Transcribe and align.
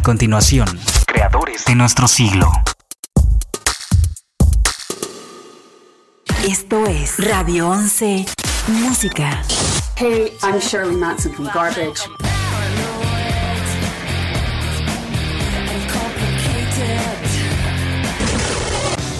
A 0.00 0.02
continuación, 0.02 0.66
creadores 1.06 1.66
de 1.66 1.74
nuestro 1.74 2.08
siglo. 2.08 2.50
Esto 6.42 6.86
es 6.86 7.18
Radio 7.18 7.68
11 7.68 8.24
Música. 8.68 9.42
Hey, 9.96 10.32
I'm 10.42 10.58
Shirley 10.58 10.96
Matson 10.96 11.34
from 11.34 11.50
Garbage. 11.52 12.00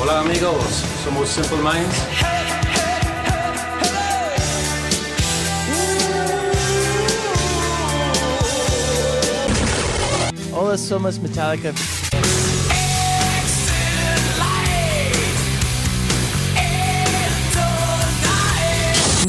Hola 0.00 0.20
amigos, 0.20 0.82
somos 1.04 1.28
Simple 1.28 1.58
Minds. 1.58 2.39
Hola, 10.62 10.77
somos 10.77 11.19
Metallica. 11.19 11.73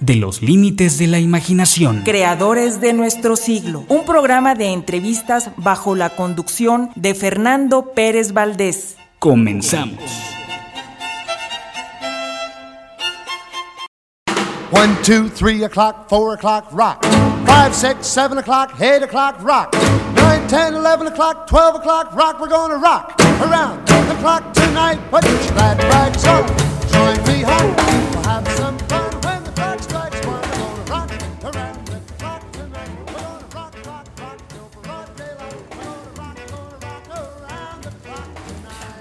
de 0.00 0.16
los 0.16 0.42
límites 0.42 0.98
de 0.98 1.06
la 1.06 1.18
imaginación. 1.18 2.02
Creadores 2.04 2.80
de 2.80 2.92
nuestro 2.92 3.36
siglo, 3.36 3.84
un 3.88 4.04
programa 4.04 4.54
de 4.54 4.72
entrevistas 4.72 5.50
bajo 5.56 5.94
la 5.94 6.10
conducción 6.10 6.90
de 6.94 7.14
Fernando 7.14 7.92
Pérez 7.94 8.32
Valdés. 8.32 8.96
Comenzamos. 9.18 9.98
One, 14.70 14.96
two, 15.04 15.28
three 15.28 15.62
o'clock, 15.62 16.08
four 16.08 16.34
o'clock, 16.34 16.66
rock. 16.72 17.04
Five, 17.46 17.72
six, 17.74 18.08
seven 18.08 18.38
o'clock, 18.38 18.74
eight 18.80 19.02
o'clock, 19.04 19.40
rock. 19.40 19.72
Nine, 20.16 20.46
ten, 20.48 20.74
eleven 20.74 21.06
o'clock, 21.06 21.46
twelve 21.46 21.76
o'clock, 21.76 22.12
rock. 22.16 22.40
We're 22.40 22.48
gonna 22.48 22.78
rock 22.78 23.14
around 23.40 23.86
the 23.86 24.16
clock 24.20 24.52
tonight. 24.52 24.98
Put 25.10 25.24
your 25.24 25.38
glad 25.52 25.78
rags 25.84 26.26
on. 26.26 26.44
Join 26.90 27.22
me 27.26 27.42
home. 27.42 28.13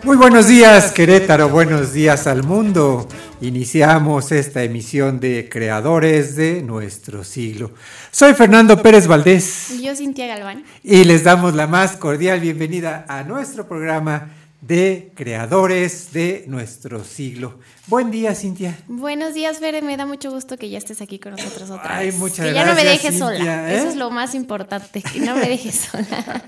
Muy 0.03 0.17
buenos 0.17 0.47
días 0.47 0.91
Querétaro, 0.91 1.47
buenos 1.47 1.93
días 1.93 2.27
al 2.27 2.43
mundo. 2.43 3.07
Iniciamos 3.39 4.31
esta 4.33 4.61
emisión 4.63 5.19
de 5.21 5.47
Creadores 5.49 6.35
de 6.35 6.61
nuestro 6.61 7.23
siglo. 7.23 7.71
Soy 8.11 8.33
Fernando 8.33 8.81
Pérez 8.81 9.07
Valdés 9.07 9.71
Y 9.71 9.83
Yo, 9.83 9.95
Cintia 9.95 10.27
Galván. 10.27 10.63
y 10.83 11.05
les 11.05 11.23
damos 11.23 11.53
la 11.55 11.67
más 11.67 11.95
cordial 11.95 12.41
bienvenida 12.41 13.05
a 13.07 13.23
nuestro 13.23 13.65
programa 13.67 14.29
de 14.67 15.11
Creadores 15.13 16.13
de 16.13 16.45
nuestro 16.47 17.03
siglo. 17.03 17.59
Buen 17.87 18.11
día, 18.11 18.33
Cintia. 18.33 18.77
Buenos 18.87 19.33
días, 19.33 19.59
Fere. 19.59 19.81
Me 19.81 19.97
da 19.97 20.05
mucho 20.05 20.31
gusto 20.31 20.57
que 20.57 20.69
ya 20.69 20.77
estés 20.77 21.01
aquí 21.01 21.19
con 21.19 21.33
nosotros 21.33 21.69
otra 21.69 21.97
Ay, 21.97 22.07
vez. 22.07 22.15
muchas 22.15 22.47
que 22.47 22.53
ya 22.53 22.65
no 22.65 22.73
me 22.73 22.85
dejes 22.85 23.01
Cintia, 23.11 23.17
sola. 23.19 23.71
¿eh? 23.73 23.77
Eso 23.77 23.89
es 23.89 23.95
lo 23.97 24.09
más 24.09 24.33
importante, 24.33 25.01
que 25.01 25.19
no 25.19 25.35
me 25.35 25.49
dejes 25.49 25.75
sola. 25.91 26.43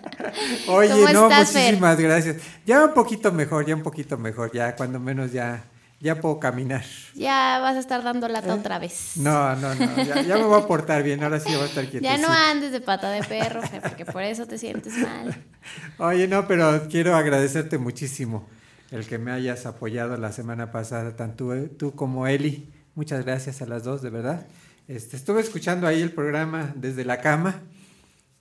Oye, 0.70 0.90
¿Cómo 0.92 1.10
no, 1.10 1.24
estás, 1.24 1.52
Fer? 1.52 1.64
muchísimas 1.74 2.00
gracias. 2.00 2.38
Ya 2.66 2.86
un 2.86 2.94
poquito 2.94 3.34
mejor, 3.34 3.66
ya 3.66 3.76
un 3.76 3.84
poquito 3.84 4.18
mejor, 4.18 4.50
ya 4.54 4.76
cuando 4.78 4.98
menos 4.98 5.34
ya, 5.34 5.66
ya 6.00 6.20
puedo 6.20 6.40
caminar. 6.40 6.84
Ya 7.14 7.60
vas 7.62 7.76
a 7.76 7.80
estar 7.80 8.04
dando 8.04 8.28
lata 8.28 8.54
otra 8.54 8.80
vez. 8.80 9.18
¿Eh? 9.18 9.22
No, 9.22 9.56
no, 9.56 9.74
no, 9.76 10.04
ya, 10.04 10.22
ya 10.22 10.38
me 10.38 10.44
voy 10.44 10.62
a 10.62 10.68
portar 10.68 11.04
bien, 11.04 11.24
ahora 11.24 11.40
sí 11.40 11.54
voy 11.54 11.64
a 11.64 11.66
estar 11.66 11.84
ya 11.86 11.90
quietecito. 11.90 12.28
no 12.28 12.34
andes 12.34 12.72
de 12.72 12.82
pata 12.82 13.10
de 13.10 13.24
perro, 13.24 13.62
porque 13.82 14.06
por 14.06 14.24
eso 14.24 14.46
te 14.46 14.58
sientes 14.58 14.94
mal. 14.98 15.36
Oye, 15.98 16.28
no, 16.28 16.48
pero 16.48 16.88
quiero 16.90 17.16
agradecerte 17.16 17.78
muchísimo 17.78 18.48
el 18.92 19.08
que 19.08 19.18
me 19.18 19.32
hayas 19.32 19.66
apoyado 19.66 20.18
la 20.18 20.32
semana 20.32 20.72
pasada, 20.72 21.16
tanto 21.16 21.54
tú, 21.54 21.68
tú 21.78 21.96
como 21.96 22.28
Eli. 22.28 22.72
Muchas 22.94 23.26
gracias 23.26 23.62
a 23.62 23.66
las 23.66 23.84
dos, 23.84 24.02
de 24.02 24.10
verdad. 24.10 24.48
Este, 24.88 25.18
estuve 25.18 25.42
escuchando 25.42 25.88
ahí 25.88 26.02
el 26.02 26.12
programa 26.12 26.72
desde 26.76 27.04
la 27.06 27.20
cama, 27.20 27.62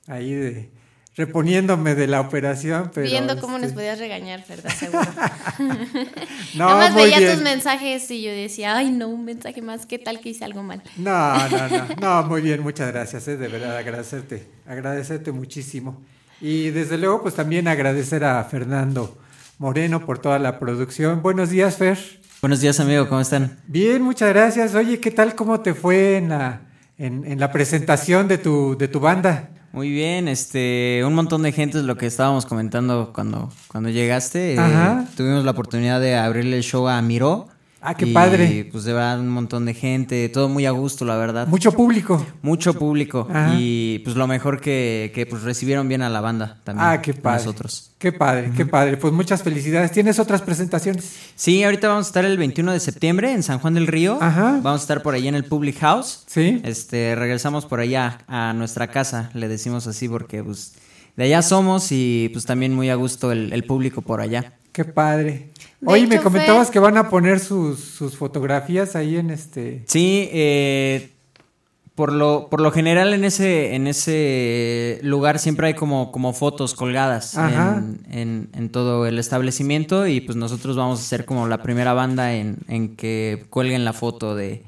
ahí 0.07 0.35
de, 0.35 0.71
reponiéndome 1.17 1.95
de 1.95 2.07
la 2.07 2.21
operación. 2.21 2.91
Pero, 2.93 3.07
Viendo 3.07 3.41
cómo 3.41 3.55
nos 3.59 3.69
este, 3.69 3.75
podías 3.77 3.99
regañar, 3.99 4.45
¿verdad? 4.49 4.71
Seguro. 4.71 5.05
No, 6.55 6.67
Nada 6.69 6.77
más 6.77 6.93
muy 6.93 7.03
veía 7.05 7.19
bien. 7.19 7.33
tus 7.33 7.43
mensajes 7.43 8.09
y 8.11 8.23
yo 8.23 8.31
decía, 8.31 8.77
ay, 8.77 8.91
no, 8.91 9.09
un 9.09 9.25
mensaje 9.25 9.61
más. 9.61 9.87
¿Qué 9.87 9.99
tal 9.99 10.21
que 10.21 10.29
hice 10.31 10.45
algo 10.45 10.63
mal? 10.63 10.83
No, 10.97 11.49
no, 11.49 11.69
no, 11.69 11.87
no, 12.01 12.29
muy 12.29 12.43
bien, 12.43 12.63
muchas 12.63 12.93
gracias, 12.93 13.27
eh, 13.27 13.37
de 13.37 13.49
verdad, 13.49 13.77
agradecerte, 13.77 14.47
agradecerte 14.67 15.33
muchísimo. 15.33 16.01
Y 16.41 16.71
desde 16.71 16.97
luego, 16.99 17.23
pues 17.23 17.35
también 17.35 17.67
agradecer 17.67 18.25
a 18.25 18.43
Fernando 18.45 19.19
Moreno 19.59 20.05
por 20.07 20.19
toda 20.21 20.39
la 20.39 20.59
producción. 20.61 21.23
Buenos 21.23 21.51
días, 21.51 21.77
Fer. 21.77 21.99
Buenos 22.41 22.61
días, 22.61 22.79
amigo, 22.79 23.09
¿cómo 23.09 23.21
están? 23.21 23.59
Bien, 23.67 24.03
muchas 24.03 24.29
gracias. 24.29 24.75
Oye, 24.75 25.01
¿qué 25.01 25.11
tal? 25.11 25.35
¿Cómo 25.35 25.61
te 25.61 25.75
fue 25.75 26.17
en 26.19 26.29
la, 26.29 26.61
en, 26.99 27.25
en 27.25 27.41
la 27.41 27.51
presentación 27.51 28.29
de 28.29 28.39
tu, 28.39 28.77
de 28.77 28.87
tu 28.89 29.01
banda? 29.01 29.49
Muy 29.75 29.91
bien, 29.91 30.29
este, 30.29 31.03
un 31.05 31.15
montón 31.15 31.43
de 31.43 31.51
gente 31.51 31.79
es 31.79 31.85
lo 31.85 31.97
que 31.97 32.07
estábamos 32.07 32.47
comentando 32.47 33.11
cuando, 33.13 33.51
cuando 33.67 33.91
llegaste. 33.91 34.55
Eh, 34.55 35.05
tuvimos 35.17 35.45
la 35.45 35.51
oportunidad 35.51 36.01
de 36.01 36.15
abrirle 36.15 36.57
el 36.57 36.63
show 36.63 36.87
a 36.87 37.03
Miró. 37.03 37.49
Ah, 37.87 37.95
qué 37.95 38.07
y, 38.07 38.13
padre. 38.15 38.69
pues 38.73 38.85
de 38.85 38.95
verdad 38.95 39.21
un 39.21 39.29
montón 39.29 39.67
de 39.67 39.75
gente, 39.75 40.29
todo 40.31 40.49
muy 40.49 40.65
a 40.65 40.71
gusto, 40.71 41.05
la 41.05 41.17
verdad. 41.17 41.47
Mucho 41.49 41.73
público. 41.73 42.25
Mucho 42.41 42.73
público. 42.73 43.29
Ajá. 43.29 43.55
Y 43.59 43.99
pues 44.05 44.17
lo 44.17 44.27
mejor 44.27 44.61
que, 44.61 45.13
que 45.15 45.27
pues 45.27 45.43
recibieron 45.43 45.87
bien 45.87 46.01
a 46.01 46.09
la 46.09 46.23
banda 46.23 46.61
también. 46.65 46.89
Ah, 46.89 47.03
qué 47.03 47.13
padre. 47.13 47.45
Nosotros. 47.45 47.91
Qué 47.99 48.11
padre, 48.11 48.53
qué 48.57 48.65
padre. 48.65 48.97
Pues 48.97 49.13
muchas 49.13 49.43
felicidades. 49.43 49.93
¿Tienes 49.93 50.19
otras 50.19 50.41
presentaciones? 50.41 51.15
Sí, 51.37 51.63
ahorita 51.63 51.89
vamos 51.89 52.07
a 52.07 52.09
estar 52.09 52.25
el 52.25 52.39
21 52.39 52.73
de 52.73 52.81
septiembre 52.81 53.33
en 53.33 53.43
San 53.43 53.59
Juan 53.59 53.75
del 53.75 53.87
Río. 53.87 54.19
Ajá. 54.21 54.61
Vamos 54.63 54.81
a 54.81 54.85
estar 54.85 55.03
por 55.03 55.15
allá 55.15 55.29
en 55.29 55.35
el 55.35 55.45
Public 55.45 55.79
House. 55.81 56.25
Sí. 56.27 56.63
Este, 56.65 57.15
regresamos 57.15 57.67
por 57.67 57.81
allá 57.81 58.19
a 58.29 58.55
nuestra 58.55 58.89
casa, 58.89 59.31
le 59.35 59.49
decimos 59.49 59.87
así 59.87 60.09
porque 60.09 60.43
pues 60.43 60.75
de 61.17 61.25
allá 61.25 61.43
somos 61.43 61.93
y 61.93 62.31
pues 62.33 62.47
también 62.47 62.75
muy 62.75 62.89
a 62.91 62.95
gusto 62.95 63.31
el, 63.31 63.53
el 63.53 63.65
público 63.65 64.01
por 64.01 64.21
allá. 64.21 64.55
Qué 64.75 64.85
padre. 64.85 65.51
De 65.81 65.91
Oye, 65.91 66.07
me 66.07 66.17
comentabas 66.21 66.71
que 66.71 66.79
van 66.81 66.97
a 66.99 67.09
poner 67.09 67.39
sus, 67.41 67.79
sus 67.81 68.17
fotografías 68.17 68.97
ahí 68.97 69.17
en 69.17 69.31
este. 69.31 69.83
Sí, 69.87 70.29
eh, 70.33 71.11
por 71.95 72.13
lo, 72.13 72.49
por 72.51 72.61
lo 72.61 72.73
general 72.73 73.15
en 73.15 73.23
ese, 73.23 73.77
en 73.77 73.87
ese 73.87 74.99
lugar 75.05 75.39
siempre 75.39 75.69
hay 75.69 75.75
como, 75.75 76.11
como 76.11 76.33
fotos 76.33 76.75
colgadas 76.75 77.37
en, 77.37 78.01
en- 78.11 78.49
en 78.53 78.69
todo 78.69 79.07
el 79.07 79.19
establecimiento 79.21 80.09
y 80.09 80.21
pues 80.21 80.35
nosotros 80.37 80.77
vamos 80.77 80.99
a 81.01 81.05
ser 81.05 81.25
como 81.25 81.47
la 81.47 81.63
primera 81.63 81.93
banda 81.93 82.35
en, 82.35 82.57
en 82.67 82.97
que 82.97 83.47
cuelguen 83.49 83.85
la 83.85 83.93
foto 83.93 84.35
de, 84.35 84.65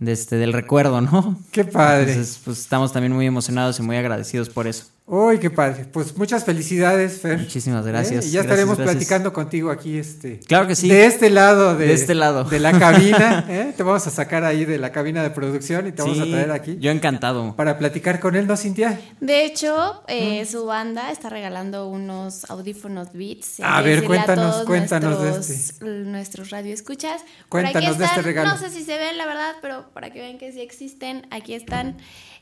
de 0.00 0.10
este, 0.12 0.34
del 0.36 0.52
recuerdo, 0.52 1.00
¿no? 1.00 1.38
Qué 1.52 1.64
padre. 1.64 2.10
Entonces, 2.14 2.40
pues 2.44 2.58
estamos 2.58 2.92
también 2.92 3.12
muy 3.12 3.26
emocionados 3.26 3.78
y 3.78 3.82
muy 3.82 3.96
agradecidos 3.96 4.48
por 4.48 4.66
eso. 4.66 4.86
Uy, 5.08 5.38
qué 5.38 5.50
padre. 5.50 5.84
Pues 5.84 6.16
muchas 6.16 6.44
felicidades, 6.44 7.20
Fer. 7.20 7.38
Muchísimas 7.38 7.86
gracias. 7.86 8.24
¿Eh? 8.24 8.28
Y 8.28 8.32
ya 8.32 8.40
Gracias, 8.40 8.44
estaremos 8.44 8.76
gracias. 8.76 8.96
platicando 8.96 9.32
contigo 9.32 9.70
aquí, 9.70 9.98
este. 9.98 10.40
Claro 10.40 10.66
que 10.66 10.74
sí. 10.74 10.88
De 10.88 11.06
este 11.06 11.30
lado 11.30 11.76
de, 11.76 11.86
De 11.86 11.92
este 11.94 12.16
lado. 12.16 12.42
de 12.42 12.58
la 12.58 12.76
cabina. 12.76 13.46
¿eh? 13.48 13.72
Te 13.76 13.84
vamos 13.84 14.04
a 14.04 14.10
sacar 14.10 14.42
ahí 14.42 14.64
de 14.64 14.78
la 14.78 14.90
cabina 14.90 15.22
de 15.22 15.30
producción 15.30 15.86
y 15.86 15.92
te 15.92 16.02
vamos 16.02 16.18
a 16.18 16.24
traer 16.24 16.50
aquí 16.50 16.78
Yo 16.80 16.90
encantado. 16.90 17.54
para 17.54 17.78
platicar 17.78 18.18
con 18.18 18.34
él, 18.34 18.48
¿no, 18.48 18.56
Cintia? 18.56 19.00
De 19.20 19.44
hecho, 19.44 20.02
eh, 20.08 20.44
su 20.44 20.66
banda 20.66 21.12
está 21.12 21.30
regalando 21.30 21.86
unos 21.86 22.50
audífonos 22.50 23.12
Beats. 23.12 23.60
A 23.62 23.82
eh, 23.82 23.84
ver, 23.84 24.04
cuéntanos, 24.04 24.50
todos 24.50 24.66
cuéntanos 24.66 25.22
de 25.22 25.30
nuestros, 25.30 25.50
este. 25.50 25.84
Nuestros 25.84 26.50
radioescuchas. 26.50 27.22
Cuéntanos 27.48 27.96
de 27.96 28.06
este 28.06 28.22
regalo. 28.22 28.50
No 28.50 28.58
sé 28.58 28.70
si 28.70 28.82
se 28.82 28.98
ven, 28.98 29.16
la 29.18 29.26
verdad, 29.26 29.54
pero 29.62 29.88
para 29.94 30.10
que 30.10 30.18
vean 30.18 30.36
que 30.36 30.50
sí 30.50 30.60
existen, 30.60 31.28
aquí 31.30 31.54
están. 31.54 31.96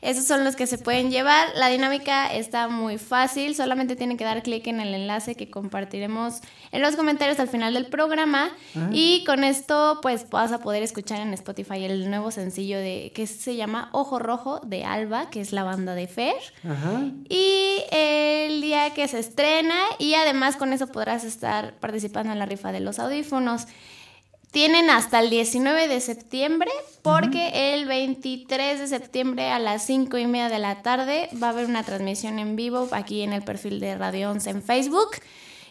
Esos 0.05 0.25
son 0.25 0.43
los 0.43 0.55
que 0.55 0.67
se 0.67 0.77
pueden 0.77 1.09
llevar. 1.09 1.49
La 1.55 1.67
dinámica 1.67 2.31
está 2.31 2.67
muy 2.67 2.99
fácil. 2.99 3.55
Solamente 3.55 3.95
tienen 3.95 4.17
que 4.17 4.23
dar 4.23 4.43
clic 4.43 4.67
en 4.67 4.79
el 4.79 4.93
enlace 4.93 5.33
que 5.33 5.49
compartiremos 5.49 6.41
en 6.71 6.83
los 6.83 6.95
comentarios 6.95 7.39
al 7.39 7.47
final 7.47 7.73
del 7.73 7.87
programa. 7.87 8.51
Ah. 8.75 8.89
Y 8.91 9.23
con 9.25 9.43
esto, 9.43 9.99
pues 10.03 10.29
vas 10.29 10.51
a 10.51 10.59
poder 10.59 10.83
escuchar 10.83 11.21
en 11.21 11.33
Spotify 11.33 11.85
el 11.85 12.07
nuevo 12.11 12.29
sencillo 12.29 12.77
de 12.77 13.11
que 13.15 13.25
se 13.25 13.55
llama 13.55 13.89
Ojo 13.93 14.19
Rojo 14.19 14.59
de 14.59 14.85
Alba, 14.85 15.31
que 15.31 15.41
es 15.41 15.51
la 15.51 15.63
banda 15.63 15.95
de 15.95 16.05
Fer. 16.07 16.35
Ajá. 16.63 17.01
Y 17.27 17.83
el 17.91 18.61
día 18.61 18.91
que 18.93 19.07
se 19.07 19.17
estrena, 19.17 19.75
y 19.97 20.13
además 20.13 20.55
con 20.55 20.71
eso 20.71 20.85
podrás 20.85 21.23
estar 21.23 21.73
participando 21.79 22.31
en 22.31 22.37
la 22.37 22.45
rifa 22.45 22.71
de 22.71 22.79
los 22.79 22.99
audífonos. 22.99 23.65
Tienen 24.55 24.89
hasta 24.89 25.19
el 25.19 25.29
19 25.29 25.89
de 25.89 25.99
septiembre, 25.99 26.71
porque 27.01 27.73
el 27.73 27.85
23 27.87 28.79
de 28.79 28.87
septiembre 28.87 29.49
a 29.49 29.59
las 29.59 29.85
5 29.85 30.17
y 30.17 30.27
media 30.27 30.47
de 30.47 30.59
la 30.59 30.81
tarde 30.81 31.27
va 31.43 31.47
a 31.47 31.49
haber 31.49 31.65
una 31.65 31.83
transmisión 31.83 32.39
en 32.39 32.55
vivo 32.55 32.87
aquí 32.93 33.23
en 33.23 33.33
el 33.33 33.43
perfil 33.43 33.81
de 33.81 33.97
Radio 33.97 34.31
11 34.31 34.49
en 34.51 34.63
Facebook. 34.63 35.09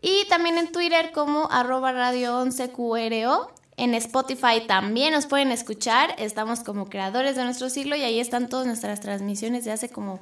Y 0.00 0.24
también 0.28 0.56
en 0.58 0.70
Twitter 0.70 1.10
como 1.12 1.50
arroba 1.50 1.90
Radio 1.90 2.38
11 2.38 2.70
QRO. 2.70 3.50
En 3.78 3.94
Spotify 3.94 4.66
también 4.66 5.12
nos 5.14 5.26
pueden 5.26 5.52
escuchar. 5.52 6.14
Estamos 6.18 6.60
como 6.60 6.90
Creadores 6.90 7.36
de 7.36 7.44
Nuestro 7.44 7.70
Siglo 7.70 7.96
y 7.96 8.02
ahí 8.02 8.18
están 8.20 8.48
todas 8.48 8.66
nuestras 8.66 9.00
transmisiones 9.00 9.64
de 9.64 9.72
hace 9.72 9.88
como 9.88 10.20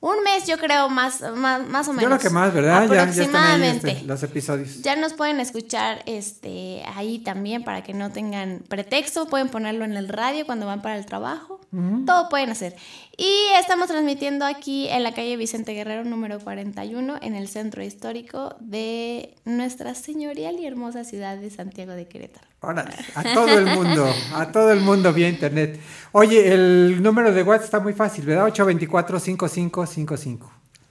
un 0.00 0.22
mes, 0.24 0.46
yo 0.46 0.56
creo, 0.56 0.88
más, 0.88 1.20
más, 1.36 1.66
más 1.68 1.86
o 1.86 1.92
menos. 1.92 2.10
Yo 2.10 2.16
creo 2.16 2.18
que 2.18 2.30
más, 2.30 2.54
¿verdad? 2.54 2.88
Ya, 2.88 2.94
ya 2.94 3.22
están 3.22 3.36
ahí 3.36 3.60
Aproximadamente. 3.60 3.90
este, 3.92 4.04
los 4.06 4.22
episodios. 4.22 4.82
Ya 4.82 4.96
nos 4.96 5.12
pueden 5.12 5.40
escuchar 5.40 6.02
este 6.06 6.82
ahí 6.96 7.18
también 7.18 7.64
para 7.64 7.82
que 7.82 7.92
no 7.92 8.10
tengan 8.10 8.64
pretexto. 8.66 9.26
Pueden 9.26 9.50
ponerlo 9.50 9.84
en 9.84 9.92
el 9.92 10.08
radio 10.08 10.46
cuando 10.46 10.66
van 10.66 10.80
para 10.82 10.96
el 10.96 11.06
trabajo. 11.06 11.60
Todo 12.04 12.28
pueden 12.28 12.50
hacer. 12.50 12.74
Y 13.16 13.30
estamos 13.60 13.86
transmitiendo 13.86 14.44
aquí 14.44 14.88
en 14.88 15.04
la 15.04 15.12
calle 15.14 15.36
Vicente 15.36 15.72
Guerrero 15.74 16.04
número 16.04 16.40
41 16.40 17.18
en 17.22 17.36
el 17.36 17.46
centro 17.46 17.84
histórico 17.84 18.56
de 18.58 19.36
nuestra 19.44 19.94
señorial 19.94 20.58
y 20.58 20.66
hermosa 20.66 21.04
ciudad 21.04 21.36
de 21.36 21.50
Santiago 21.50 21.92
de 21.92 22.08
Querétaro. 22.08 22.49
Órale, 22.62 22.94
a 23.14 23.22
todo 23.34 23.48
el 23.58 23.64
mundo, 23.66 24.06
a 24.34 24.52
todo 24.52 24.70
el 24.72 24.80
mundo 24.80 25.12
vía 25.14 25.28
internet. 25.30 25.80
Oye, 26.12 26.52
el 26.52 27.02
número 27.02 27.32
de 27.32 27.42
WhatsApp 27.42 27.64
está 27.64 27.80
muy 27.80 27.94
fácil, 27.94 28.26
¿verdad? 28.26 28.46
824-5555. 28.48 30.40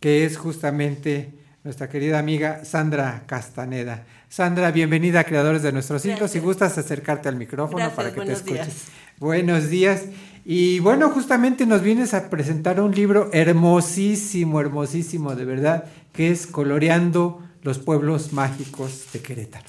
que 0.00 0.24
es 0.24 0.36
justamente 0.36 1.30
nuestra 1.64 1.88
querida 1.88 2.18
amiga 2.18 2.64
Sandra 2.64 3.24
Castaneda. 3.26 4.04
Sandra, 4.28 4.70
bienvenida 4.70 5.20
a 5.20 5.24
Creadores 5.24 5.62
de 5.62 5.72
Nuestros 5.72 6.02
Siglos. 6.02 6.30
Si 6.30 6.38
gustas 6.38 6.78
acercarte 6.78 7.28
al 7.28 7.36
micrófono 7.36 7.78
Gracias, 7.78 7.96
para 7.96 8.12
que 8.12 8.20
te 8.20 8.32
escuches. 8.32 8.66
días. 8.66 8.84
Buenos 9.18 9.68
días. 9.68 10.04
Y 10.44 10.78
bueno, 10.80 11.10
justamente 11.10 11.66
nos 11.66 11.82
vienes 11.82 12.14
a 12.14 12.30
presentar 12.30 12.80
un 12.80 12.94
libro 12.94 13.30
hermosísimo, 13.32 14.60
hermosísimo, 14.60 15.34
de 15.34 15.44
verdad, 15.44 15.84
que 16.12 16.30
es 16.30 16.46
Coloreando 16.46 17.42
los 17.62 17.78
pueblos 17.78 18.32
mágicos 18.32 19.06
de 19.12 19.20
Querétaro. 19.20 19.66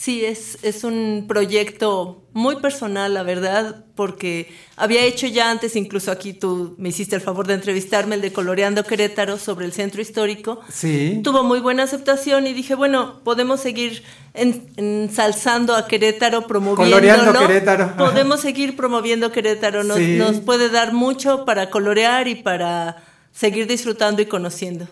Sí, 0.00 0.24
es, 0.24 0.56
es 0.62 0.82
un 0.82 1.26
proyecto 1.28 2.22
muy 2.32 2.56
personal, 2.56 3.12
la 3.12 3.22
verdad, 3.22 3.84
porque 3.94 4.50
había 4.76 5.02
hecho 5.04 5.26
ya 5.26 5.50
antes, 5.50 5.76
incluso 5.76 6.10
aquí 6.10 6.32
tú 6.32 6.74
me 6.78 6.88
hiciste 6.88 7.16
el 7.16 7.20
favor 7.20 7.46
de 7.46 7.52
entrevistarme, 7.52 8.14
el 8.14 8.22
de 8.22 8.32
Coloreando 8.32 8.82
Querétaro 8.84 9.36
sobre 9.36 9.66
el 9.66 9.72
centro 9.74 10.00
histórico. 10.00 10.60
Sí. 10.72 11.20
Tuvo 11.22 11.44
muy 11.44 11.60
buena 11.60 11.82
aceptación 11.82 12.46
y 12.46 12.54
dije, 12.54 12.74
bueno, 12.74 13.20
podemos 13.24 13.60
seguir 13.60 14.02
en- 14.32 14.68
ensalzando 14.78 15.74
a 15.74 15.86
Querétaro, 15.86 16.46
promoviéndolo. 16.46 16.90
Coloreando 16.96 17.38
Querétaro. 17.46 17.96
Podemos 17.98 18.40
seguir 18.40 18.76
promoviendo 18.76 19.30
Querétaro. 19.32 19.84
Nos, 19.84 19.98
Sí. 19.98 20.16
nos 20.16 20.40
puede 20.40 20.70
dar 20.70 20.94
mucho 20.94 21.44
para 21.44 21.68
colorear 21.68 22.26
y 22.26 22.36
para 22.36 23.04
seguir 23.32 23.66
disfrutando 23.66 24.22
y 24.22 24.26
conociendo. 24.26 24.88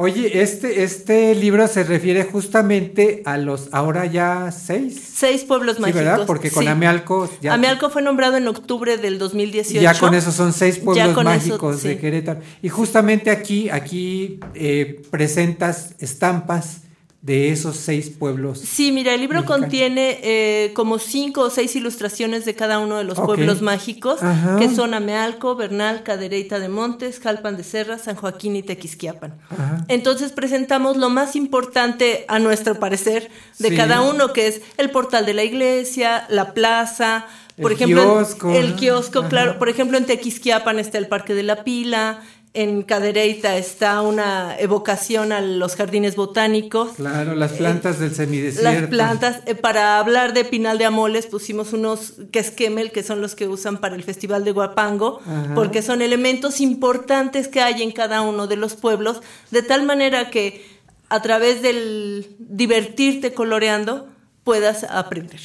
Oye, 0.00 0.42
este, 0.42 0.84
este 0.84 1.34
libro 1.34 1.66
se 1.66 1.82
refiere 1.82 2.22
justamente 2.22 3.20
a 3.24 3.36
los 3.36 3.68
ahora 3.72 4.06
ya 4.06 4.52
seis. 4.52 4.96
Seis 5.12 5.42
pueblos 5.42 5.74
Sí, 5.74 5.82
mágicos. 5.82 6.00
¿verdad? 6.04 6.24
Porque 6.24 6.52
con 6.52 6.62
sí. 6.62 6.68
Amealco 6.68 7.28
ya, 7.40 7.54
Amealco 7.54 7.90
fue 7.90 8.00
nombrado 8.00 8.36
en 8.36 8.46
octubre 8.46 8.96
del 8.96 9.18
2018. 9.18 9.80
ya 9.80 9.98
con 9.98 10.14
eso 10.14 10.30
son 10.30 10.52
seis 10.52 10.78
pueblos 10.78 11.08
eso, 11.10 11.22
mágicos 11.24 11.82
de. 11.82 11.98
Querétaro. 11.98 12.38
Y 12.62 12.68
justamente 12.68 13.32
aquí, 13.32 13.70
aquí 13.70 14.38
eh, 14.54 15.02
presentas 15.10 15.96
estampas 15.98 16.82
de 17.20 17.50
esos 17.50 17.76
seis 17.76 18.10
pueblos. 18.10 18.60
Sí, 18.60 18.92
mira, 18.92 19.12
el 19.12 19.20
libro 19.20 19.40
Mexicanos. 19.40 19.60
contiene 19.64 20.20
eh, 20.22 20.72
como 20.74 21.00
cinco 21.00 21.40
o 21.42 21.50
seis 21.50 21.74
ilustraciones 21.74 22.44
de 22.44 22.54
cada 22.54 22.78
uno 22.78 22.96
de 22.96 23.02
los 23.04 23.18
pueblos 23.18 23.60
mágicos, 23.60 24.22
Ajá. 24.22 24.56
que 24.56 24.68
son 24.72 24.94
Amealco, 24.94 25.56
Bernal, 25.56 26.04
Cadereyta 26.04 26.60
de 26.60 26.68
Montes, 26.68 27.18
Jalpan 27.18 27.56
de 27.56 27.64
Serra, 27.64 27.98
San 27.98 28.14
Joaquín 28.14 28.54
y 28.54 28.62
Tequisquiapan. 28.62 29.34
Ajá. 29.50 29.84
Entonces 29.88 30.30
presentamos 30.30 30.96
lo 30.96 31.10
más 31.10 31.34
importante, 31.34 32.24
a 32.28 32.38
nuestro 32.38 32.76
parecer, 32.78 33.30
de 33.58 33.70
Sí. 33.70 33.76
cada 33.76 34.00
uno, 34.02 34.32
que 34.32 34.46
es 34.46 34.60
el 34.76 34.90
portal 34.90 35.26
de 35.26 35.34
la 35.34 35.42
iglesia, 35.42 36.24
la 36.30 36.54
plaza, 36.54 37.26
por 37.60 37.72
El 37.72 37.76
ejemplo, 37.76 38.04
kiosco, 38.04 38.52
el 38.52 38.76
kiosco, 38.76 39.18
Ajá. 39.18 39.28
claro. 39.28 39.58
Por 39.58 39.68
ejemplo, 39.68 39.98
en 39.98 40.06
Tequisquiapan 40.06 40.78
está 40.78 40.98
el 40.98 41.08
Parque 41.08 41.34
de 41.34 41.42
la 41.42 41.64
Pila, 41.64 42.22
en 42.54 42.82
Cadereyta 42.82 43.56
está 43.56 44.00
una 44.00 44.58
evocación 44.58 45.32
a 45.32 45.40
los 45.40 45.76
jardines 45.76 46.16
botánicos. 46.16 46.92
Claro, 46.96 47.34
las 47.34 47.52
plantas 47.52 47.98
del 47.98 48.14
semidesierto. 48.14 48.62
Las 48.62 48.88
plantas, 48.88 49.42
eh, 49.46 49.54
para 49.54 49.98
hablar 49.98 50.32
de 50.32 50.44
Pinal 50.44 50.78
de 50.78 50.86
Amoles 50.86 51.26
pusimos 51.26 51.72
unos 51.72 52.14
quesquemel 52.32 52.90
que 52.90 53.02
son 53.02 53.20
los 53.20 53.34
que 53.34 53.48
usan 53.48 53.78
para 53.78 53.94
el 53.94 54.02
Festival 54.02 54.44
de 54.44 54.52
Guapango, 54.52 55.20
Ajá. 55.26 55.54
porque 55.54 55.82
son 55.82 56.02
elementos 56.02 56.60
importantes 56.60 57.48
que 57.48 57.60
hay 57.60 57.82
en 57.82 57.92
cada 57.92 58.22
uno 58.22 58.46
de 58.46 58.56
los 58.56 58.74
pueblos, 58.74 59.20
de 59.50 59.62
tal 59.62 59.84
manera 59.84 60.30
que 60.30 60.66
a 61.08 61.22
través 61.22 61.62
del 61.62 62.36
divertirte 62.38 63.32
coloreando 63.32 64.08
puedas 64.44 64.84
aprender. 64.84 65.40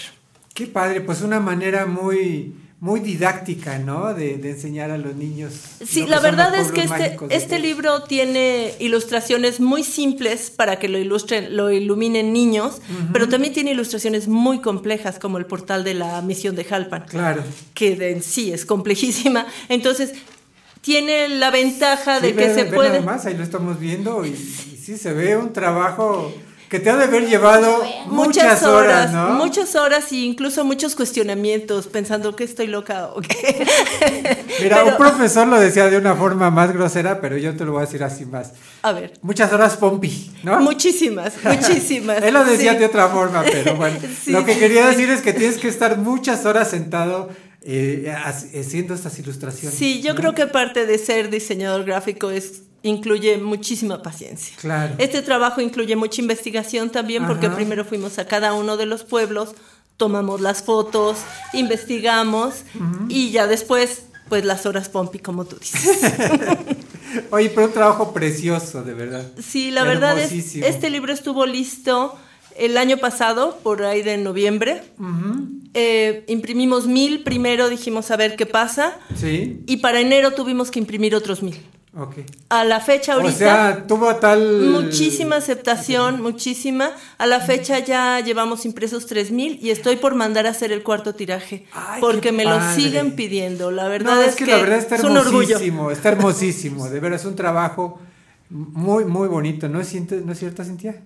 Qué 0.53 0.67
padre, 0.67 1.01
pues 1.01 1.21
una 1.21 1.39
manera 1.39 1.85
muy, 1.85 2.55
muy 2.83 2.99
didáctica, 2.99 3.79
¿no? 3.79 4.13
De, 4.13 4.35
de 4.37 4.49
enseñar 4.51 4.91
a 4.91 4.97
los 4.97 5.15
niños. 5.15 5.53
Sí, 5.87 6.01
lo 6.01 6.07
la 6.07 6.19
verdad 6.19 6.53
es 6.53 6.69
que 6.73 6.81
este, 6.81 7.17
este 7.29 7.57
libro 7.59 8.03
tiene 8.03 8.73
ilustraciones 8.79 9.61
muy 9.61 9.85
simples 9.85 10.51
para 10.51 10.79
que 10.79 10.89
lo 10.89 10.97
ilustren, 10.97 11.55
lo 11.55 11.71
iluminen 11.71 12.33
niños, 12.33 12.81
pero 13.13 13.29
también 13.29 13.53
tiene 13.53 13.71
ilustraciones 13.71 14.27
muy 14.27 14.59
complejas 14.59 15.17
como 15.17 15.37
el 15.37 15.45
portal 15.45 15.85
de 15.85 15.93
la 15.93 16.21
misión 16.23 16.57
de 16.57 16.65
Jalpan, 16.65 17.05
Claro. 17.07 17.41
que 17.73 17.95
de 17.95 18.11
en 18.11 18.21
sí 18.21 18.51
es 18.51 18.65
complejísima. 18.65 19.47
Entonces, 19.69 20.11
tiene 20.81 21.29
la 21.29 21.51
ventaja 21.51 22.19
de 22.19 22.35
que 22.35 22.47
ve- 22.47 22.53
se 22.53 22.63
ve 22.65 22.71
puede... 22.75 22.89
nada 22.89 23.01
más, 23.01 23.25
ahí 23.25 23.37
lo 23.37 23.43
estamos 23.43 23.79
viendo 23.79 24.25
y, 24.25 24.31
y 24.31 24.77
sí 24.83 24.97
se 24.97 25.13
ve 25.13 25.37
un 25.37 25.53
trabajo 25.53 26.33
que 26.73 26.79
te 26.79 26.89
ha 26.89 26.95
de 26.97 27.03
haber 27.03 27.27
llevado 27.29 27.83
muchas, 28.07 28.63
horas, 28.63 29.11
¿no? 29.13 29.29
muchas 29.35 29.75
horas 29.75 30.11
e 30.11 30.15
incluso 30.15 30.65
muchos 30.65 30.95
cuestionamientos, 30.95 31.85
pensando 31.85 32.35
que 32.35 32.43
estoy 32.43 32.65
loca 32.65 33.09
o 33.13 33.21
qué. 33.21 33.63
Mira, 34.59 34.77
Pero- 34.77 34.87
un 34.87 34.97
profesor 34.97 35.45
lo 35.47 35.59
decía 35.59 35.87
de 35.87 35.97
una 35.97 36.15
forma 36.15 36.49
más 36.49 36.73
grosera, 36.73 37.21
pero 37.21 37.37
yo 37.37 37.55
te 37.55 37.63
lo 37.63 37.73
voy 37.73 37.83
a 37.83 37.85
decir 37.85 38.03
así 38.03 38.25
más. 38.25 38.53
A 38.81 38.91
ver, 38.91 39.13
Muchas 39.21 39.53
horas 39.53 39.77
pompi, 39.77 40.31
¿no? 40.41 40.59
muchísimas, 40.61 41.33
muchísimas. 41.43 42.23
Él 42.23 42.33
lo 42.33 42.43
decía 42.43 42.71
sí. 42.71 42.79
de 42.79 42.85
otra 42.87 43.07
forma, 43.09 43.43
pero 43.43 43.75
bueno. 43.75 43.99
Sí, 44.23 44.31
lo 44.31 44.43
que 44.43 44.57
quería 44.57 44.87
decir 44.87 45.11
es 45.11 45.21
que 45.21 45.33
tienes 45.33 45.59
que 45.59 45.67
estar 45.67 45.99
muchas 45.99 46.43
horas 46.47 46.71
sentado 46.71 47.29
eh, 47.61 48.11
hac- 48.17 48.59
haciendo 48.59 48.95
estas 48.95 49.19
ilustraciones. 49.19 49.77
Sí, 49.77 50.01
yo 50.01 50.13
¿no? 50.13 50.19
creo 50.19 50.33
que 50.33 50.47
parte 50.47 50.87
de 50.87 50.97
ser 50.97 51.29
diseñador 51.29 51.83
gráfico 51.85 52.31
es 52.31 52.63
incluye 52.83 53.37
muchísima 53.37 54.01
paciencia. 54.01 54.55
Claro. 54.59 54.93
Este 54.97 55.21
trabajo 55.21 55.61
incluye 55.61 55.95
mucha 55.95 56.21
investigación 56.21 56.89
también 56.89 57.25
porque 57.25 57.49
primero 57.49 57.85
fuimos 57.85 58.19
a 58.19 58.27
cada 58.27 58.53
uno 58.53 58.77
de 58.77 58.85
los 58.85 59.03
pueblos, 59.03 59.55
tomamos 59.97 60.41
las 60.41 60.63
fotos, 60.63 61.17
investigamos 61.53 62.63
y 63.07 63.31
ya 63.31 63.47
después 63.47 64.03
pues 64.29 64.45
las 64.45 64.65
horas 64.65 64.89
pompi 64.89 65.19
como 65.19 65.45
tú 65.45 65.57
dices. 65.57 65.99
Oye, 67.31 67.49
pero 67.49 67.67
un 67.67 67.73
trabajo 67.73 68.13
precioso, 68.13 68.83
de 68.83 68.93
verdad. 68.93 69.25
Sí, 69.41 69.71
la 69.71 69.83
verdad 69.83 70.19
es 70.19 70.55
este 70.55 70.89
libro 70.89 71.13
estuvo 71.13 71.45
listo 71.45 72.15
el 72.57 72.77
año 72.77 72.97
pasado, 72.97 73.59
por 73.63 73.83
ahí 73.83 74.01
de 74.01 74.17
noviembre. 74.17 74.83
Eh, 75.73 76.23
imprimimos 76.27 76.85
mil 76.85 77.23
primero, 77.23 77.69
dijimos 77.69 78.11
a 78.11 78.17
ver 78.17 78.35
qué 78.35 78.45
pasa. 78.45 78.97
Sí, 79.15 79.63
Y 79.67 79.77
para 79.77 79.99
enero 80.01 80.31
tuvimos 80.31 80.69
que 80.69 80.79
imprimir 80.79 81.15
otros 81.15 81.41
mil. 81.41 81.59
Ok. 81.95 82.15
A 82.49 82.63
la 82.63 82.79
fecha 82.79 83.13
ahorita. 83.13 83.33
O 83.33 83.37
sea, 83.37 83.83
tuvo 83.87 84.15
tal... 84.15 84.61
Muchísima 84.71 85.35
aceptación, 85.37 86.21
muchísima. 86.21 86.91
A 87.17 87.25
la 87.25 87.39
fecha 87.39 87.79
ya 87.79 88.19
llevamos 88.19 88.65
impresos 88.65 89.05
3000 89.05 89.59
y 89.61 89.69
estoy 89.69 89.95
por 89.97 90.15
mandar 90.15 90.47
a 90.47 90.49
hacer 90.51 90.71
el 90.71 90.83
cuarto 90.83 91.13
tiraje. 91.15 91.65
Ay, 91.73 92.01
porque 92.01 92.31
me 92.31 92.45
lo 92.45 92.59
siguen 92.73 93.15
pidiendo. 93.15 93.71
La 93.71 93.87
verdad 93.87 94.15
No, 94.15 94.21
es, 94.21 94.29
es 94.29 94.35
que, 94.35 94.45
la 94.47 94.57
verdad 94.57 94.79
está 94.79 94.95
es 94.95 95.03
un 95.03 95.17
orgullo. 95.17 95.49
hermosísimo, 95.55 95.91
está 95.91 96.09
hermosísimo, 96.13 96.89
de 96.89 96.99
veras, 96.99 97.21
es 97.21 97.27
un 97.27 97.35
trabajo 97.35 97.99
muy, 98.49 99.05
muy 99.05 99.27
bonito, 99.27 99.67
¿no 99.69 99.79
es, 99.81 99.93
¿no 99.93 100.31
es 100.31 100.39
cierto, 100.39 100.63
Cintia? 100.63 101.01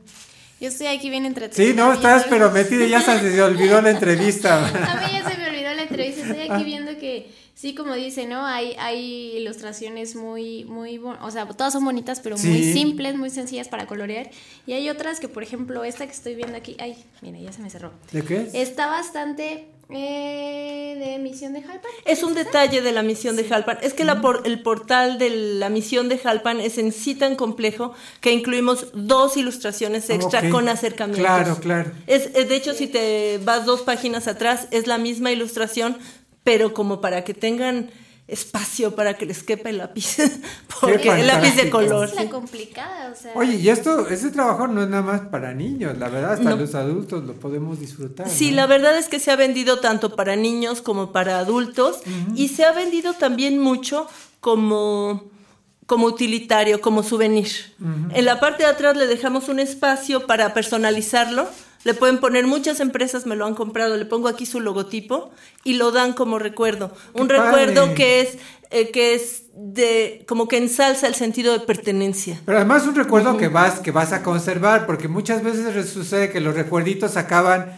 Yo 0.59 0.69
estoy 0.69 0.87
aquí 0.87 1.09
bien 1.11 1.23
entretenida. 1.25 1.71
Sí, 1.71 1.77
no, 1.77 1.93
estás 1.93 2.23
viendo- 2.27 2.29
pero 2.47 2.51
metida 2.51 2.83
y 2.85 2.89
ya 2.89 2.99
se 3.01 3.19
te 3.19 3.41
olvidó 3.43 3.79
la 3.81 3.91
entrevista. 3.91 4.57
A 4.67 5.05
mí 5.07 5.13
ya 5.13 5.29
se 5.29 5.37
me 5.37 5.49
olvidó 5.49 5.71
la 5.73 5.83
entrevista. 5.83 6.21
Estoy 6.25 6.47
Ah. 6.49 6.55
aquí 6.55 6.63
viendo 6.63 6.97
que, 6.97 7.31
sí, 7.59 7.73
como 7.73 7.95
dice, 7.95 8.27
¿no? 8.27 8.45
Hay, 8.45 8.75
hay 8.77 9.35
ilustraciones 9.37 10.15
muy, 10.15 10.63
muy, 10.65 10.99
bon- 10.99 11.17
o 11.23 11.31
sea, 11.31 11.47
todas 11.47 11.73
son 11.73 11.83
bonitas, 11.83 12.19
pero 12.19 12.37
muy 12.37 12.61
simples, 12.73 13.15
muy 13.15 13.31
sencillas 13.31 13.67
para 13.67 13.87
colorear. 13.87 14.29
Y 14.67 14.73
hay 14.73 14.89
otras 14.91 15.19
que, 15.19 15.27
por 15.27 15.41
ejemplo, 15.41 15.83
esta 15.83 16.05
que 16.05 16.11
estoy 16.13 16.35
viendo 16.35 16.55
aquí, 16.55 16.77
ay, 16.79 16.95
mira, 17.23 17.39
ya 17.39 17.51
se 17.51 17.61
me 17.63 17.69
cerró. 17.71 17.91
¿De 18.11 18.23
qué? 18.23 18.47
Está 18.53 18.85
bastante 18.85 19.69
eh, 19.89 20.95
de 20.99 21.17
misión 21.19 21.53
de 21.53 21.61
Jalpan. 21.61 21.89
Es 22.05 22.21
un 22.21 22.33
detalle 22.33 22.81
de 22.81 22.91
la 22.91 23.03
misión 23.03 23.35
de 23.37 23.45
Jalpan. 23.45 23.77
Es 23.81 23.93
que 23.93 24.03
la 24.03 24.21
por- 24.21 24.41
el 24.45 24.61
portal 24.61 25.17
de 25.17 25.29
la 25.29 25.69
misión 25.69 26.09
de 26.09 26.17
Jalpan 26.17 26.59
es 26.59 26.77
en 26.77 26.91
sí 26.91 27.15
tan 27.15 27.35
complejo 27.35 27.93
que 28.21 28.31
incluimos 28.33 28.87
dos 28.93 29.37
ilustraciones 29.37 30.09
extra 30.09 30.41
con 30.51 30.67
acercamientos. 30.69 31.25
Claro, 31.25 31.57
claro. 31.59 31.91
Es, 32.05 32.29
es- 32.35 32.49
de 32.49 32.55
hecho, 32.55 32.73
si 32.73 32.87
te 32.87 33.39
vas 33.43 33.65
dos 33.65 33.81
páginas 33.81 34.27
atrás, 34.27 34.67
es 34.71 34.87
la 34.87 34.97
misma 34.97 35.31
ilustración, 35.31 35.97
pero 36.47 36.73
como 36.73 37.01
para 37.01 37.25
que 37.25 37.33
tengan 37.33 37.89
espacio 38.25 38.95
para 38.95 39.17
que 39.17 39.25
les 39.25 39.43
quepa 39.43 39.69
el 39.69 39.79
lápiz. 39.79 40.15
Porque 40.79 41.09
el 41.09 41.27
lápiz 41.27 41.57
de 41.57 41.69
color. 41.69 42.07
Es 42.07 42.15
la 42.15 42.29
complicada, 42.29 43.11
o 43.11 43.15
sea. 43.21 43.33
Oye, 43.35 43.55
y 43.55 43.67
esto, 43.67 44.07
ese 44.07 44.29
trabajo 44.29 44.65
no 44.65 44.81
es 44.83 44.87
nada 44.87 45.03
más 45.03 45.21
para 45.27 45.53
niños, 45.53 45.97
la 45.97 46.07
verdad, 46.07 46.33
hasta 46.33 46.51
No. 46.51 46.55
los 46.55 46.73
adultos 46.73 47.25
lo 47.25 47.33
podemos 47.33 47.81
disfrutar. 47.81 48.29
Sí, 48.29 48.51
¿no? 48.51 48.57
la 48.57 48.65
verdad 48.65 48.97
es 48.97 49.09
que 49.09 49.19
se 49.19 49.29
ha 49.29 49.35
vendido 49.35 49.81
tanto 49.81 50.15
para 50.15 50.37
niños 50.37 50.81
como 50.81 51.11
para 51.11 51.39
adultos 51.39 51.99
y 52.33 52.47
se 52.47 52.63
ha 52.63 52.71
vendido 52.71 53.13
también 53.13 53.59
mucho 53.59 54.07
como, 54.39 55.25
como 55.85 56.07
utilitario, 56.07 56.79
como 56.79 57.03
souvenir. 57.03 57.49
En 58.13 58.23
la 58.23 58.39
parte 58.39 58.63
de 58.63 58.69
atrás 58.69 58.95
le 58.95 59.07
dejamos 59.07 59.49
un 59.49 59.59
espacio 59.59 60.25
para 60.27 60.53
personalizarlo. 60.53 61.45
Le 61.87 61.93
pueden 61.93 62.19
poner 62.19 62.45
muchas 62.45 62.81
empresas, 62.81 63.25
me 63.25 63.37
lo 63.37 63.45
han 63.45 63.55
comprado, 63.55 63.95
le 63.95 64.03
pongo 64.03 64.27
aquí 64.27 64.45
su 64.45 64.59
logotipo 64.59 65.31
y 65.63 65.75
lo 65.75 65.93
dan 65.93 66.11
como 66.11 66.37
recuerdo. 66.37 66.91
Un 67.13 67.29
¡Qué 67.29 67.37
recuerdo 67.37 67.95
que 67.95 68.19
es, 68.19 68.39
eh, 68.71 68.91
que 68.91 69.15
es 69.15 69.43
de, 69.53 70.25
como 70.27 70.49
que 70.49 70.57
ensalza 70.57 71.07
el 71.07 71.15
sentido 71.15 71.53
de 71.53 71.61
pertenencia. 71.61 72.41
Pero 72.45 72.57
además 72.57 72.85
un 72.87 72.95
recuerdo 72.95 73.37
que 73.37 73.47
vas, 73.47 73.79
que 73.79 73.91
vas 73.91 74.11
a 74.11 74.21
conservar, 74.21 74.85
porque 74.85 75.07
muchas 75.07 75.41
veces 75.45 75.89
sucede 75.89 76.29
que 76.29 76.41
los 76.41 76.55
recuerditos 76.55 77.15
acaban 77.15 77.71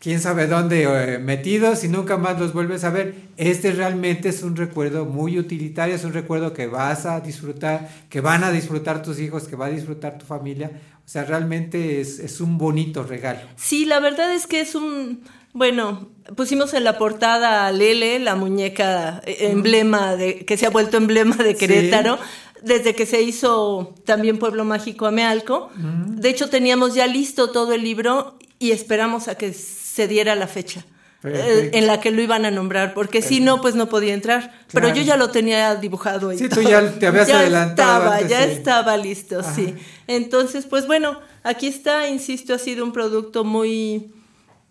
quién 0.00 0.18
sabe 0.18 0.46
dónde 0.46 0.82
eh, 0.82 1.18
metidos 1.18 1.84
y 1.84 1.88
nunca 1.88 2.16
más 2.16 2.40
los 2.40 2.52
vuelves 2.52 2.82
a 2.82 2.90
ver. 2.90 3.14
Este 3.36 3.70
realmente 3.70 4.30
es 4.30 4.42
un 4.42 4.56
recuerdo 4.56 5.04
muy 5.04 5.38
utilitario, 5.38 5.94
es 5.94 6.04
un 6.04 6.12
recuerdo 6.12 6.52
que 6.52 6.66
vas 6.66 7.06
a 7.06 7.20
disfrutar, 7.20 7.88
que 8.08 8.20
van 8.20 8.42
a 8.42 8.50
disfrutar 8.50 9.02
tus 9.02 9.20
hijos, 9.20 9.46
que 9.46 9.56
va 9.56 9.66
a 9.66 9.70
disfrutar 9.70 10.18
tu 10.18 10.26
familia. 10.26 10.72
O 11.04 11.08
sea, 11.08 11.24
realmente 11.24 12.00
es, 12.00 12.18
es 12.18 12.40
un 12.40 12.58
bonito 12.58 13.04
regalo. 13.04 13.40
Sí, 13.56 13.84
la 13.84 14.00
verdad 14.00 14.32
es 14.34 14.46
que 14.46 14.60
es 14.60 14.74
un, 14.74 15.22
bueno, 15.52 16.08
pusimos 16.34 16.72
en 16.74 16.84
la 16.84 16.96
portada 16.96 17.66
a 17.66 17.72
Lele, 17.72 18.20
la 18.20 18.36
muñeca 18.36 19.20
eh, 19.26 19.48
emblema 19.50 20.16
de, 20.16 20.46
que 20.46 20.56
se 20.56 20.66
ha 20.66 20.70
vuelto 20.70 20.96
emblema 20.96 21.36
de 21.36 21.56
Querétaro. 21.56 22.18
Desde 22.62 22.94
que 22.94 23.06
se 23.06 23.22
hizo 23.22 23.94
también 24.04 24.38
Pueblo 24.38 24.66
Mágico 24.66 25.06
Amealco. 25.06 25.70
De 25.76 26.28
hecho, 26.28 26.50
teníamos 26.50 26.94
ya 26.94 27.06
listo 27.06 27.52
todo 27.52 27.72
el 27.72 27.82
libro 27.82 28.36
y 28.58 28.72
esperamos 28.72 29.28
a 29.28 29.36
que 29.36 29.54
se 30.00 30.08
diera 30.08 30.34
la 30.34 30.46
fecha 30.46 30.84
eh, 31.24 31.70
en 31.74 31.86
la 31.86 32.00
que 32.00 32.10
lo 32.10 32.22
iban 32.22 32.46
a 32.46 32.50
nombrar, 32.50 32.94
porque 32.94 33.20
si 33.20 33.40
no, 33.40 33.60
pues 33.60 33.74
no 33.74 33.90
podía 33.90 34.14
entrar. 34.14 34.52
Pero 34.72 34.88
yo 34.88 35.02
ya 35.02 35.16
lo 35.18 35.28
tenía 35.30 35.74
dibujado. 35.74 36.32
Sí, 36.36 36.48
tú 36.48 36.62
ya 36.62 36.80
te 36.98 37.06
habías 37.06 37.28
Ya 37.28 37.40
adelantado 37.40 37.98
Estaba, 38.04 38.14
antes 38.16 38.30
ya 38.30 38.44
estaba 38.44 38.96
listo, 38.96 39.42
sí. 39.42 39.74
Entonces, 40.06 40.64
pues 40.64 40.86
bueno, 40.86 41.20
aquí 41.42 41.66
está, 41.66 42.08
insisto, 42.08 42.54
ha 42.54 42.58
sido 42.58 42.84
un 42.84 42.92
producto 42.92 43.44
muy, 43.44 44.10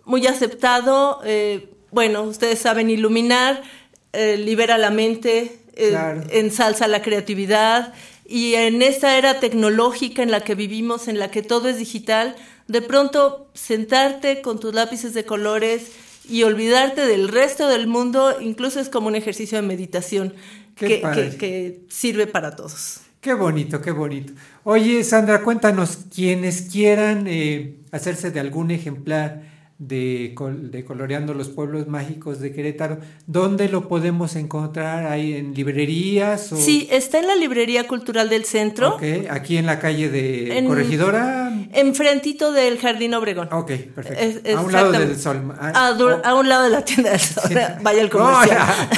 muy 0.05 0.25
aceptado. 0.25 1.21
eh, 1.23 1.69
bueno, 1.91 2.23
ustedes 2.23 2.59
saben 2.59 2.89
iluminar, 2.89 3.61
eh, 4.13 4.37
libera 4.37 4.77
la 4.77 4.89
mente, 4.91 5.59
Claro. 5.75 6.23
ensalza 6.31 6.87
la 6.87 7.01
creatividad. 7.01 7.93
Y 8.25 8.55
en 8.55 8.81
esta 8.81 9.17
era 9.17 9.39
tecnológica 9.39 10.21
en 10.23 10.31
la 10.31 10.41
que 10.41 10.53
vivimos, 10.55 11.07
en 11.07 11.17
la 11.19 11.29
que 11.31 11.41
todo 11.41 11.67
es 11.69 11.77
digital, 11.77 12.35
de 12.69 12.81
pronto 12.81 13.49
sentarte 13.53 14.41
con 14.41 14.59
tus 14.59 14.73
lápices 14.73 15.13
de 15.13 15.25
colores 15.25 15.91
y 16.29 16.43
olvidarte 16.43 17.05
del 17.05 17.27
resto 17.27 17.67
del 17.67 17.87
mundo, 17.87 18.37
incluso 18.39 18.79
es 18.79 18.87
como 18.87 19.07
un 19.07 19.15
ejercicio 19.15 19.57
de 19.57 19.67
meditación 19.67 20.33
que 20.75 21.81
sirve 21.89 22.27
para 22.27 22.55
todos. 22.55 23.01
Qué 23.21 23.33
bonito, 23.33 23.81
qué 23.81 23.91
bonito. 23.91 24.31
Oye, 24.63 25.03
Sandra, 25.03 25.43
cuéntanos, 25.43 26.05
quienes 26.13 26.61
quieran 26.71 27.25
eh, 27.27 27.75
hacerse 27.91 28.31
de 28.31 28.39
algún 28.39 28.71
ejemplar 28.71 29.41
de, 29.79 30.35
de 30.71 30.83
Coloreando 30.85 31.33
los 31.33 31.47
Pueblos 31.49 31.87
Mágicos 31.87 32.39
de 32.41 32.51
Querétaro, 32.51 32.99
¿dónde 33.27 33.69
lo 33.69 33.87
podemos 33.87 34.35
encontrar? 34.35 35.05
¿Ahí 35.07 35.33
en 35.33 35.53
librerías? 35.53 36.51
O... 36.51 36.57
Sí, 36.57 36.87
está 36.91 37.17
en 37.19 37.27
la 37.27 37.35
Librería 37.35 37.87
Cultural 37.87 38.27
del 38.29 38.43
Centro, 38.43 38.95
Ok, 38.95 39.03
aquí 39.29 39.55
en 39.57 39.65
la 39.65 39.79
calle 39.79 40.09
de 40.09 40.57
En- 40.57 40.67
Corregidora. 40.67 41.51
enfrentito 41.73 42.51
del 42.51 42.77
Jardín 42.77 43.13
Obregón. 43.13 43.47
Ok, 43.53 43.71
perfecto. 43.95 44.21
Es- 44.43 44.55
a 44.55 44.61
un 44.61 44.71
lado 44.73 44.91
del 44.91 45.17
sol. 45.17 45.53
Ah, 45.59 45.71
A, 45.73 45.91
oh. 45.97 46.21
a 46.25 46.35
un 46.35 46.49
lado 46.49 46.63
de 46.65 46.69
la 46.71 46.83
tienda 46.83 47.11
del 47.11 47.19
sol. 47.21 47.43
Sí. 47.47 47.53
Vaya 47.81 48.01
el 48.01 48.07
Oh, 48.07 48.09
comercial. 48.11 48.57
ya. 48.57 48.89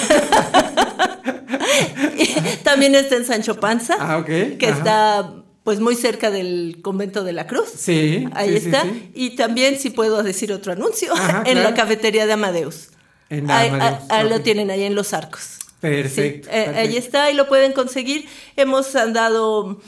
También 2.64 2.96
está 2.96 3.16
en 3.18 3.26
Sancho 3.26 3.60
Panza, 3.60 3.96
Ah, 4.00 4.18
ok. 4.18 4.26
que 4.58 4.68
Ajá. 4.68 4.78
está 4.78 5.41
pues 5.64 5.80
muy 5.80 5.96
cerca 5.96 6.32
del 6.32 6.80
convento 6.82 7.24
de 7.24 7.34
la 7.34 7.46
Cruz. 7.48 7.70
Sí. 7.76 8.28
Ahí 8.34 8.50
sí, 8.60 8.66
está. 8.68 8.84
sí. 8.84 9.12
Y 9.14 9.30
también, 9.36 9.78
si 9.80 9.90
puedo 9.92 10.24
decir 10.24 10.52
otro 10.52 10.74
anuncio, 10.74 11.14
Ajá, 11.14 11.40
en 11.46 11.54
claro. 11.54 11.70
la 11.70 11.76
cafetería 11.76 12.26
de 12.26 12.34
Amadeus. 12.34 12.90
En 13.30 13.50
Ahí, 13.50 13.70
Amadeus, 13.70 14.04
ahí 14.10 14.30
lo 14.30 14.42
tienen 14.42 14.72
ahí 14.72 14.84
en 14.84 14.96
los 14.96 15.14
arcos. 15.14 15.60
Perfecto. 15.80 16.48
Eh, 16.50 16.52
perfecto. 16.66 16.80
ahí 16.80 16.98
está, 16.98 17.24
ahí 17.26 17.36
lo 17.36 17.48
pueden 17.48 17.74
conseguir. 17.74 18.28
Hemos 18.56 18.96
andado 18.96 19.80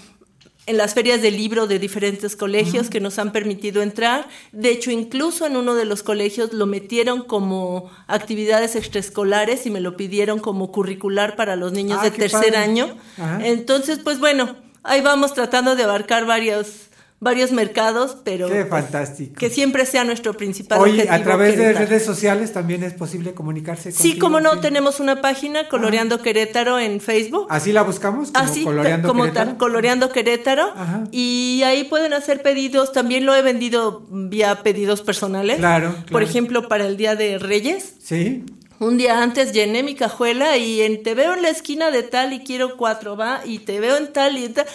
en 0.65 0.77
las 0.77 0.93
ferias 0.93 1.21
de 1.21 1.29
libro 1.29 1.67
de 1.67 1.77
diferentes 1.77 2.35
colegios 2.37 2.89
que 2.89 3.01
nos 3.01 3.19
han 3.19 3.31
permitido 3.33 3.81
entrar. 3.81 4.27
De 4.53 4.69
hecho, 4.69 4.91
incluso 4.91 5.45
en 5.45 5.57
uno 5.57 5.75
de 5.75 5.83
los 5.85 6.03
colegios 6.03 6.53
lo 6.53 6.65
metieron 6.67 7.21
como 7.23 7.91
actividades 8.07 8.75
extraescolares 8.77 9.65
y 9.65 9.71
me 9.71 9.81
lo 9.81 9.97
pidieron 9.97 10.39
como 10.39 10.71
curricular 10.71 11.35
para 11.35 11.55
los 11.57 11.73
niños 11.73 11.97
Ah, 12.01 12.05
de 12.05 12.11
tercer 12.11 12.39
padre. 12.53 12.57
año. 12.57 12.95
Ajá. 13.17 13.45
Entonces, 13.45 13.99
pues 14.03 14.19
bueno, 14.19 14.55
ahí 14.83 15.01
vamos 15.01 15.33
tratando 15.33 15.75
de 15.75 15.83
abarcar 15.83 16.25
varios 16.25 16.67
varios 17.19 17.53
mercados, 17.53 18.17
pero 18.25 18.49
Qué 18.49 18.65
pues, 18.65 18.83
fantástico. 18.83 19.35
que 19.39 19.49
siempre 19.49 19.85
sea 19.85 20.03
nuestro 20.03 20.33
principal 20.33 20.81
Oye, 20.81 20.91
objetivo. 21.03 21.13
a 21.15 21.23
través 21.23 21.57
de 21.57 21.71
redes 21.71 22.03
sociales 22.03 22.51
también 22.51 22.83
es 22.83 22.91
posible 22.95 23.33
comunicarse 23.33 23.93
Sí, 23.93 23.97
contigo, 24.09 24.25
como 24.25 24.41
no, 24.41 24.55
sí. 24.55 24.59
tenemos 24.59 24.99
una 24.99 25.21
página, 25.21 25.69
Coloreando 25.69 26.21
Querétaro, 26.21 26.79
en 26.79 26.99
Facebook. 26.99 27.47
Así 27.49 27.71
la 27.71 27.83
buscamos, 27.83 28.29
como 28.31 28.43
Así, 28.43 28.65
Coloreando 28.65 29.07
como 29.07 29.23
Querétaro. 29.23 29.49
tal, 29.51 29.57
Coloreando 29.57 30.09
Querétaro. 30.11 30.73
Ajá. 30.75 31.05
Y 31.11 31.61
ahí 31.65 31.85
pueden 31.85 32.11
hacer 32.11 32.41
pedidos. 32.41 32.91
También 32.91 33.25
lo 33.25 33.33
he 33.33 33.41
vendido 33.41 34.05
vía 34.09 34.61
pedidos 34.61 35.01
personales. 35.01 35.59
Claro, 35.59 35.93
Por 35.93 36.05
claro. 36.07 36.25
ejemplo, 36.25 36.67
para 36.67 36.85
el 36.87 36.97
Día 36.97 37.15
de 37.15 37.37
Reyes. 37.39 37.93
Sí. 38.03 38.43
Un 38.83 38.97
día 38.97 39.21
antes 39.23 39.51
llené 39.53 39.83
mi 39.83 39.95
cajuela 39.95 40.57
y 40.57 40.81
en 40.81 41.03
te 41.03 41.15
veo 41.15 41.33
en 41.33 41.41
la 41.41 41.49
esquina 41.49 41.91
de 41.91 42.03
tal 42.03 42.33
y 42.33 42.39
quiero 42.43 42.77
cuatro, 42.77 43.15
va, 43.17 43.41
y 43.45 43.59
te 43.59 43.79
veo 43.79 43.97
en 43.97 44.11
tal 44.13 44.37
y 44.37 44.45
en 44.45 44.53
tal. 44.53 44.65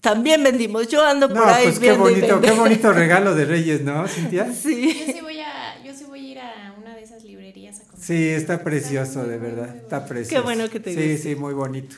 También 0.00 0.42
vendimos. 0.42 0.88
Yo 0.88 1.04
ando 1.06 1.28
No, 1.28 1.34
por 1.34 1.48
ahí 1.48 1.64
pues 1.66 1.78
qué 1.78 1.92
bonito, 1.92 2.40
qué 2.40 2.50
bonito 2.50 2.92
regalo 2.92 3.34
de 3.34 3.44
Reyes, 3.44 3.82
¿no, 3.82 4.06
Cintia? 4.08 4.52
Sí. 4.52 5.04
Yo 5.06 5.12
sí 5.12 5.20
voy 5.20 5.38
a, 5.40 5.82
yo 5.84 5.94
sí 5.94 6.04
voy 6.04 6.26
a 6.26 6.30
ir 6.32 6.38
a 6.40 6.74
una 6.80 6.96
de 6.96 7.02
esas 7.02 7.22
librerías 7.22 7.76
a 7.76 7.82
comprar. 7.82 8.02
Sí, 8.04 8.28
está 8.28 8.62
precioso, 8.64 9.24
de 9.24 9.38
verdad. 9.38 9.76
Está 9.76 10.04
precioso. 10.06 10.42
bueno 10.42 10.68
que 10.68 10.80
te 10.80 10.90
Sí, 10.92 10.96
guste. 10.96 11.18
sí, 11.18 11.36
muy 11.36 11.54
bonito. 11.54 11.94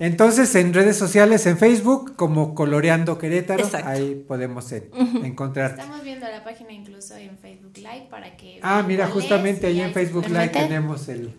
Entonces, 0.00 0.54
en 0.54 0.72
redes 0.74 0.96
sociales, 0.96 1.46
en 1.46 1.58
Facebook, 1.58 2.16
como 2.16 2.54
Coloreando 2.54 3.18
Querétaro, 3.18 3.62
Exacto. 3.64 3.88
ahí 3.88 4.24
podemos 4.26 4.72
en- 4.72 4.90
encontrarte. 5.24 5.80
Estamos 5.82 6.02
viendo 6.02 6.26
la 6.26 6.42
página 6.42 6.72
incluso 6.72 7.14
en 7.16 7.36
Facebook 7.38 7.76
Live 7.76 8.06
para 8.10 8.36
que. 8.36 8.58
Ah, 8.62 8.82
mira, 8.86 9.06
justamente 9.08 9.66
ahí 9.66 9.80
en 9.80 9.92
Facebook 9.92 10.26
Live 10.28 10.48
tenemos 10.48 11.06
el... 11.08 11.32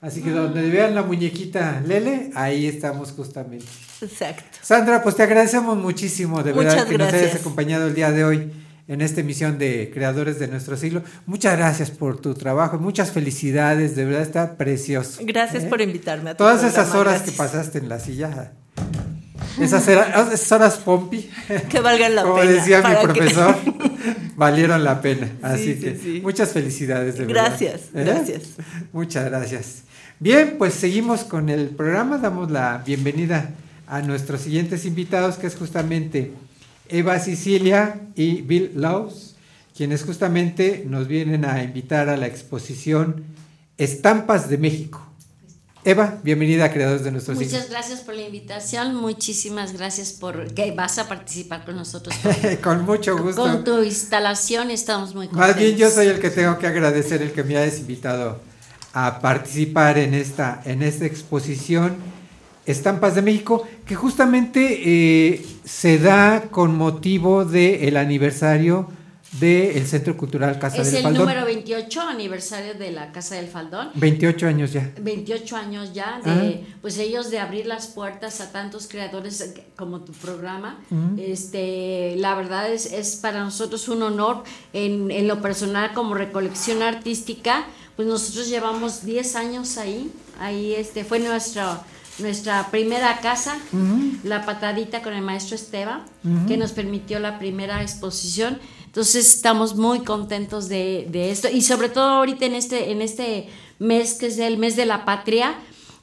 Así 0.00 0.22
que 0.22 0.30
donde 0.30 0.68
vean 0.70 0.94
la 0.94 1.02
muñequita 1.02 1.82
Lele, 1.84 2.30
ahí 2.34 2.66
estamos 2.66 3.10
justamente. 3.12 3.66
Exacto. 4.00 4.44
Sandra, 4.62 5.02
pues 5.02 5.16
te 5.16 5.24
agradecemos 5.24 5.76
muchísimo, 5.76 6.42
de 6.42 6.52
verdad, 6.52 6.72
Muchas 6.72 6.88
que 6.88 6.98
nos 6.98 7.12
hayas 7.12 7.34
acompañado 7.34 7.88
el 7.88 7.94
día 7.94 8.12
de 8.12 8.24
hoy 8.24 8.52
en 8.88 9.00
esta 9.02 9.20
emisión 9.20 9.58
de 9.58 9.90
Creadores 9.92 10.38
de 10.38 10.48
Nuestro 10.48 10.76
Siglo. 10.76 11.02
Muchas 11.26 11.56
gracias 11.56 11.90
por 11.90 12.20
tu 12.20 12.34
trabajo, 12.34 12.78
muchas 12.78 13.12
felicidades, 13.12 13.94
de 13.94 14.04
verdad 14.06 14.22
está 14.22 14.56
precioso. 14.56 15.20
Gracias 15.24 15.64
¿eh? 15.64 15.66
por 15.68 15.80
invitarme 15.80 16.30
a 16.30 16.34
tu 16.34 16.38
Todas 16.38 16.64
esas 16.64 16.94
horas 16.94 17.14
gracias. 17.14 17.30
que 17.30 17.36
pasaste 17.36 17.78
en 17.78 17.88
la 17.88 18.00
silla, 18.00 18.52
esas, 19.60 20.52
horas 20.52 20.76
Pompi, 20.78 21.28
Que 21.68 21.80
valgan 21.80 22.14
la 22.14 22.22
como 22.22 22.36
pena. 22.36 22.50
decía 22.52 22.80
mi 22.82 22.94
que- 22.94 23.02
profesor, 23.02 23.56
valieron 24.36 24.84
la 24.84 25.00
pena. 25.00 25.28
Así 25.42 25.74
sí, 25.74 25.80
que 25.80 25.96
sí. 25.96 26.20
muchas 26.22 26.50
felicidades, 26.52 27.18
de 27.18 27.26
verdad. 27.26 27.46
Gracias, 27.48 27.80
¿eh? 27.94 28.04
gracias. 28.04 28.42
Muchas 28.92 29.24
gracias. 29.26 29.82
Bien, 30.20 30.54
pues 30.58 30.74
seguimos 30.74 31.24
con 31.24 31.48
el 31.48 31.68
programa. 31.70 32.18
Damos 32.18 32.50
la 32.50 32.82
bienvenida 32.84 33.50
a 33.86 34.00
nuestros 34.02 34.42
siguientes 34.42 34.84
invitados, 34.84 35.36
que 35.36 35.46
es 35.46 35.56
justamente 35.56 36.32
Eva 36.88 37.18
Sicilia 37.18 38.00
y 38.14 38.42
Bill 38.42 38.72
Laws, 38.74 39.36
quienes 39.76 40.02
justamente 40.02 40.84
nos 40.86 41.06
vienen 41.06 41.44
a 41.44 41.62
invitar 41.62 42.08
a 42.08 42.16
la 42.16 42.26
exposición 42.26 43.24
Estampas 43.76 44.48
de 44.48 44.58
México. 44.58 45.04
Eva, 45.84 46.18
bienvenida 46.22 46.64
a 46.64 46.72
Creadores 46.72 47.04
de 47.04 47.12
Nuestro. 47.12 47.34
Muchas 47.34 47.70
gracias 47.70 48.00
por 48.00 48.14
la 48.14 48.22
invitación, 48.22 48.96
muchísimas 48.96 49.72
gracias 49.72 50.12
por 50.12 50.52
que 50.52 50.72
vas 50.72 50.98
a 50.98 51.08
participar 51.08 51.64
con 51.64 51.76
nosotros. 51.76 52.14
Con 52.62 52.84
mucho 52.84 53.16
gusto. 53.16 53.40
Con 53.40 53.64
tu 53.64 53.82
instalación 53.82 54.70
estamos 54.70 55.14
muy 55.14 55.28
contentos. 55.28 55.48
Más 55.48 55.56
bien 55.56 55.76
yo 55.76 55.88
soy 55.90 56.08
el 56.08 56.18
que 56.18 56.30
tengo 56.30 56.58
que 56.58 56.66
agradecer 56.66 57.22
el 57.22 57.32
que 57.32 57.44
me 57.44 57.56
hayas 57.56 57.78
invitado 57.78 58.40
a 58.92 59.20
participar 59.20 59.98
en 59.98 60.14
esta, 60.14 60.60
en 60.64 60.82
esta 60.82 61.06
exposición 61.06 61.96
Estampas 62.70 63.14
de 63.14 63.22
México, 63.22 63.66
que 63.86 63.94
justamente 63.94 64.60
eh, 64.84 65.46
se 65.64 65.98
da 65.98 66.42
con 66.50 66.76
motivo 66.76 67.44
del 67.44 67.96
aniversario 67.96 68.88
del 69.40 69.86
Centro 69.86 70.16
Cultural 70.16 70.58
Casa 70.58 70.78
Es 70.80 70.86
del 70.88 70.96
el 70.96 71.02
Faldón. 71.02 71.22
número 71.26 71.44
28 71.44 72.00
aniversario 72.00 72.72
de 72.74 72.90
la 72.92 73.12
Casa 73.12 73.34
del 73.34 73.46
Faldón. 73.48 73.90
28 73.94 74.46
años 74.46 74.72
ya. 74.72 74.90
28 75.00 75.54
años 75.56 75.92
ya 75.92 76.20
de 76.24 76.30
Ah. 76.64 76.76
pues 76.80 76.96
ellos 76.98 77.30
de 77.30 77.38
abrir 77.38 77.66
las 77.66 77.88
puertas 77.88 78.40
a 78.40 78.52
tantos 78.52 78.88
creadores 78.88 79.40
eh, 79.42 79.64
como 79.76 80.00
tu 80.00 80.12
programa 80.12 80.78
este 81.18 82.14
la 82.16 82.34
verdad 82.34 82.72
es, 82.72 82.86
es 82.92 83.16
para 83.16 83.44
nosotros 83.44 83.88
un 83.88 84.02
honor 84.02 84.44
en, 84.72 85.10
en 85.10 85.28
lo 85.28 85.40
personal 85.42 85.92
como 85.92 86.14
recolección 86.14 86.82
artística 86.82 87.66
pues 87.96 88.08
nosotros 88.08 88.48
llevamos 88.48 89.04
10 89.04 89.36
años 89.36 89.76
ahí 89.76 90.10
ahí 90.40 90.74
este 90.74 91.04
fue 91.04 91.18
nuestra 91.18 91.82
nuestra 92.18 92.70
primera 92.70 93.18
casa 93.20 93.56
la 94.24 94.44
patadita 94.44 95.02
con 95.02 95.12
el 95.14 95.22
maestro 95.22 95.54
Esteban 95.56 96.02
que 96.48 96.56
nos 96.56 96.72
permitió 96.72 97.18
la 97.20 97.38
primera 97.38 97.80
exposición 97.82 98.58
entonces 98.86 99.34
estamos 99.34 99.76
muy 99.76 100.00
contentos 100.00 100.68
de, 100.68 101.06
de 101.10 101.30
esto 101.30 101.48
y 101.52 101.62
sobre 101.62 101.88
todo 101.88 102.08
ahorita 102.08 102.46
en 102.46 102.54
este, 102.54 102.90
en 102.90 103.02
este 103.02 103.48
mes 103.78 104.14
que 104.14 104.26
es 104.26 104.38
el 104.38 104.56
mes 104.58 104.74
de 104.76 104.86
la 104.86 105.04
patria, 105.04 105.54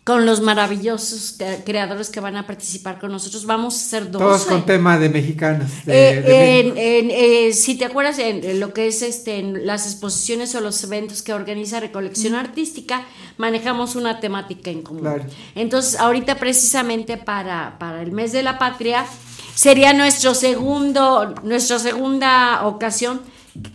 con 0.05 0.27
los 0.27 0.39
maravillosos 0.39 1.35
cre- 1.39 1.63
creadores 1.65 2.09
que 2.09 2.19
van 2.19 2.37
a 2.37 2.45
participar 2.45 2.99
con 2.99 3.11
nosotros. 3.11 3.45
Vamos 3.47 3.73
a 3.75 3.79
ser 3.79 4.11
dos. 4.11 4.21
Todos 4.21 4.45
con 4.45 4.63
tema 4.65 4.99
de 4.99 5.09
mexicanos. 5.09 5.71
de- 5.83 6.09
Eh, 6.19 6.21
de 6.21 6.59
en- 6.59 6.65
México. 6.75 6.79
en- 6.79 7.11
eh, 7.49 7.53
si 7.53 7.75
te 7.75 7.85
acuerdas 7.85 8.19
en, 8.19 8.43
en 8.43 8.59
lo 8.59 8.71
que 8.71 8.85
es 8.87 9.01
este 9.01 9.39
en 9.39 9.65
las 9.65 9.87
exposiciones 9.87 10.53
o 10.53 10.61
los 10.61 10.81
eventos 10.83 11.23
que 11.23 11.33
organiza 11.33 11.79
Recolección 11.79 12.35
Artística, 12.35 13.03
manejamos 13.37 13.95
una 13.95 14.19
temática 14.19 14.71
en 14.71 14.81
común. 14.81 15.01
Claro. 15.01 15.25
Entonces, 15.55 15.99
ahorita 15.99 16.35
precisamente 16.35 17.17
para, 17.17 17.77
para 17.79 18.01
el 18.01 18.11
mes 18.11 18.31
de 18.31 18.43
la 18.43 18.57
patria 18.57 19.05
sería 19.55 19.93
nuestro 19.93 20.35
segundo, 20.35 21.35
nuestra 21.43 21.79
segunda 21.79 22.65
ocasión 22.67 23.21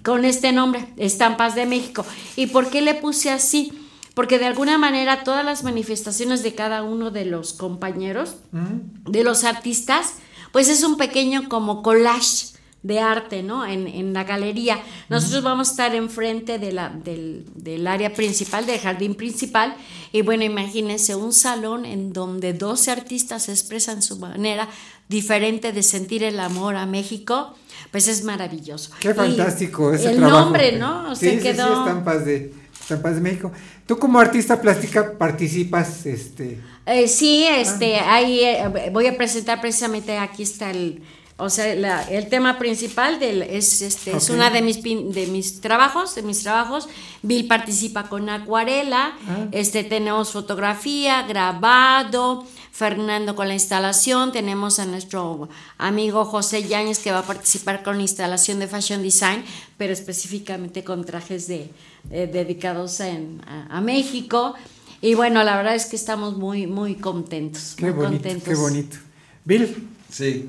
con 0.02 0.24
este 0.24 0.52
nombre, 0.52 0.86
Estampas 0.96 1.54
de 1.54 1.66
México. 1.66 2.04
¿Y 2.36 2.46
por 2.46 2.68
qué 2.70 2.82
le 2.82 2.94
puse 2.94 3.30
así? 3.30 3.72
Porque 4.14 4.38
de 4.38 4.46
alguna 4.46 4.76
manera 4.76 5.24
todas 5.24 5.44
las 5.44 5.62
manifestaciones 5.62 6.42
de 6.42 6.54
cada 6.54 6.82
uno 6.82 7.10
de 7.10 7.24
los 7.24 7.52
compañeros 7.54 8.36
de 8.52 9.24
los 9.24 9.44
artistas, 9.44 10.14
pues 10.52 10.68
es 10.68 10.82
un 10.82 10.96
pequeño 10.96 11.48
como 11.48 11.82
collage 11.82 12.59
de 12.82 12.98
arte, 12.98 13.42
¿no? 13.42 13.66
En, 13.66 13.86
en 13.86 14.12
la 14.14 14.24
galería. 14.24 14.78
Nosotros 15.10 15.42
vamos 15.42 15.68
a 15.68 15.70
estar 15.72 15.94
enfrente 15.94 16.58
de 16.58 16.72
la, 16.72 16.88
del, 16.88 17.44
del 17.54 17.86
área 17.86 18.12
principal, 18.14 18.64
del 18.64 18.78
jardín 18.80 19.14
principal, 19.14 19.74
y 20.12 20.22
bueno, 20.22 20.44
imagínense 20.44 21.14
un 21.14 21.32
salón 21.32 21.84
en 21.84 22.12
donde 22.12 22.52
12 22.54 22.90
artistas 22.90 23.48
expresan 23.50 24.02
su 24.02 24.16
manera 24.18 24.68
diferente 25.08 25.72
de 25.72 25.82
sentir 25.82 26.24
el 26.24 26.40
amor 26.40 26.76
a 26.76 26.86
México, 26.86 27.54
pues 27.90 28.08
es 28.08 28.24
maravilloso. 28.24 28.92
Qué 29.00 29.10
Y 29.10 29.14
fantástico 29.14 29.92
ese 29.92 30.10
El 30.12 30.16
trabajo. 30.16 30.40
nombre, 30.40 30.72
¿no? 30.78 31.14
Sí, 31.16 31.26
Se 31.26 31.30
sí, 31.32 31.36
sí, 31.36 31.42
quedó... 31.42 31.80
estampas 31.80 32.24
de, 32.24 32.54
estampas 32.80 33.14
de 33.16 33.20
México. 33.20 33.52
Tú 33.86 33.98
como 33.98 34.18
artista 34.20 34.60
plástica 34.60 35.18
participas, 35.18 36.06
este... 36.06 36.60
Eh, 36.86 37.08
sí, 37.08 37.44
este, 37.46 37.96
ahí 38.00 38.40
eh, 38.40 38.90
voy 38.92 39.06
a 39.06 39.16
presentar 39.16 39.60
precisamente 39.60 40.16
aquí 40.16 40.44
está 40.44 40.70
el, 40.70 41.02
o 41.40 41.50
sea, 41.50 41.74
la- 41.74 42.03
el 42.11 42.29
tema 42.29 42.59
principal 42.59 43.18
del 43.18 43.42
es 43.42 43.83
este 43.83 44.16
es 44.16 44.31
una 44.31 44.50
de 44.50 44.62
mis 44.62 44.79
pin- 44.83 45.11
de 45.12 45.26
mis 45.26 45.61
trabajos, 45.61 46.14
de 46.14 46.22
mis 46.22 46.42
trabajos. 46.42 46.88
Bill 47.22 47.46
participa 47.46 48.09
con 48.09 48.29
acuarela, 48.29 49.16
Ah. 49.29 49.46
este 49.53 49.85
tenemos 49.85 50.31
fotografía, 50.31 51.22
grabado, 51.22 52.46
Fernando 52.72 53.35
con 53.37 53.46
la 53.48 53.55
instalación, 53.55 54.33
tenemos 54.33 54.79
a 54.79 54.87
nuestro 54.87 55.48
amigo 55.76 56.24
José 56.24 56.62
Yáñez 56.66 56.98
que 56.98 57.12
va 57.12 57.18
a 57.18 57.26
participar 57.26 57.83
con 57.83 57.96
la 57.96 58.03
instalación 58.03 58.59
de 58.59 58.68
fashion 58.68 59.03
design, 59.03 59.44
pero 59.76 59.92
específicamente 59.92 60.83
con 60.83 61.05
trajes 61.05 61.46
de 61.46 61.68
eh, 62.11 62.31
dedicados 62.33 63.00
en- 63.00 63.42
a, 63.46 63.76
a 63.76 63.81
México. 63.83 64.55
Y 65.03 65.14
bueno, 65.14 65.42
la 65.44 65.57
verdad 65.57 65.74
es 65.74 65.87
que 65.87 65.96
estamos 65.96 66.37
muy, 66.38 66.66
muy 66.66 66.94
contentos. 66.94 67.74
Qué 67.76 67.85
muy 67.87 67.92
bonito, 67.92 68.22
contentos. 68.22 68.48
qué 68.48 68.55
bonito. 68.55 68.96
Bill. 69.44 69.88
Sí. 70.11 70.48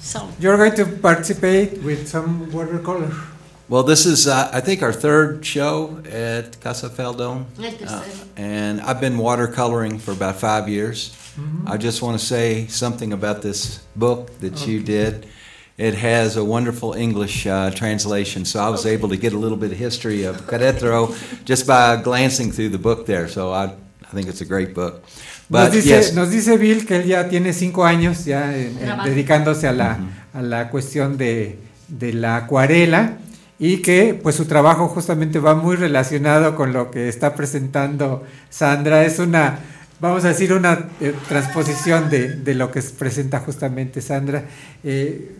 So. 0.00 0.28
you're 0.40 0.56
going 0.56 0.74
to 0.76 0.86
participate 0.86 1.82
with 1.82 2.08
some 2.08 2.50
watercolor. 2.52 3.12
Well, 3.68 3.82
this 3.82 4.06
is, 4.06 4.26
uh, 4.26 4.50
I 4.52 4.60
think, 4.60 4.82
our 4.82 4.92
third 4.92 5.44
show 5.44 6.02
at 6.10 6.60
Casa 6.60 6.88
Feldon. 6.88 7.46
Uh, 7.86 8.02
and 8.36 8.80
I've 8.80 9.00
been 9.00 9.16
watercoloring 9.16 10.00
for 10.00 10.12
about 10.12 10.36
five 10.40 10.68
years. 10.68 11.14
I 11.66 11.76
just 11.76 12.02
want 12.02 12.18
to 12.18 12.24
say 12.24 12.66
something 12.66 13.12
about 13.12 13.42
this 13.42 13.78
book 13.94 14.38
that 14.40 14.66
you 14.66 14.82
did. 14.82 15.28
It 15.76 15.94
has 15.94 16.36
a 16.36 16.44
wonderful 16.44 16.94
English 16.94 17.46
uh, 17.46 17.70
translation, 17.70 18.44
so 18.44 18.60
I 18.60 18.68
was 18.68 18.84
able 18.86 19.08
to 19.10 19.16
get 19.16 19.32
a 19.32 19.38
little 19.38 19.56
bit 19.56 19.72
of 19.72 19.78
history 19.78 20.24
of 20.24 20.42
Querétaro 20.42 21.44
just 21.44 21.66
by 21.66 21.96
glancing 21.96 22.50
through 22.52 22.70
the 22.70 22.78
book 22.78 23.06
there. 23.06 23.28
So 23.28 23.52
I, 23.52 23.64
I 23.66 24.08
think 24.12 24.28
it's 24.28 24.40
a 24.40 24.44
great 24.44 24.74
book. 24.74 25.04
Nos 25.50 25.64
But 25.64 25.72
dice, 25.72 25.96
yes, 25.96 26.14
nos 26.14 26.30
dice 26.30 26.56
Bill 26.56 26.86
que 26.86 26.96
él 26.96 27.04
ya 27.06 27.28
tiene 27.28 27.52
cinco 27.52 27.84
años 27.84 28.24
ya 28.24 28.56
en- 28.56 28.68
en- 28.68 28.76
Trabajando. 28.78 29.10
dedicándose 29.10 29.66
a 29.68 29.72
la, 29.72 29.98
a 30.32 30.42
la 30.42 30.70
cuestión 30.70 31.16
de, 31.18 31.58
de 31.88 32.12
la 32.12 32.36
acuarela 32.36 33.18
y 33.58 33.78
que 33.78 34.14
pues 34.14 34.36
su 34.36 34.44
trabajo 34.46 34.86
justamente 34.88 35.38
va 35.40 35.54
muy 35.56 35.74
relacionado 35.76 36.54
con 36.54 36.72
lo 36.72 36.90
que 36.92 37.08
está 37.08 37.34
presentando 37.34 38.24
Sandra. 38.48 39.04
Es 39.04 39.18
una, 39.18 39.58
vamos 40.00 40.24
a 40.24 40.28
decir, 40.28 40.52
una 40.52 40.86
eh, 41.00 41.12
transposición 41.28 42.08
de, 42.10 42.36
de 42.36 42.54
lo 42.54 42.70
que 42.70 42.80
presenta 42.82 43.40
justamente 43.40 44.00
Sandra. 44.00 44.44
Eh, 44.84 45.32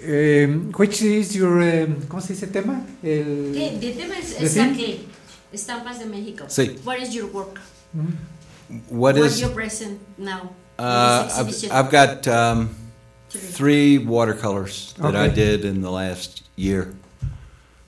eh, 0.00 0.60
which 0.76 1.00
is 1.02 1.32
your, 1.32 1.62
eh, 1.62 1.86
¿cómo 2.08 2.20
se 2.20 2.32
dice 2.34 2.48
tema? 2.48 2.82
El, 3.02 3.52
¿Qué? 3.54 3.78
The 3.80 3.92
tema 4.02 4.18
es, 4.18 4.38
¿De 4.38 4.46
es 4.46 4.58
aquí. 4.58 5.06
Estampas 5.52 6.00
de 6.00 6.06
México. 6.06 6.44
Sí. 6.48 6.76
What 6.84 6.96
is 6.98 7.12
your 7.12 7.30
work? 7.32 7.60
What 8.88 9.16
is. 9.16 9.40
your 9.40 9.50
present 9.50 10.00
now? 10.18 10.52
Uh, 10.78 11.28
I've. 11.34 11.72
I've 11.72 11.90
got 11.90 12.28
um, 12.28 12.74
three 13.30 13.98
watercolors 13.98 14.94
that 14.98 15.16
I 15.16 15.28
did 15.28 15.64
in 15.64 15.82
the 15.82 15.90
last 15.90 16.42
year. 16.56 16.94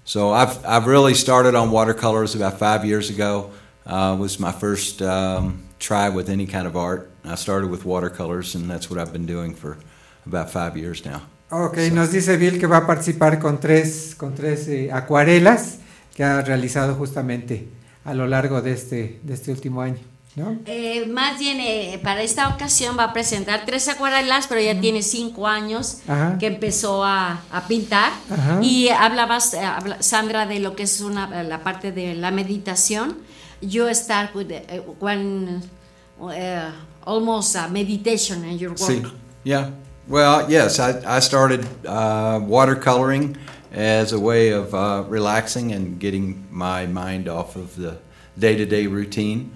So 0.05 0.33
I've 0.33 0.65
I've 0.65 0.87
really 0.87 1.15
started 1.15 1.55
on 1.55 1.71
watercolors 1.71 2.35
about 2.35 2.59
five 2.59 2.85
years 2.85 3.11
ago. 3.11 3.51
Uh, 3.85 4.17
was 4.19 4.39
my 4.39 4.53
first 4.53 5.01
um, 5.03 5.63
try 5.79 6.09
with 6.09 6.29
any 6.29 6.47
kind 6.47 6.67
of 6.67 6.77
art. 6.77 7.11
I 7.25 7.35
started 7.37 7.71
with 7.71 7.85
watercolors, 7.85 8.55
and 8.55 8.71
that's 8.71 8.91
what 8.91 8.99
I've 8.99 9.13
been 9.13 9.27
doing 9.27 9.55
for 9.55 9.79
about 10.27 10.51
five 10.51 10.77
years 10.77 11.05
now. 11.05 11.23
Ok, 11.51 11.91
nos 11.93 12.13
dice 12.13 12.37
Bill 12.37 12.59
que 12.59 12.67
va 12.67 12.79
a 12.79 12.87
participar 12.87 13.39
con 13.39 13.59
tres, 13.59 14.15
con 14.15 14.35
tres 14.35 14.69
eh, 14.69 14.91
acuarelas 14.93 15.79
que 16.15 16.23
ha 16.23 16.43
realizado 16.43 16.95
justamente 16.95 17.69
a 18.05 18.13
lo 18.13 18.27
largo 18.27 18.61
de 18.61 18.73
este, 18.73 19.21
de 19.23 19.35
este 19.35 19.51
último 19.51 19.81
año. 19.81 20.01
¿No? 20.37 20.57
Eh, 20.67 21.07
más 21.07 21.39
bien, 21.39 21.59
eh, 21.61 22.01
para 22.03 22.23
esta 22.23 22.49
ocasión 22.49 22.97
va 22.99 23.05
a 23.05 23.13
presentar 23.13 23.65
tres 23.67 23.89
acuarelas, 23.89 24.47
pero 24.47 24.61
ya 24.61 24.79
tiene 24.81 25.03
cinco 25.03 25.47
años 25.49 25.99
Ajá. 26.07 26.37
que 26.39 26.47
empezó 26.47 27.05
a, 27.05 27.41
a 27.51 27.67
pintar. 27.67 28.13
Ajá. 28.31 28.61
Y 28.63 28.89
hablabas, 28.91 29.55
eh, 29.55 29.61
habla- 29.61 30.01
Sandra, 30.03 30.47
de 30.47 30.61
lo 30.61 30.77
que 30.77 30.85
es 30.85 31.01
una, 31.01 31.43
la 31.43 31.63
parte 31.65 31.91
de 31.93 32.15
la 32.15 32.31
meditación. 32.31 33.17
Yo 33.61 33.93
start 33.93 34.35
with 34.37 34.53
almost 37.05 37.57
a 37.57 37.69
meditation 37.69 38.45
in 38.45 38.59
your 38.59 38.71
work. 38.71 38.79
See, 38.79 39.03
yeah. 39.45 39.71
Well, 40.07 40.47
yes, 40.51 40.79
I, 40.79 41.17
I 41.17 41.21
started 41.21 41.67
uh, 41.87 42.39
watercoloring 42.41 43.37
as 43.73 44.13
a 44.13 44.19
way 44.19 44.53
of 44.53 44.73
uh, 44.75 45.05
relaxing 45.09 45.73
and 45.73 45.99
getting 46.01 46.47
my 46.51 46.87
mind 46.87 47.29
off 47.29 47.57
of 47.57 47.77
the 47.77 47.99
day 48.39 48.57
to 48.57 48.65
day 48.65 48.87
routine. 48.87 49.51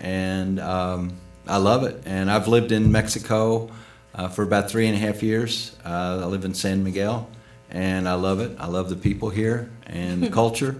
And 0.00 0.60
um, 0.60 1.16
I 1.46 1.58
love 1.58 1.84
it. 1.84 2.02
And 2.06 2.30
I've 2.30 2.48
lived 2.48 2.72
in 2.72 2.90
Mexico 2.92 3.70
uh, 4.14 4.28
for 4.28 4.42
about 4.42 4.70
three 4.70 4.86
and 4.86 4.96
a 4.96 4.98
half 4.98 5.22
years. 5.22 5.76
Uh, 5.84 6.20
I 6.22 6.26
live 6.26 6.44
in 6.44 6.54
San 6.54 6.82
Miguel, 6.82 7.28
and 7.70 8.08
I 8.08 8.14
love 8.14 8.40
it. 8.40 8.56
I 8.58 8.66
love 8.66 8.88
the 8.88 8.96
people 8.96 9.30
here 9.30 9.70
and 9.86 10.22
the 10.22 10.30
culture. 10.40 10.76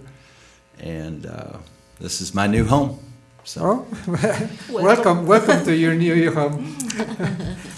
And 0.79 1.27
uh, 1.27 1.59
this 2.01 2.21
is 2.21 2.35
my 2.35 2.47
new 2.47 2.65
home. 2.65 2.99
So. 3.45 3.61
Oh, 3.63 4.49
welcome, 4.71 5.25
welcome 5.25 5.65
to 5.65 5.75
your 5.75 5.95
new 5.95 6.31
home. 6.35 6.77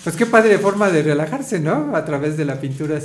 pues 0.02 0.16
qué 0.16 0.24
padre 0.24 0.58
forma 0.58 0.90
de 0.90 1.02
relajarse, 1.02 1.60
¿no? 1.60 1.94
A 1.94 2.04
través 2.06 2.38
de 2.38 2.46
la 2.46 2.54
pintura. 2.54 2.98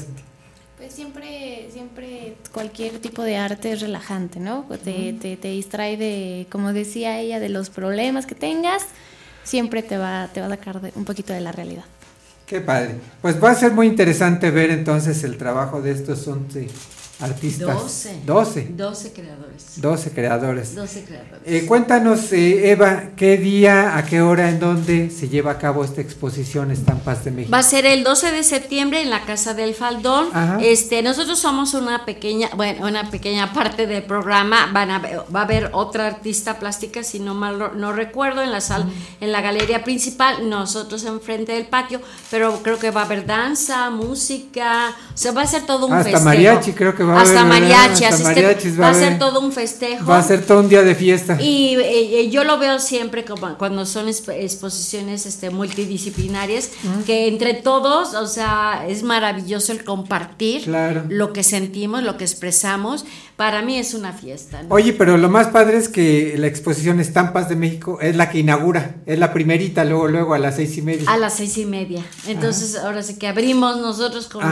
Cualquier 2.54 3.00
tipo 3.00 3.24
de 3.24 3.36
arte 3.36 3.74
es 3.74 3.82
relajante, 3.82 4.39
¿no? 4.39 4.66
Te, 4.84 5.13
te, 5.13 5.36
te 5.38 5.48
distrae 5.50 5.98
de, 5.98 6.48
como 6.52 6.72
decía 6.72 7.20
ella, 7.20 7.39
de 7.39 7.50
los 7.50 7.70
problemas 7.70 8.26
que 8.26 8.36
tengas, 8.36 8.84
siempre 9.44 9.84
te 9.84 9.98
va, 9.98 10.30
te 10.34 10.39
va 10.39 10.48
a 10.48 10.50
sacar 10.52 10.80
de- 10.80 10.94
un 10.96 11.04
poquito 11.04 11.34
de 11.34 11.42
la 11.42 11.52
realidad. 11.52 11.84
Qué 12.46 12.62
padre. 12.62 12.96
Pues 13.22 13.44
va 13.44 13.52
a 13.52 13.56
ser 13.56 13.72
muy 13.72 13.88
interesante 13.88 14.52
ver 14.52 14.70
entonces 14.70 15.24
el 15.24 15.38
trabajo 15.38 15.82
de 15.82 15.92
estos 15.92 16.28
11 16.28 16.68
artistas. 17.23 17.75
12. 17.75 18.21
12. 18.25 18.67
12 18.75 19.13
creadores. 19.13 19.63
12 19.81 20.12
creadores. 20.12 20.75
12 20.75 21.03
creadores. 21.05 21.41
Eh, 21.45 21.65
cuéntanos, 21.65 22.31
eh, 22.33 22.71
Eva, 22.71 23.03
qué 23.15 23.38
día, 23.38 23.97
a 23.97 24.05
qué 24.05 24.21
hora, 24.21 24.49
en 24.49 24.59
dónde 24.59 25.09
se 25.09 25.29
lleva 25.29 25.51
a 25.51 25.57
cabo 25.57 25.83
esta 25.83 26.01
exposición 26.01 26.71
Estampas 26.71 27.23
de 27.25 27.31
México. 27.31 27.51
Va 27.51 27.59
a 27.59 27.63
ser 27.63 27.86
el 27.86 28.03
12 28.03 28.31
de 28.31 28.43
septiembre 28.43 29.01
en 29.01 29.09
la 29.09 29.25
Casa 29.25 29.53
del 29.53 29.73
Faldón. 29.73 30.27
Ajá. 30.33 30.59
Este, 30.62 31.01
nosotros 31.01 31.39
somos 31.39 31.73
una 31.73 32.05
pequeña, 32.05 32.49
bueno, 32.55 32.88
una 32.88 33.09
pequeña 33.09 33.53
parte 33.53 33.88
del 33.88 34.03
programa. 34.03 34.69
Van 34.73 34.91
a, 34.91 34.99
ver- 34.99 35.21
va 35.33 35.41
a 35.41 35.43
haber 35.43 35.69
otra 35.73 36.07
artista 36.07 36.59
plástica, 36.59 37.03
si 37.03 37.19
no 37.19 37.33
mal 37.33 37.71
no- 37.77 37.93
recuerdo, 37.93 38.41
en 38.41 38.51
la 38.51 38.62
sala, 38.62 38.88
en 39.21 39.31
la 39.31 39.41
galería 39.41 39.83
principal, 39.83 40.49
nosotros 40.49 41.03
enfrente 41.05 41.51
del 41.53 41.65
patio, 41.67 42.01
pero 42.31 42.59
creo 42.63 42.79
que 42.79 42.91
va 42.91 43.01
a 43.01 43.05
haber 43.05 43.25
danza, 43.25 43.89
música, 43.89 44.89
o 45.13 45.17
sea, 45.17 45.31
va 45.31 45.41
a 45.41 45.47
ser 45.47 45.65
todo 45.65 45.88
un 45.88 45.93
Hasta 45.93 46.03
festejo. 46.05 46.25
mariachi 46.25 46.73
creo 46.73 46.95
que 46.95 47.03
va 47.03 47.12
Hasta 47.21 47.45
mariachi, 47.45 48.06
Hasta 48.06 48.23
mariachis 48.23 48.78
va 48.80 48.84
va 48.84 48.89
a 48.89 48.93
ser 48.93 49.19
todo 49.19 49.39
un 49.41 49.52
festejo. 49.52 50.06
Va 50.06 50.19
a 50.19 50.23
ser 50.23 50.45
todo 50.45 50.60
un 50.60 50.69
día 50.69 50.82
de 50.84 50.95
fiesta. 50.95 51.41
Y 51.41 51.76
eh, 51.76 52.19
eh, 52.21 52.30
yo 52.30 52.43
lo 52.43 52.58
veo 52.60 52.80
siempre 52.80 53.23
como 53.26 53.58
cuando 53.58 53.86
son 53.86 54.08
exp- 54.08 54.34
exposiciones 54.34 55.26
este, 55.26 55.49
multidisciplinarias, 55.49 56.69
que 57.06 57.28
entre 57.28 57.54
todos, 57.54 58.13
o 58.15 58.28
sea, 58.28 58.86
es 58.88 59.04
maravilloso 59.04 59.71
el 59.71 59.84
compartir 59.84 60.63
Claro. 60.63 61.04
lo 61.10 61.34
que 61.34 61.43
sentimos, 61.43 62.04
lo 62.04 62.17
que 62.17 62.23
expresamos. 62.23 63.06
Para 63.36 63.62
mí 63.63 63.78
es 63.78 63.93
una 63.93 64.13
fiesta. 64.13 64.62
¿no? 64.63 64.69
Oye, 64.76 64.93
pero 64.93 65.17
lo 65.17 65.28
más 65.30 65.48
padre 65.48 65.78
es 65.78 65.89
que 65.89 66.36
la 66.38 66.48
exposición 66.48 67.00
Estampas 67.00 67.50
de 67.50 67.56
México 67.56 68.00
es 68.00 68.15
la 68.15 68.30
que 68.30 68.39
inaugura, 68.39 68.96
es 69.06 69.17
la 69.17 69.34
primerita, 69.34 69.84
luego, 69.86 70.08
luego 70.08 70.34
a 70.36 70.39
las 70.39 70.56
seis 70.58 70.78
y 70.78 70.82
media. 70.84 71.10
A 71.12 71.17
las 71.17 71.34
seis 71.36 71.58
y 71.58 71.65
media. 71.65 72.04
Entonces, 72.28 72.76
ahora 72.78 73.02
sí 73.02 73.17
que 73.17 73.28
abrimos 73.28 73.78
nosotros 73.82 74.28
con, 74.28 74.43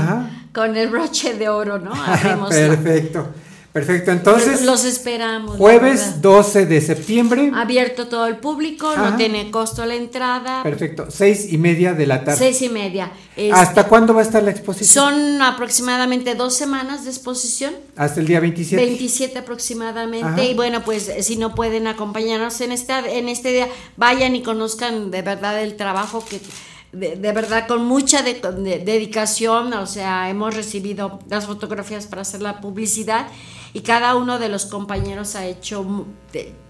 con 0.53 0.75
el 0.75 0.89
broche 0.89 1.35
de 1.35 1.49
oro, 1.49 1.77
¿no? 1.77 1.91
Abrimos 2.05 2.49
la- 2.53 3.25
Perfecto. 3.73 4.11
Entonces, 4.11 4.63
los 4.63 4.83
esperamos. 4.83 5.55
jueves 5.55 5.99
verdad. 6.01 6.15
12 6.17 6.65
de 6.65 6.81
septiembre, 6.81 7.51
Abierto 7.55 8.07
todo 8.07 8.27
el 8.27 8.35
público, 8.37 8.89
Ajá. 8.89 9.11
no 9.11 9.15
tiene 9.15 9.49
costo 9.49 9.85
la 9.85 9.95
entrada. 9.95 10.61
perfecto, 10.63 11.07
seis 11.09 11.51
y 11.53 11.57
media 11.57 11.93
de 11.93 12.05
la 12.05 12.23
tarde. 12.23 12.37
Seis 12.37 12.61
y 12.61 12.69
media. 12.69 13.11
Este, 13.37 13.53
¿Hasta 13.53 13.87
cuándo 13.87 14.13
va 14.13 14.19
a 14.19 14.23
estar 14.23 14.43
la 14.43 14.51
exposición? 14.51 15.05
Son 15.13 15.41
aproximadamente 15.41 16.35
dos 16.35 16.53
semanas 16.53 17.05
de 17.05 17.11
exposición. 17.11 17.73
Hasta 17.95 18.19
el 18.19 18.27
día 18.27 18.41
27. 18.41 18.83
27 18.85 19.39
aproximadamente 19.39 20.27
Ajá. 20.27 20.43
y 20.43 20.53
bueno 20.53 20.83
pues 20.83 21.09
si 21.21 21.37
no 21.37 21.55
pueden 21.55 21.87
acompañarnos 21.87 22.59
en 22.61 22.71
esta 22.73 22.99
en 23.09 23.29
este 23.29 23.53
día 23.53 23.67
vayan 23.95 24.35
y 24.35 24.43
conozcan 24.43 25.11
de 25.11 25.21
verdad 25.21 25.61
el 25.61 25.75
trabajo 25.77 26.25
que 26.29 26.41
de, 26.91 27.15
de 27.15 27.31
verdad 27.31 27.67
con 27.67 27.85
mucha 27.85 28.21
de- 28.21 28.33
de- 28.41 28.79
dedicación 28.79 29.73
o 29.73 29.85
sea 29.87 30.29
hemos 30.29 30.53
recibido 30.55 31.19
las 31.29 31.45
fotografías 31.45 32.05
para 32.07 32.23
hacer 32.23 32.41
la 32.41 32.59
publicidad 32.59 33.27
y 33.73 33.79
cada 33.81 34.15
uno 34.15 34.39
de 34.39 34.49
los 34.49 34.65
compañeros 34.65 35.35
ha 35.35 35.45
hecho 35.45 35.81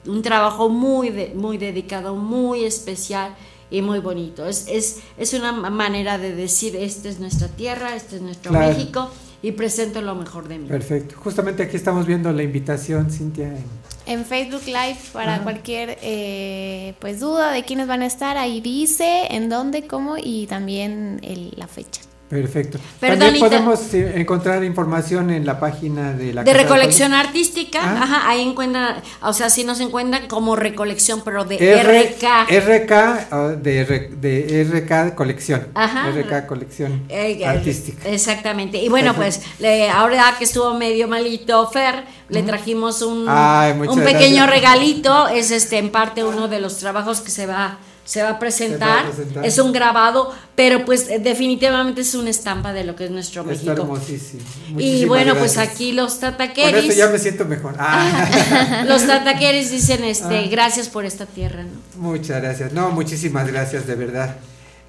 un 0.06 0.22
trabajo 0.22 0.70
muy 0.70 1.10
muy 1.36 1.58
dedicado 1.58 2.16
muy 2.16 2.64
especial 2.66 3.34
y 3.72 3.82
muy 3.82 4.00
bonito 4.00 4.46
es, 4.46 4.66
es, 4.68 5.00
es 5.18 5.34
una 5.34 5.52
ma- 5.54 5.70
manera 5.70 6.18
de 6.18 6.36
decir 6.36 6.76
esta 6.76 7.10
es 7.10 7.20
nuestra 7.20 7.48
tierra 7.48 7.96
este 7.96 8.18
es 8.18 8.22
nuestro 8.22 8.52
Claro. 8.52 8.68
México 8.68 9.10
y 9.44 9.52
presento 9.54 10.02
lo 10.02 10.14
mejor 10.16 10.48
de 10.48 10.58
mí 10.60 10.68
Perfecto. 10.68 11.16
Justamente 11.18 11.64
aquí 11.64 11.76
estamos 11.78 12.06
viendo 12.06 12.32
la 12.32 12.44
invitación, 12.44 13.10
Cintia. 13.12 13.48
en- 13.48 13.82
En 14.08 14.26
Facebook 14.26 14.64
Live, 14.66 14.98
para 15.14 15.36
Ajá. 15.36 15.44
cualquier 15.44 15.98
eh, 16.02 16.96
pues 17.00 17.20
duda 17.20 17.52
de 17.52 17.64
quiénes 17.64 17.88
van 17.88 18.02
a 18.02 18.08
estar, 18.08 18.36
ahí 18.38 18.60
dice 18.62 19.28
en 19.32 19.48
dónde, 19.50 19.86
cómo 19.88 20.16
y 20.18 20.48
también 20.48 21.20
el- 21.24 21.54
la 21.56 21.68
fecha. 21.68 22.02
Perfecto. 22.32 22.80
Perdón, 23.02 23.20
También 23.20 23.40
podemos 23.44 23.94
encontrar 23.94 24.64
información 24.64 25.32
en 25.32 25.46
la 25.46 25.60
página 25.60 26.14
de 26.14 26.32
la 26.34 26.44
de 26.46 26.52
Casa 26.54 26.64
recolección 26.64 27.14
artística, 27.14 27.80
Ah. 27.84 28.04
ajá, 28.04 28.30
ahí 28.30 28.40
encuentran, 28.42 29.02
o 29.22 29.34
sea, 29.34 29.50
sí 29.50 29.66
nos 29.66 29.82
encuentran 29.82 30.30
como 30.30 30.56
recolección, 30.56 31.24
pero 31.26 31.44
de 31.44 31.58
R- 31.58 32.16
RK. 32.16 32.48
RK 32.50 32.92
ah, 33.32 33.48
de, 33.62 33.80
R- 33.82 34.10
de 34.16 34.64
RK 34.64 35.14
colección. 35.16 35.68
Ajá. 35.74 36.10
RK 36.10 36.48
colección 36.48 37.04
Eh, 37.10 37.38
eh, 37.42 37.46
artística. 37.46 38.08
Exactamente. 38.08 38.78
Y 38.78 38.88
bueno, 38.88 39.14
Perfecto. 39.14 39.42
pues 39.50 39.60
le- 39.62 39.90
ahora 39.90 40.34
que 40.38 40.46
estuvo 40.46 40.74
medio 40.74 41.10
malito 41.10 41.68
Fer, 41.70 42.06
le 42.30 42.44
trajimos 42.44 43.02
un, 43.02 43.26
Ay, 43.28 43.74
un 43.74 44.00
pequeño 44.00 44.46
gracias. 44.46 44.50
regalito. 44.50 45.28
Es 45.28 45.52
este 45.52 45.80
en 45.80 45.90
parte 45.92 46.24
uno 46.24 46.48
de 46.48 46.62
los 46.62 46.78
trabajos 46.78 47.20
que 47.20 47.30
se 47.30 47.46
va 47.46 47.78
se 48.06 48.22
va 48.24 48.30
a 48.32 48.40
presentar. 48.40 49.06
presentar. 49.12 49.46
Es 49.46 49.58
un 49.60 49.72
grabado, 49.72 50.34
pero 50.56 50.84
pues 50.86 51.08
definitivamente 51.24 52.02
es 52.02 52.14
una 52.16 52.30
estampa 52.30 52.74
de 52.74 52.84
lo 52.84 52.96
que 52.96 53.06
es 53.06 53.12
nuestro 53.12 53.42
Está 53.44 53.52
México. 53.54 53.72
hermosísimo. 53.84 54.42
Y 54.70 54.74
Muchísimas 54.74 55.08
bueno, 55.08 55.36
pues 55.36 55.58
aquí 55.58 55.92
los 55.92 56.14
Con 56.14 56.20
tataqueris. 56.32 56.86
eso 56.92 56.98
ya 56.98 57.10
me 57.10 57.20
siento 57.20 57.46
mejor. 57.46 57.76
Ah. 57.78 58.84
Los 58.88 59.06
tataqueris 59.08 59.72
dicen 59.72 60.04
este, 60.04 60.40
Ah. 60.40 60.48
gracias 60.50 60.90
por 60.90 61.06
esta 61.06 61.26
tierra, 61.26 61.64
¿no? 61.64 62.02
Muchas 62.02 62.42
gracias. 62.42 62.74
No, 62.74 62.92
muchísimas 62.92 63.48
gracias, 63.48 63.86
de 63.88 63.96
verdad. 63.96 64.36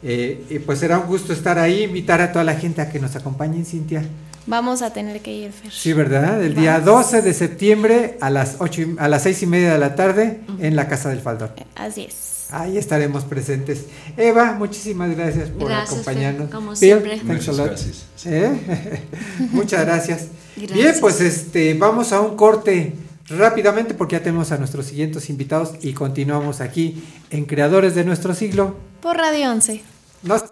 Eh, 0.03 0.45
y 0.51 0.59
pues 0.59 0.81
será 0.81 0.99
un 0.99 1.07
gusto 1.07 1.33
estar 1.33 1.59
ahí, 1.59 1.85
invitar 1.85 2.21
a 2.21 2.33
toda 2.33 2.45
la 2.45 2.55
gente 2.55 2.81
a 2.81 2.91
que 2.91 2.99
nos 2.99 3.15
acompañen, 3.15 3.65
Cintia. 3.65 4.03
Vamos 4.47 4.83
a 4.83 4.93
tener 4.93 5.21
que 5.21 5.33
ir, 5.33 5.53
Fer. 5.53 5.71
Sí, 5.71 5.93
¿verdad? 5.93 6.43
El 6.43 6.57
día 6.57 6.81
12 6.81 7.23
de 7.23 7.33
septiembre 7.33 8.19
a 8.21 8.29
las 8.29 8.57
ocho 8.59 8.83
y- 8.83 8.97
a 8.99 9.07
las 9.07 9.23
seis 9.23 9.41
y 9.43 9.47
media 9.47 9.73
de 9.75 9.79
la 9.79 9.95
tarde 9.95 10.41
en 10.59 10.75
la 10.75 10.89
Casa 10.89 11.11
del 11.11 11.21
Faldón. 11.21 11.53
Así 11.77 12.03
es. 12.03 12.32
Ahí 12.53 12.77
estaremos 12.77 13.25
presentes. 13.25 13.87
Eva, 14.17 14.53
muchísimas 14.53 15.15
gracias 15.17 15.49
por 15.49 15.69
Gracias, 15.69 15.93
acompañarnos. 15.93 16.49
Fer, 16.49 16.55
como 16.55 16.77
siempre. 16.77 17.21
thanks 17.21 17.49
a 17.49 17.53
Muchas 17.53 17.67
gracias. 17.67 18.07
¿Eh? 18.27 19.03
Muchas 19.51 19.85
gracias. 19.87 20.29
Gracias. 20.57 20.73
Bien, 20.73 20.95
pues 21.01 21.21
este, 21.21 21.75
vamos 21.75 22.13
a 22.13 22.21
un 22.21 22.37
corte 22.37 22.95
rápidamente 23.29 23.95
porque 23.95 24.17
ya 24.17 24.23
tenemos 24.23 24.53
a 24.53 24.59
nuestros 24.59 24.87
siguientes 24.87 25.31
invitados 25.31 25.75
y 25.81 25.95
continuamos 25.95 26.61
aquí 26.61 27.03
en 27.31 27.47
Creadores 27.47 27.95
de 27.95 28.05
nuestro 28.05 28.35
siglo. 28.35 28.77
Por 29.01 29.17
Radio 29.17 29.51
11. 29.51 29.83
Nos 30.23 30.45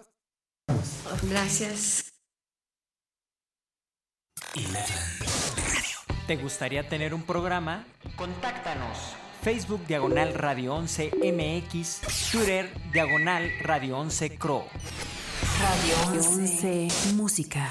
Gracias. 1.29 2.07
¿Te 6.27 6.37
gustaría 6.37 6.89
tener 6.89 7.13
un 7.13 7.23
programa? 7.23 7.85
Contáctanos. 8.17 8.97
Facebook 9.43 9.87
Diagonal 9.87 10.35
Radio 10.35 10.75
11 10.75 11.13
MX, 11.17 12.01
Twitter 12.31 12.69
Diagonal 12.93 13.51
Radio 13.63 13.99
11 13.99 14.37
Cro. 14.37 14.67
Radio 15.59 16.21
11 16.21 16.89
Música. 17.15 17.71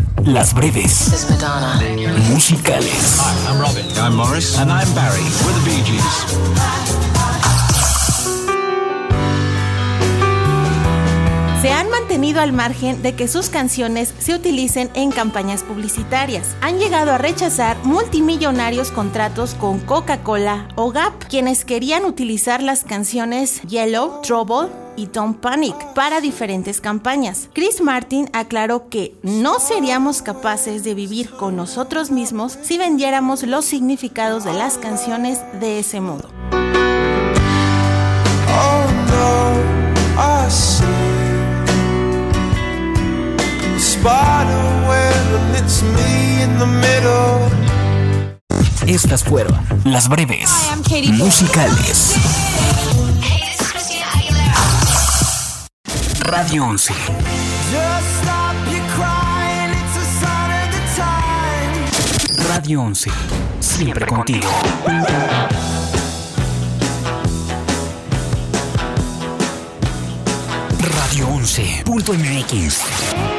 las 0.25 0.53
breves 0.53 1.27
musicales. 2.29 3.19
I'm 3.47 3.59
Robin. 3.59 3.85
I'm 3.97 4.15
Morris. 4.15 4.57
And 4.57 4.71
I'm 4.71 4.93
Barry. 4.93 5.21
We're 5.45 5.53
the 5.53 5.65
Bee 5.65 5.83
Gees. 5.83 6.01
Se 11.61 11.71
han 11.71 11.89
mantenido 11.89 12.41
al 12.41 12.53
margen 12.53 13.01
de 13.03 13.13
que 13.13 13.27
sus 13.27 13.49
canciones 13.49 14.13
se 14.17 14.33
utilicen 14.33 14.89
en 14.95 15.11
campañas 15.11 15.63
publicitarias. 15.63 16.55
Han 16.61 16.79
llegado 16.79 17.11
a 17.11 17.17
rechazar 17.17 17.77
multimillonarios 17.83 18.91
contratos 18.91 19.53
con 19.53 19.79
Coca-Cola 19.79 20.67
o 20.75 20.91
Gap, 20.91 21.13
quienes 21.29 21.65
querían 21.65 22.05
utilizar 22.05 22.63
las 22.63 22.83
canciones 22.83 23.61
Yellow, 23.61 24.21
Trouble 24.21 24.80
y 24.95 25.07
Don't 25.07 25.39
Panic 25.39 25.75
para 25.93 26.21
diferentes 26.21 26.81
campañas. 26.81 27.49
Chris 27.53 27.81
Martin 27.81 28.29
aclaró 28.33 28.89
que 28.89 29.15
no 29.23 29.59
seríamos 29.59 30.21
capaces 30.21 30.83
de 30.83 30.93
vivir 30.93 31.31
con 31.31 31.55
nosotros 31.55 32.11
mismos 32.11 32.57
si 32.61 32.77
vendiéramos 32.77 33.43
los 33.43 33.65
significados 33.65 34.43
de 34.43 34.53
las 34.53 34.77
canciones 34.77 35.39
de 35.59 35.79
ese 35.79 36.01
modo. 36.01 36.29
Oh. 38.49 38.91
Estas 48.87 49.23
fueron 49.23 49.57
las 49.85 50.09
breves 50.09 50.49
musicales. 51.13 52.15
The 60.71 60.79
time. 60.95 62.47
Radio 62.47 62.81
11. 62.83 63.11
Siempre 63.59 64.05
contigo. 64.05 64.47
Radio 70.79 71.27
11.mx. 71.27 72.79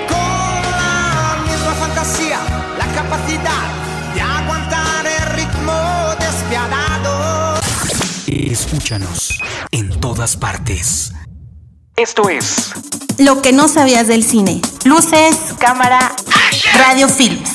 Con 0.09 0.63
la 0.71 1.37
misma 1.47 1.73
fantasía, 1.81 2.41
la 2.77 2.87
capacidad 2.95 3.69
de 4.15 4.21
aguantar 4.21 5.07
el 5.07 5.27
ritmo 5.35 6.15
despiadado. 6.21 7.59
Escúchanos 8.27 9.41
en 9.71 9.99
todas 9.99 10.37
partes. 10.37 11.15
Esto 12.03 12.29
es 12.29 12.73
Lo 13.19 13.43
que 13.43 13.53
no 13.53 13.69
sabías 13.69 14.09
del 14.09 14.25
cine. 14.25 14.61
Luces, 14.85 15.37
cámara, 15.61 16.13
radio 16.77 17.09
films. 17.09 17.53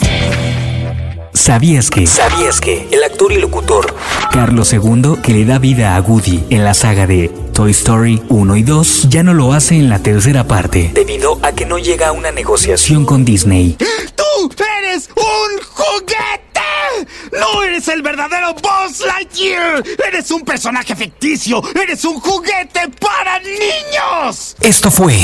¿Sabías 1.33 1.89
que? 1.89 2.07
¿Sabías 2.07 2.61
que? 2.61 2.87
El 2.91 3.03
actor 3.03 3.33
y 3.33 3.41
locutor 3.41 3.93
Carlos 4.31 4.71
II, 4.71 5.17
que 5.21 5.33
le 5.33 5.43
da 5.43 5.59
vida 5.59 5.97
a 5.97 6.01
Woody 6.01 6.45
en 6.49 6.63
la 6.63 6.73
saga 6.73 7.05
de 7.05 7.27
Toy 7.51 7.71
Story 7.71 8.23
1 8.29 8.55
y 8.55 8.63
2, 8.63 9.09
ya 9.09 9.21
no 9.21 9.33
lo 9.33 9.51
hace 9.51 9.75
en 9.75 9.89
la 9.89 9.99
tercera 9.99 10.45
parte, 10.45 10.91
debido 10.93 11.39
a 11.43 11.51
que 11.51 11.65
no 11.65 11.77
llega 11.77 12.07
a 12.07 12.11
una 12.13 12.31
negociación 12.31 13.05
con 13.05 13.25
Disney. 13.25 13.75
¡Tú 14.15 14.49
eres 14.79 15.09
un 15.09 15.61
juguete! 15.73 16.46
¡No 17.31 17.63
eres 17.63 17.87
el 17.87 18.01
verdadero 18.01 18.53
Buzz 18.53 19.01
Lightyear! 19.05 19.83
¡Eres 20.07 20.31
un 20.31 20.41
personaje 20.41 20.95
ficticio! 20.95 21.61
¡Eres 21.75 22.03
un 22.05 22.19
juguete 22.19 22.89
para 22.99 23.39
niños! 23.39 24.55
Esto 24.61 24.91
fue 24.91 25.17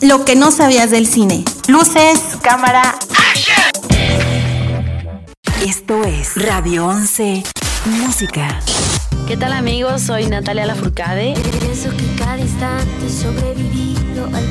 Lo 0.00 0.24
que 0.24 0.36
no 0.36 0.50
sabías 0.50 0.90
del 0.90 1.06
cine. 1.06 1.44
Luces, 1.68 2.20
cámara. 2.42 2.98
Esto 5.62 6.04
es 6.04 6.36
Radio 6.36 6.86
11 6.86 7.42
Música. 7.86 8.60
¿Qué 9.26 9.36
tal 9.36 9.52
amigos? 9.52 10.02
Soy 10.02 10.26
Natalia 10.26 10.66
Lafourcade. 10.66 11.34
Pienso 11.60 11.90
que 11.90 12.14
cada 12.18 12.38
instante 12.38 13.08
sobrevivido 13.08 14.26
al 14.34 14.49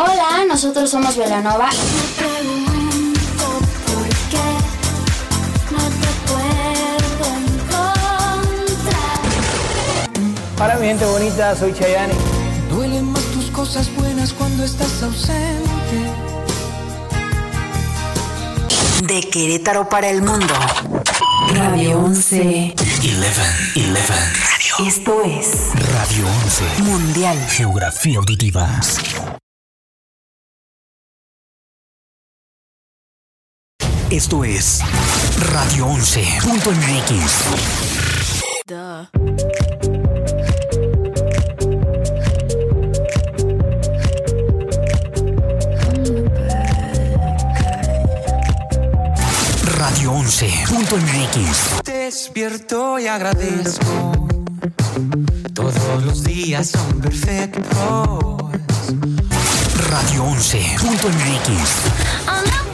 Hola, 0.00 0.44
nosotros 0.46 0.88
somos 0.88 1.16
Velanova. 1.16 1.70
Me 1.70 2.24
pregunto 2.24 3.46
por 3.84 4.08
qué 4.30 4.48
no 5.72 5.82
te 5.88 6.10
puedo 6.28 7.26
encontrar. 7.42 9.18
Hola 10.60 10.76
mi 10.76 10.86
gente 10.86 11.04
bonita, 11.04 11.56
soy 11.56 11.74
Chayani. 11.74 12.14
Duelen 12.70 13.06
más 13.10 13.24
tus 13.32 13.46
cosas 13.50 13.92
buenas 13.96 14.32
cuando 14.32 14.62
estás 14.62 15.02
ausente. 15.02 15.66
De 19.02 19.20
Querétaro 19.32 19.88
para 19.88 20.10
el 20.10 20.22
mundo. 20.22 20.54
Radio 21.56 21.98
11. 21.98 22.74
11. 22.78 23.12
11. 23.14 23.92
Radio. 23.96 24.86
Esto 24.86 25.22
es 25.24 25.72
Radio 25.92 26.24
11. 26.44 26.82
Mundial. 26.84 27.36
Geografía 27.48 28.18
auditiva. 28.18 28.80
Esto 34.10 34.42
es 34.42 34.80
Radio 35.52 35.86
11.mx. 35.86 37.44
Radio 49.76 50.12
11.mx. 50.14 51.82
Despierto 51.84 52.98
y 52.98 53.08
agradezco. 53.08 54.26
Todos 55.52 56.02
los 56.02 56.24
días 56.24 56.68
son 56.68 57.02
perfectos. 57.02 58.38
Radio 59.90 60.24
11.mx. 60.24 62.67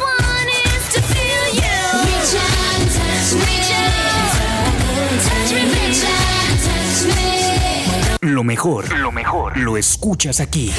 Lo 8.25 8.43
mejor, 8.43 8.91
lo 8.99 9.13
mejor, 9.13 9.59
lo 9.59 9.77
escuchas 9.77 10.41
aquí. 10.41 10.73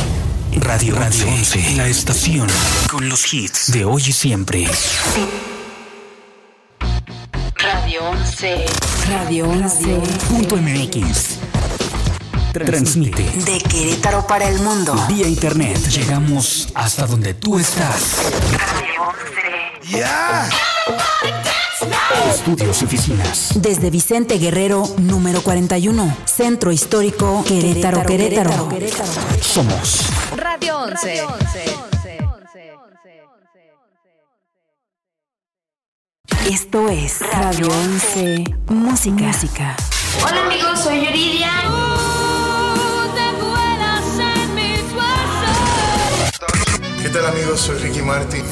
Radio 0.61 0.95
Radio 0.95 1.27
11, 1.27 1.75
la 1.75 1.87
estación 1.87 2.47
con 2.89 3.07
los 3.07 3.31
hits 3.31 3.71
de 3.71 3.85
hoy 3.85 4.01
y 4.07 4.13
siempre. 4.13 4.67
Radio 7.53 8.03
11. 8.09 8.65
Radio 9.07 9.47
11. 9.47 10.01
Punto 10.27 10.57
MX. 10.57 11.37
Transmite 12.51 13.21
De 13.21 13.59
Querétaro 13.59 14.25
para 14.25 14.49
el 14.49 14.59
mundo. 14.61 14.95
vía 15.07 15.27
internet. 15.27 15.77
Llegamos 15.89 16.69
hasta 16.73 17.05
donde 17.05 17.35
tú 17.35 17.59
estás. 17.59 18.21
Estudios 22.13 22.81
y 22.81 22.85
oficinas. 22.85 23.49
Desde 23.55 23.89
Vicente 23.89 24.37
Guerrero, 24.37 24.83
número 24.97 25.41
41. 25.41 26.15
Centro 26.25 26.71
Histórico 26.71 27.43
Querétaro, 27.47 28.05
Querétaro. 28.05 28.69
Somos 29.41 30.01
Radio 30.35 30.77
11. 30.79 31.23
Esto 36.49 36.89
es 36.89 37.19
Radio 37.31 37.67
11. 37.67 38.43
Música. 38.69 39.23
Música. 39.23 39.75
Hola 40.23 40.45
amigos, 40.45 40.79
soy 40.79 41.05
Yuridia. 41.05 41.51
¿Qué 47.01 47.09
tal 47.09 47.25
amigos? 47.27 47.61
Soy 47.61 47.77
Ricky 47.79 48.01
Martin. 48.01 48.43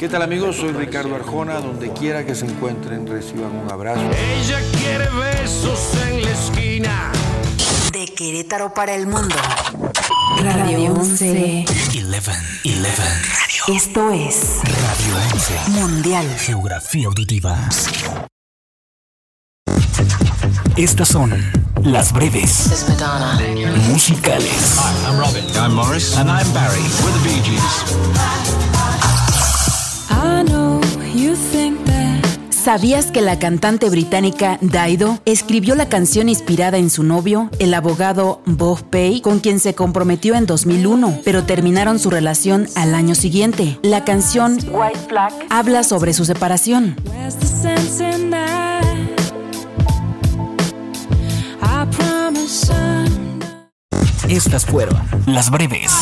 ¿Qué 0.00 0.08
tal 0.08 0.22
amigos? 0.22 0.56
Soy 0.56 0.72
Ricardo 0.72 1.14
Arjona. 1.14 1.60
Donde 1.60 1.92
quiera 1.92 2.24
que 2.24 2.34
se 2.34 2.46
encuentren, 2.46 3.06
reciban 3.06 3.54
un 3.54 3.70
abrazo. 3.70 4.00
Ella 4.00 4.58
quiere 4.72 5.06
besos 5.10 5.78
en 6.08 6.22
la 6.22 6.30
esquina. 6.30 7.12
De 7.92 8.06
Querétaro 8.06 8.72
para 8.72 8.94
el 8.94 9.06
mundo. 9.06 9.34
Radio 10.42 10.94
11. 10.94 11.66
11. 11.68 12.06
11. 12.64 13.02
Esto 13.76 14.10
es 14.10 14.60
Radio 14.64 15.16
11. 15.34 15.70
Mundial. 15.72 16.26
Geografía 16.38 17.06
auditiva. 17.06 17.58
Estas 20.78 21.08
son 21.08 21.30
las 21.84 22.10
breves 22.14 22.86
musicales. 23.90 24.78
I'm 25.04 25.18
Robin. 25.18 25.44
I'm 25.56 25.74
Morris. 25.74 26.16
And 26.16 26.30
I'm 26.30 26.50
Barry. 26.54 26.80
We're 27.04 27.12
the 27.12 27.28
Bee 27.28 27.42
Gees. 27.44 28.69
¿Sabías 32.62 33.10
que 33.10 33.22
la 33.22 33.38
cantante 33.38 33.88
británica 33.88 34.58
Dido 34.60 35.18
escribió 35.24 35.74
la 35.74 35.88
canción 35.88 36.28
inspirada 36.28 36.76
en 36.76 36.90
su 36.90 37.02
novio, 37.02 37.50
el 37.58 37.72
abogado 37.72 38.42
Bob 38.44 38.82
Pay, 38.90 39.22
con 39.22 39.40
quien 39.40 39.60
se 39.60 39.74
comprometió 39.74 40.34
en 40.34 40.44
2001, 40.44 41.20
pero 41.24 41.44
terminaron 41.44 41.98
su 41.98 42.10
relación 42.10 42.68
al 42.76 42.94
año 42.94 43.14
siguiente? 43.14 43.78
La 43.82 44.04
canción 44.04 44.58
White 44.70 45.00
Flag 45.08 45.32
habla 45.48 45.82
sobre 45.82 46.12
su 46.12 46.26
separación. 46.26 46.96
Estas 54.28 54.66
fueron 54.66 54.96
las 55.26 55.50
breves 55.50 55.92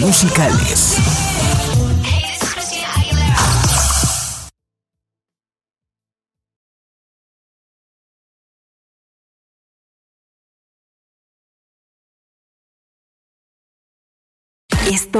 musicales. 0.00 0.96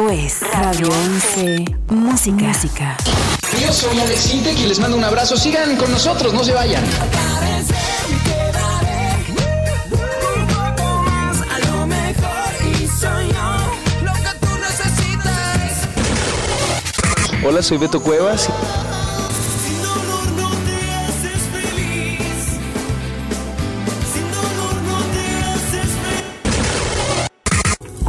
Esto 0.01 0.13
es 0.13 0.41
Radio 0.41 0.89
11 0.89 1.65
Música. 1.91 2.47
Música. 2.47 2.97
Yo 3.61 3.71
soy 3.71 4.01
Alex 4.01 4.33
Intec 4.33 4.59
y 4.59 4.67
les 4.67 4.79
mando 4.79 4.97
un 4.97 5.05
abrazo. 5.05 5.37
Sigan 5.37 5.77
con 5.77 5.93
nosotros, 5.93 6.33
no 6.33 6.43
se 6.43 6.55
vayan. 6.55 6.83
Hola, 17.45 17.63
soy 17.63 17.77
Beto 17.77 18.03
Cuevas. 18.03 18.49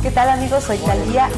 ¿Qué 0.02 0.12
tal 0.12 0.30
amigos? 0.30 0.64
Soy 0.64 0.78
Talía. 0.78 1.30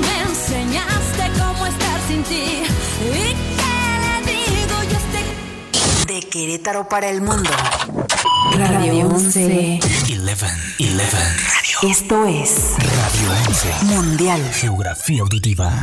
Me 0.00 0.22
enseñaste 0.30 1.30
cómo 1.38 1.66
estar 1.66 2.00
sin 2.08 2.22
ti. 2.24 2.62
¿Y 3.00 3.34
qué 3.58 4.24
le 4.26 4.32
digo 4.56 4.82
yo 4.90 4.96
este 4.96 6.12
De 6.12 6.20
Querétaro 6.28 6.88
para 6.88 7.08
el 7.08 7.20
mundo. 7.20 7.50
Radio 8.56 9.08
11. 9.08 9.80
11. 9.80 9.80
11. 10.20 11.16
Esto 11.82 12.26
es 12.26 12.72
Radio 12.78 13.30
11. 13.48 13.84
Mundial. 13.86 14.42
Geografía 14.52 15.22
auditiva. 15.22 15.82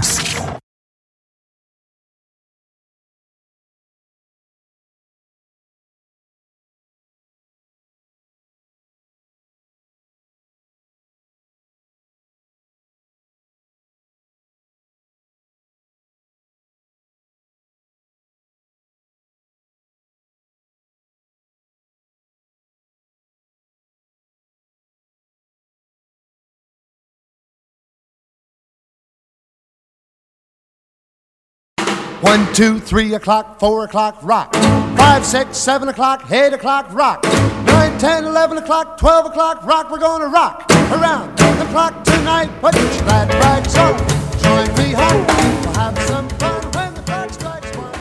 One, 32.22 32.54
two, 32.54 32.80
three 32.80 33.16
o'clock, 33.16 33.60
four 33.60 33.84
o'clock, 33.86 34.20
rock. 34.22 34.54
Five, 34.96 35.26
six, 35.26 35.58
seven 35.58 35.90
o'clock, 35.90 36.32
eight 36.32 36.54
o'clock, 36.54 36.94
rock. 36.94 37.24
Nine, 37.66 37.98
ten, 37.98 38.26
eleven 38.26 38.60
o'clock, 38.60 39.00
twelve 39.00 39.26
o'clock, 39.26 39.66
rock. 39.66 39.90
We're 39.92 40.00
gonna 40.00 40.28
rock 40.28 40.70
around 40.92 41.36
the 41.38 41.66
clock 41.72 42.04
tonight. 42.04 42.50
Put 42.62 42.76
your 42.76 42.88
glad 43.06 43.30
rags 43.34 43.76
on. 43.76 43.98
Join 44.40 44.68
me 44.78 44.94
home. 44.94 45.26
We'll 45.26 45.74
have 45.74 45.98
some 46.04 46.30
fun 46.38 46.62
when 46.74 46.94
the 46.94 47.02
clock 47.02 47.32
strikes 47.32 47.76
one. 47.76 47.92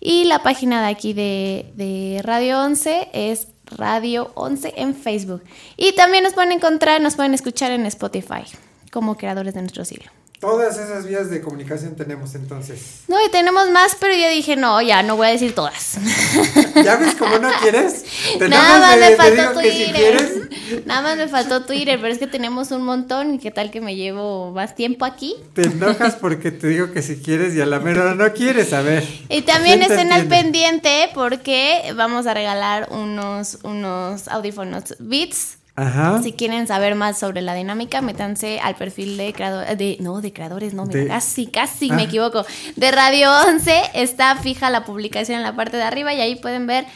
Y 0.00 0.24
la 0.24 0.42
página 0.42 0.82
de 0.82 0.88
aquí 0.88 1.12
de, 1.12 1.70
de 1.76 2.22
Radio 2.24 2.60
11 2.60 3.10
es 3.12 3.46
Radio 3.66 4.32
11 4.34 4.74
en 4.78 4.96
Facebook. 4.96 5.44
Y 5.76 5.92
también 5.92 6.24
nos 6.24 6.32
pueden 6.32 6.50
encontrar, 6.50 7.00
nos 7.00 7.14
pueden 7.14 7.34
escuchar 7.34 7.70
en 7.70 7.86
Spotify 7.86 8.42
como 8.90 9.16
creadores 9.16 9.54
de 9.54 9.60
nuestro 9.60 9.84
siglo. 9.84 10.10
Todas 10.40 10.76
esas 10.76 11.06
vías 11.06 11.30
de 11.30 11.40
comunicación 11.40 11.96
tenemos 11.96 12.34
entonces. 12.34 13.04
No, 13.08 13.16
y 13.24 13.30
tenemos 13.30 13.70
más, 13.70 13.96
pero 13.98 14.14
yo 14.14 14.28
dije, 14.28 14.54
no, 14.54 14.82
ya 14.82 15.02
no 15.02 15.16
voy 15.16 15.28
a 15.28 15.30
decir 15.30 15.54
todas. 15.54 15.96
¿Ya 16.84 16.96
ves 16.96 17.14
cómo 17.14 17.38
no 17.38 17.48
quieres? 17.62 18.04
Nada 18.40 18.78
más 18.78 18.98
me 18.98 19.16
faltó 19.16 19.60
si 19.60 19.70
Twitter. 19.70 20.50
Nada 20.84 21.02
más 21.02 21.16
me 21.16 21.28
faltó 21.28 21.64
Twitter, 21.64 21.98
pero 22.00 22.12
es 22.12 22.18
que 22.18 22.26
tenemos 22.26 22.70
un 22.70 22.82
montón 22.82 23.34
y 23.34 23.38
qué 23.38 23.50
tal 23.50 23.70
que 23.70 23.80
me 23.80 23.96
llevo 23.96 24.52
más 24.52 24.74
tiempo 24.74 25.06
aquí. 25.06 25.34
te 25.54 25.62
enojas 25.62 26.16
porque 26.16 26.50
te 26.50 26.68
digo 26.68 26.92
que 26.92 27.00
si 27.00 27.16
quieres 27.16 27.54
y 27.54 27.62
a 27.62 27.66
la 27.66 27.80
mera 27.80 28.14
no 28.14 28.32
quieres, 28.34 28.74
a 28.74 28.82
ver. 28.82 29.08
Y 29.30 29.42
también 29.42 29.78
¿Quién 29.78 29.88
te 29.88 29.94
estén 29.94 30.12
al 30.12 30.26
pendiente 30.26 31.08
porque 31.14 31.94
vamos 31.96 32.26
a 32.26 32.34
regalar 32.34 32.88
unos, 32.90 33.58
unos 33.62 34.28
audífonos 34.28 34.96
Beats. 34.98 35.58
Ajá. 35.76 36.22
Si 36.22 36.32
quieren 36.32 36.66
saber 36.66 36.94
más 36.94 37.18
sobre 37.18 37.42
la 37.42 37.54
dinámica, 37.54 38.00
métanse 38.00 38.60
al 38.60 38.76
perfil 38.76 39.16
de 39.18 39.32
creadores, 39.34 39.76
de, 39.76 39.98
no, 40.00 40.22
de 40.22 40.32
creadores, 40.32 40.72
no, 40.72 40.86
mira, 40.86 41.00
De- 41.00 41.06
casi, 41.08 41.46
casi 41.48 41.90
Ah. 41.90 41.94
me 41.96 42.04
equivoco. 42.04 42.46
De 42.76 42.90
Radio 42.90 43.30
11 43.46 43.82
está 43.94 44.36
fija 44.36 44.70
la 44.70 44.84
publicación 44.86 45.36
en 45.36 45.42
la 45.42 45.54
parte 45.54 45.76
de 45.76 45.82
arriba 45.82 46.14
y 46.14 46.20
ahí 46.22 46.36
pueden 46.36 46.66
ver 46.66 46.86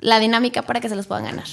la 0.00 0.18
dinámica 0.18 0.62
para 0.62 0.80
que 0.80 0.88
se 0.90 0.96
los 0.96 1.06
puedan 1.06 1.24
ganar. 1.24 1.46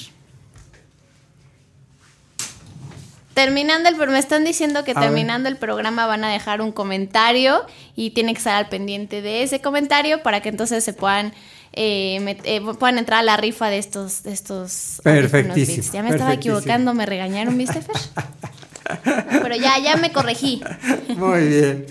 Terminando 3.34 3.90
el, 3.90 3.96
me 3.96 4.20
están 4.20 4.44
diciendo 4.44 4.84
que 4.84 4.92
A 4.92 4.96
ver. 4.96 5.04
terminando 5.06 5.50
el 5.50 5.58
programa 5.58 6.06
van 6.06 6.24
a 6.24 6.30
dejar 6.32 6.62
un 6.62 6.72
comentario 6.72 7.66
y 7.96 8.12
tiene 8.12 8.34
que 8.34 8.38
estar 8.38 8.56
al 8.56 8.70
pendiente 8.70 9.24
de 9.24 9.42
ese 9.42 9.60
comentario 9.60 10.22
para 10.22 10.42
que 10.42 10.50
entonces 10.50 10.84
se 10.84 10.94
puedan 10.94 11.34
eh, 11.74 12.19
met- 12.21 12.41
eh, 12.45 12.61
puedan 12.80 12.97
entrar 12.97 13.19
a 13.19 13.24
la 13.24 13.38
rifa 13.38 13.69
de 13.69 13.78
estos 13.78 14.24
de 14.24 14.32
estos 14.34 14.99
Perfectísimo. 15.03 15.91
Ya 15.93 16.03
me 16.03 16.09
estaba 16.09 16.34
equivocando, 16.34 16.93
me 16.93 17.05
regañaron, 17.05 17.57
¿viste, 17.57 17.82
Fer? 17.82 17.95
No, 19.32 19.41
pero 19.41 19.55
ya 19.55 19.78
ya 19.80 19.95
me 19.97 20.11
corregí. 20.11 20.61
Muy 21.15 21.47
bien. 21.47 21.86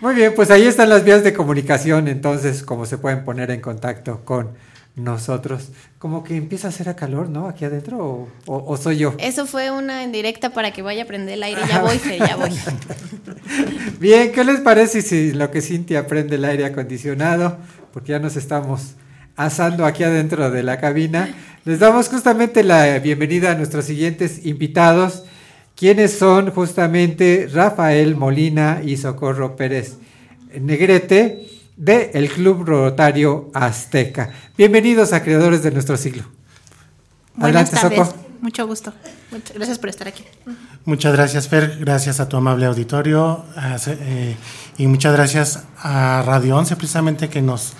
Muy 0.00 0.14
bien, 0.16 0.32
pues 0.34 0.50
ahí 0.50 0.64
están 0.64 0.88
las 0.88 1.04
vías 1.04 1.22
de 1.22 1.32
comunicación, 1.32 2.08
entonces, 2.08 2.62
como 2.64 2.86
se 2.86 2.98
pueden 2.98 3.24
poner 3.24 3.50
en 3.52 3.60
contacto 3.60 4.24
con 4.24 4.50
nosotros. 4.96 5.68
Como 6.00 6.24
que 6.24 6.36
empieza 6.36 6.66
a 6.66 6.70
hacer 6.70 6.88
a 6.88 6.96
calor, 6.96 7.28
¿no? 7.28 7.46
Aquí 7.46 7.64
adentro, 7.64 7.98
o, 7.98 8.28
o- 8.46 8.64
o 8.72 8.76
soy 8.76 8.98
yo. 8.98 9.14
Eso 9.18 9.46
fue 9.46 9.70
una 9.70 10.02
indirecta 10.02 10.50
para 10.50 10.72
que 10.72 10.82
vaya 10.82 11.04
a 11.04 11.06
prender 11.06 11.34
el 11.34 11.42
aire. 11.44 11.62
Ya 11.68 11.80
voy, 11.82 11.98
Fer, 11.98 12.18
ya 12.18 12.34
voy. 12.36 12.50
Bien, 14.00 14.32
¿qué 14.32 14.44
les 14.44 14.60
parece 14.60 15.02
si 15.02 15.32
lo 15.32 15.50
que 15.50 15.60
Cintia 15.62 16.06
prende 16.06 16.36
el 16.36 16.44
aire 16.44 16.64
acondicionado? 16.64 17.56
Porque 17.92 18.10
ya 18.12 18.18
nos 18.18 18.36
estamos 18.36 18.94
asando 19.36 19.86
aquí 19.86 20.04
adentro 20.04 20.50
de 20.50 20.62
la 20.62 20.78
cabina. 20.78 21.34
Les 21.64 21.78
damos 21.78 22.08
justamente 22.08 22.64
la 22.64 22.98
bienvenida 22.98 23.52
a 23.52 23.54
nuestros 23.54 23.84
siguientes 23.84 24.44
invitados, 24.44 25.24
quienes 25.76 26.18
son 26.18 26.50
justamente 26.50 27.48
Rafael 27.52 28.16
Molina 28.16 28.80
y 28.84 28.96
Socorro 28.96 29.56
Pérez 29.56 29.96
Negrete 30.60 31.48
de 31.76 32.10
el 32.14 32.28
Club 32.30 32.64
Rotario 32.64 33.50
Azteca. 33.54 34.30
Bienvenidos 34.56 35.12
a 35.12 35.22
Creadores 35.22 35.62
de 35.62 35.70
nuestro 35.70 35.96
siglo. 35.96 36.24
Buenas 37.34 37.72
Adelante, 37.72 37.96
tardes, 37.96 38.08
Soco. 38.08 38.26
mucho 38.40 38.66
gusto. 38.66 38.92
Muchas 39.30 39.56
gracias 39.56 39.78
por 39.78 39.88
estar 39.88 40.08
aquí. 40.08 40.24
Muchas 40.84 41.12
gracias, 41.12 41.48
Fer. 41.48 41.78
Gracias 41.80 42.20
a 42.20 42.28
tu 42.28 42.36
amable 42.36 42.66
auditorio. 42.66 43.44
a 43.56 43.76
eh, 43.86 44.36
y 44.76 44.86
muchas 44.86 45.14
gracias 45.14 45.64
a 45.78 46.22
Radio 46.26 46.56
11, 46.56 46.76
precisamente, 46.76 47.28
que 47.28 47.40
nos 47.40 47.72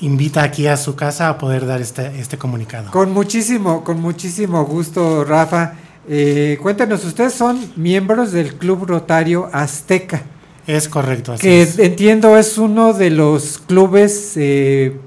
invita 0.00 0.42
aquí 0.42 0.66
a 0.66 0.76
su 0.76 0.96
casa 0.96 1.28
a 1.28 1.38
poder 1.38 1.66
dar 1.66 1.80
este, 1.80 2.18
este 2.18 2.38
comunicado. 2.38 2.90
Con 2.90 3.12
muchísimo, 3.12 3.84
con 3.84 4.00
muchísimo 4.00 4.64
gusto, 4.64 5.24
Rafa. 5.24 5.74
Eh, 6.08 6.58
cuéntanos, 6.60 7.04
ustedes 7.04 7.32
son 7.32 7.72
miembros 7.76 8.32
del 8.32 8.54
Club 8.56 8.84
Rotario 8.86 9.48
Azteca. 9.52 10.22
Es 10.66 10.88
correcto, 10.88 11.32
así 11.32 11.42
que 11.42 11.62
es. 11.62 11.78
entiendo 11.78 12.36
es 12.38 12.56
uno 12.56 12.94
de 12.94 13.10
los 13.10 13.58
clubes, 13.58 14.32
eh, 14.36 14.98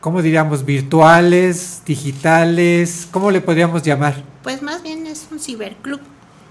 ¿cómo 0.00 0.22
diríamos? 0.22 0.64
Virtuales, 0.64 1.82
digitales, 1.84 3.08
¿cómo 3.10 3.30
le 3.30 3.40
podríamos 3.40 3.82
llamar? 3.82 4.22
Pues 4.42 4.62
más 4.62 4.82
bien 4.82 5.06
es 5.06 5.26
un 5.30 5.40
ciberclub. 5.40 6.00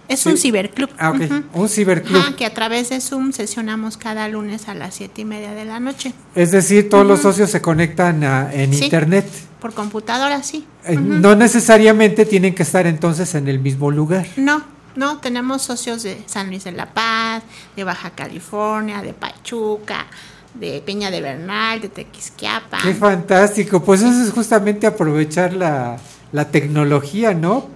Es 0.07 0.19
Sí. 0.21 0.29
un 0.29 0.37
ciberclub. 0.37 0.89
Ah, 0.99 1.09
ok, 1.11 1.43
un 1.53 1.67
ciberclub. 1.69 2.17
Ajá, 2.21 2.35
que 2.35 2.45
a 2.45 2.53
través 2.53 2.89
de 2.89 3.01
Zoom 3.01 3.31
sesionamos 3.31 3.97
cada 3.97 4.27
lunes 4.27 4.67
a 4.67 4.75
las 4.75 4.93
siete 4.95 5.21
y 5.21 5.25
media 5.25 5.53
de 5.53 5.65
la 5.65 5.79
noche. 5.79 6.13
Es 6.35 6.51
decir, 6.51 6.89
todos 6.89 7.05
los 7.07 7.21
socios 7.21 7.49
se 7.49 7.61
conectan 7.61 8.23
a- 8.23 8.53
en 8.53 8.73
Sí. 8.73 8.83
internet. 8.85 9.25
Por 9.59 9.73
computadora, 9.73 10.43
sí. 10.43 10.65
Eh. 10.85 10.95
No 10.95 11.35
necesariamente 11.35 12.25
tienen 12.25 12.53
que 12.53 12.61
estar 12.63 12.85
entonces 12.85 13.33
en 13.33 13.47
el 13.47 13.57
mismo 13.59 13.89
lugar. 13.89 14.27
No, 14.37 14.61
no, 14.95 15.17
tenemos 15.17 15.63
socios 15.63 16.03
de 16.03 16.21
San 16.27 16.49
Luis 16.49 16.63
de 16.65 16.71
la 16.71 16.93
Paz, 16.93 17.41
de 17.75 17.83
Baja 17.83 18.11
California, 18.11 19.01
de 19.01 19.13
Pachuca, 19.13 20.05
de 20.53 20.83
Peña 20.85 21.09
de 21.09 21.19
Bernal, 21.21 21.81
de 21.81 21.89
Tequisquiapa. 21.89 22.77
Qué 22.83 22.93
fantástico. 22.93 23.81
Pues 23.83 24.01
eso 24.03 24.23
es 24.23 24.31
justamente 24.31 24.85
aprovechar 24.85 25.53
la, 25.53 25.97
la 26.31 26.51
tecnología, 26.51 27.33
¿no? 27.33 27.67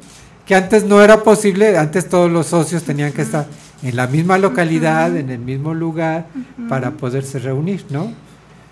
Que 0.49 0.55
antes 0.55 0.83
no 0.83 0.99
era 1.03 1.21
posible, 1.21 1.77
antes 1.77 2.09
todos 2.09 2.31
los 2.31 2.47
socios 2.47 2.81
tenían 2.81 3.11
que 3.13 3.21
estar 3.21 3.45
en 3.83 3.95
la 3.95 4.07
misma 4.07 4.39
localidad, 4.39 5.15
en 5.15 5.29
el 5.29 5.37
mismo 5.37 5.75
lugar, 5.75 6.25
para 6.67 6.89
poderse 6.89 7.37
reunir, 7.37 7.85
¿no? 7.91 8.11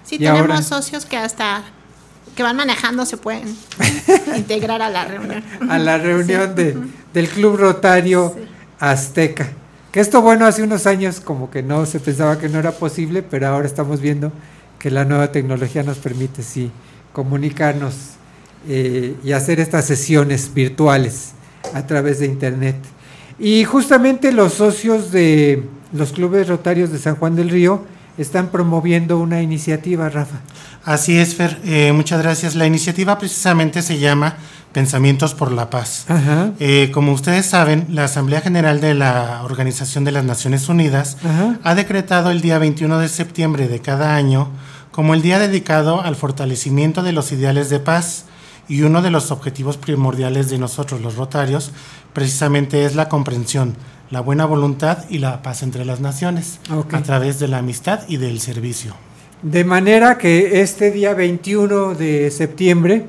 Sí, 0.03 0.15
Y 0.15 0.17
tenemos 0.17 0.41
ahora- 0.41 0.61
socios 0.63 1.05
que 1.05 1.17
hasta 1.17 1.61
que 2.35 2.41
van 2.41 2.55
manejando 2.55 3.05
se 3.05 3.17
pueden 3.17 3.55
integrar 4.35 4.81
a 4.81 4.89
la 4.89 5.05
reunión. 5.05 5.43
A 5.69 5.77
la 5.77 5.99
reunión 5.99 6.53
Sí. 6.57 6.63
de, 6.63 6.77
del 7.13 7.29
Club 7.29 7.57
Rotario 7.57 8.35
Azteca. 8.79 9.47
Que 9.91 9.99
esto, 9.99 10.23
bueno, 10.23 10.47
hace 10.47 10.63
unos 10.63 10.87
años 10.87 11.19
como 11.19 11.51
que 11.51 11.61
no 11.61 11.85
se 11.85 11.99
pensaba 11.99 12.39
que 12.39 12.49
no 12.49 12.57
era 12.57 12.71
posible, 12.71 13.21
pero 13.21 13.49
ahora 13.49 13.67
estamos 13.67 14.01
viendo 14.01 14.31
que 14.79 14.89
la 14.89 15.05
nueva 15.05 15.31
tecnología 15.31 15.83
nos 15.83 15.99
permite, 15.99 16.41
sí, 16.41 16.71
comunicarnos 17.13 17.93
eh, 18.67 19.15
y 19.23 19.31
hacer 19.33 19.59
estas 19.59 19.85
sesiones 19.85 20.51
virtuales 20.55 21.33
a 21.73 21.85
través 21.87 22.19
de 22.19 22.25
Internet. 22.25 22.75
Y 23.39 23.63
justamente 23.65 24.31
los 24.31 24.53
socios 24.53 25.11
de 25.11 25.63
los 25.93 26.11
clubes 26.11 26.47
rotarios 26.47 26.91
de 26.91 26.99
San 26.99 27.15
Juan 27.15 27.35
del 27.35 27.49
Río 27.49 27.85
están 28.17 28.47
promoviendo 28.47 29.19
una 29.19 29.41
iniciativa, 29.41 30.09
Rafa. 30.09 30.37
Así 30.83 31.17
es, 31.17 31.35
Fer. 31.35 31.59
Eh, 31.65 31.91
muchas 31.93 32.21
gracias. 32.21 32.55
La 32.55 32.65
iniciativa 32.65 33.17
precisamente 33.19 33.81
se 33.81 33.99
llama 33.99 34.37
Pensamientos 34.71 35.33
por 35.33 35.51
la 35.51 35.69
Paz. 35.69 36.05
Ajá. 36.07 36.51
Eh, 36.59 36.89
como 36.93 37.11
ustedes 37.11 37.45
saben, 37.45 37.85
la 37.89 38.05
Asamblea 38.05 38.41
General 38.41 38.81
de 38.81 38.93
la 38.95 39.41
Organización 39.43 40.03
de 40.03 40.11
las 40.11 40.25
Naciones 40.25 40.67
Unidas 40.67 41.17
Ajá. 41.23 41.59
ha 41.63 41.75
decretado 41.75 42.31
el 42.31 42.41
día 42.41 42.57
21 42.57 42.99
de 42.99 43.07
septiembre 43.07 43.67
de 43.67 43.81
cada 43.81 44.15
año 44.15 44.49
como 44.91 45.13
el 45.13 45.21
día 45.21 45.37
dedicado 45.37 46.01
al 46.01 46.15
fortalecimiento 46.15 47.03
de 47.03 47.11
los 47.11 47.31
ideales 47.31 47.69
de 47.69 47.79
paz 47.79 48.25
y 48.67 48.81
uno 48.81 49.01
de 49.01 49.11
los 49.11 49.31
objetivos 49.31 49.77
primordiales 49.77 50.49
de 50.49 50.57
nosotros 50.57 51.01
los 51.01 51.15
rotarios 51.15 51.71
precisamente 52.13 52.85
es 52.85 52.95
la 52.95 53.09
comprensión, 53.09 53.75
la 54.09 54.21
buena 54.21 54.45
voluntad 54.45 55.05
y 55.09 55.19
la 55.19 55.41
paz 55.41 55.63
entre 55.63 55.85
las 55.85 55.99
naciones 55.99 56.59
a 56.69 57.01
través 57.03 57.39
de 57.39 57.47
la 57.47 57.59
amistad 57.59 58.01
y 58.07 58.17
del 58.17 58.39
servicio. 58.39 58.95
De 59.41 59.63
manera 59.63 60.17
que 60.17 60.61
este 60.61 60.91
día 60.91 61.13
21 61.13 61.93
de 61.93 62.31
septiembre 62.31 63.05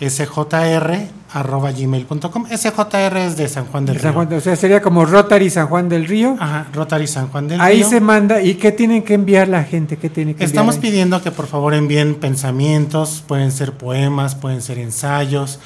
SJR 0.00 1.08
arroba 1.32 1.72
gmail.com. 1.72 2.46
SJR 2.46 3.16
es 3.18 3.36
de 3.36 3.48
San 3.48 3.66
Juan 3.66 3.84
del 3.84 3.96
San 4.00 4.12
Río. 4.12 4.24
Juan, 4.24 4.32
o 4.32 4.40
sea, 4.40 4.56
sería 4.56 4.80
como 4.80 5.04
Rotary 5.04 5.50
San 5.50 5.66
Juan 5.66 5.88
del 5.88 6.06
Río. 6.06 6.36
Ajá, 6.38 6.66
Rotary 6.72 7.06
San 7.06 7.28
Juan 7.28 7.48
del 7.48 7.60
Ahí 7.60 7.78
Río. 7.78 7.88
se 7.90 8.00
manda. 8.00 8.40
¿Y 8.40 8.54
qué 8.54 8.72
tienen 8.72 9.02
que 9.02 9.14
enviar 9.14 9.48
la 9.48 9.64
gente? 9.64 9.96
¿Qué 9.98 10.08
tiene 10.08 10.34
que 10.34 10.44
Estamos 10.44 10.76
enviar 10.76 10.86
ahí? 10.86 10.90
pidiendo 10.92 11.22
que 11.22 11.30
por 11.30 11.46
favor 11.46 11.74
envíen 11.74 12.14
pensamientos, 12.14 13.22
pueden 13.26 13.52
ser 13.52 13.72
poemas, 13.72 14.34
pueden 14.34 14.62
ser 14.62 14.78
ensayos, 14.78 15.58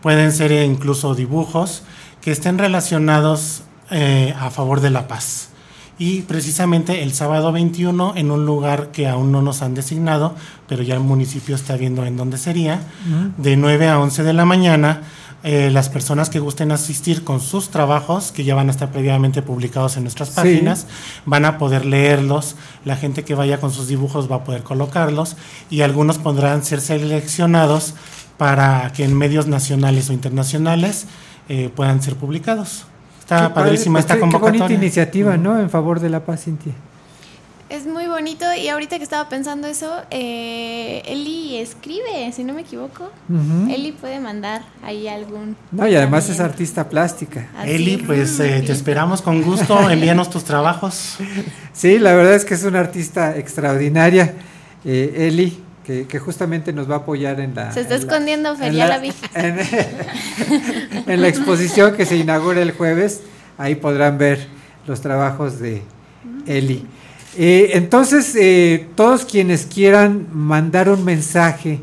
pueden 0.00 0.32
ser 0.32 0.52
incluso 0.52 1.14
dibujos 1.14 1.82
que 2.22 2.30
estén 2.32 2.58
relacionados 2.58 3.62
eh, 3.90 4.34
a 4.38 4.50
favor 4.50 4.80
de 4.80 4.90
la 4.90 5.06
paz. 5.08 5.49
Y 6.00 6.22
precisamente 6.22 7.02
el 7.02 7.12
sábado 7.12 7.52
21 7.52 8.14
en 8.16 8.30
un 8.30 8.46
lugar 8.46 8.90
que 8.90 9.06
aún 9.06 9.32
no 9.32 9.42
nos 9.42 9.60
han 9.60 9.74
designado, 9.74 10.34
pero 10.66 10.82
ya 10.82 10.94
el 10.94 11.00
municipio 11.00 11.54
está 11.54 11.76
viendo 11.76 12.06
en 12.06 12.16
dónde 12.16 12.38
sería, 12.38 12.80
de 13.36 13.56
9 13.58 13.86
a 13.86 14.00
11 14.00 14.22
de 14.22 14.32
la 14.32 14.44
mañana. 14.46 15.02
eh, 15.42 15.70
las 15.70 15.88
personas 15.88 16.28
que 16.28 16.38
gusten 16.38 16.70
asistir 16.70 17.24
con 17.24 17.40
sus 17.40 17.70
trabajos, 17.70 18.30
que 18.30 18.44
ya 18.44 18.54
van 18.54 18.68
a 18.68 18.72
estar 18.72 18.90
previamente 18.92 19.40
publicados 19.40 19.96
en 19.96 20.02
nuestras 20.02 20.28
Sí. 20.28 20.34
páginas, 20.34 20.86
van 21.24 21.46
a 21.46 21.56
poder 21.56 21.86
leerlos, 21.86 22.56
la 22.84 22.94
gente 22.94 23.24
que 23.24 23.34
vaya 23.34 23.58
con 23.58 23.72
sus 23.72 23.88
dibujos 23.88 24.30
va 24.30 24.36
a 24.36 24.44
poder 24.44 24.62
colocarlos 24.64 25.36
y 25.70 25.80
algunos 25.80 26.18
podrán 26.18 26.62
ser 26.62 26.82
seleccionados 26.82 27.94
para 28.36 28.92
que 28.92 29.02
en 29.04 29.16
medios 29.16 29.46
nacionales 29.46 30.10
o 30.10 30.12
internacionales 30.12 31.06
eh, 31.48 31.70
puedan 31.74 32.02
ser 32.02 32.16
publicados. 32.16 32.84
Está 33.36 33.48
Qué 33.48 33.54
padrísima 33.54 33.94
padre, 33.94 34.00
esta 34.00 34.14
qué- 34.14 34.18
Qué 34.20 34.26
bonita 34.26 34.38
convocatoria. 34.40 34.76
iniciativa, 34.76 35.36
¿no? 35.36 35.60
En 35.60 35.70
favor 35.70 36.00
de 36.00 36.10
la 36.10 36.20
paz, 36.24 36.44
Cintia. 36.44 36.72
Es 37.68 37.86
muy 37.86 38.06
bonito 38.08 38.44
y 38.60 38.66
ahorita 38.66 38.98
que 38.98 39.04
estaba 39.04 39.28
pensando 39.28 39.68
eso, 39.68 39.88
eh, 40.10 41.02
Eli 41.06 41.56
escribe, 41.58 42.32
si 42.32 42.42
no 42.42 42.52
me 42.52 42.62
equivoco. 42.62 43.12
Eli 43.70 43.92
puede 43.92 44.18
mandar 44.18 44.62
ahí 44.82 45.06
algún... 45.06 45.56
No, 45.70 45.86
y 45.86 45.94
además 45.94 46.28
es 46.28 46.40
artista 46.40 46.88
plástica. 46.88 47.46
Así 47.56 47.70
Eli, 47.70 47.94
es. 47.94 48.02
pues 48.02 48.40
eh, 48.40 48.64
te 48.66 48.72
esperamos 48.72 49.22
con 49.22 49.40
gusto, 49.42 49.78
envíanos 49.90 50.28
tus 50.30 50.42
trabajos. 50.42 51.18
Sí, 51.72 52.00
la 52.00 52.12
verdad 52.14 52.34
es 52.34 52.44
que 52.44 52.54
es 52.54 52.64
una 52.64 52.80
artista 52.80 53.36
extraordinaria, 53.36 54.34
eh, 54.84 55.28
Eli, 55.28 55.62
que, 55.84 56.06
que 56.06 56.18
justamente 56.18 56.72
nos 56.72 56.88
va 56.90 56.96
a 56.96 56.98
apoyar 56.98 57.40
en 57.40 57.54
la... 57.54 57.72
Se 57.72 57.80
está 57.80 57.94
en 57.94 58.00
la- 58.00 58.06
escondiendo, 58.06 58.56
Fer, 58.56 58.68
en 58.68 58.74
ya 58.74 58.86
la- 58.86 58.96
la 58.96 59.02
vi. 59.02 59.12
En, 59.34 59.58
en 61.06 61.22
la 61.22 61.28
exposición 61.28 61.94
que 61.96 62.06
se 62.06 62.16
inaugura 62.16 62.62
el 62.62 62.72
jueves, 62.72 63.22
ahí 63.58 63.74
podrán 63.74 64.18
ver 64.18 64.46
los 64.86 65.00
trabajos 65.00 65.58
de 65.58 65.82
Eli. 66.46 66.86
Eh, 67.38 67.70
entonces, 67.74 68.34
eh, 68.36 68.88
todos 68.96 69.24
quienes 69.24 69.66
quieran 69.66 70.26
mandar 70.32 70.88
un 70.88 71.04
mensaje 71.04 71.80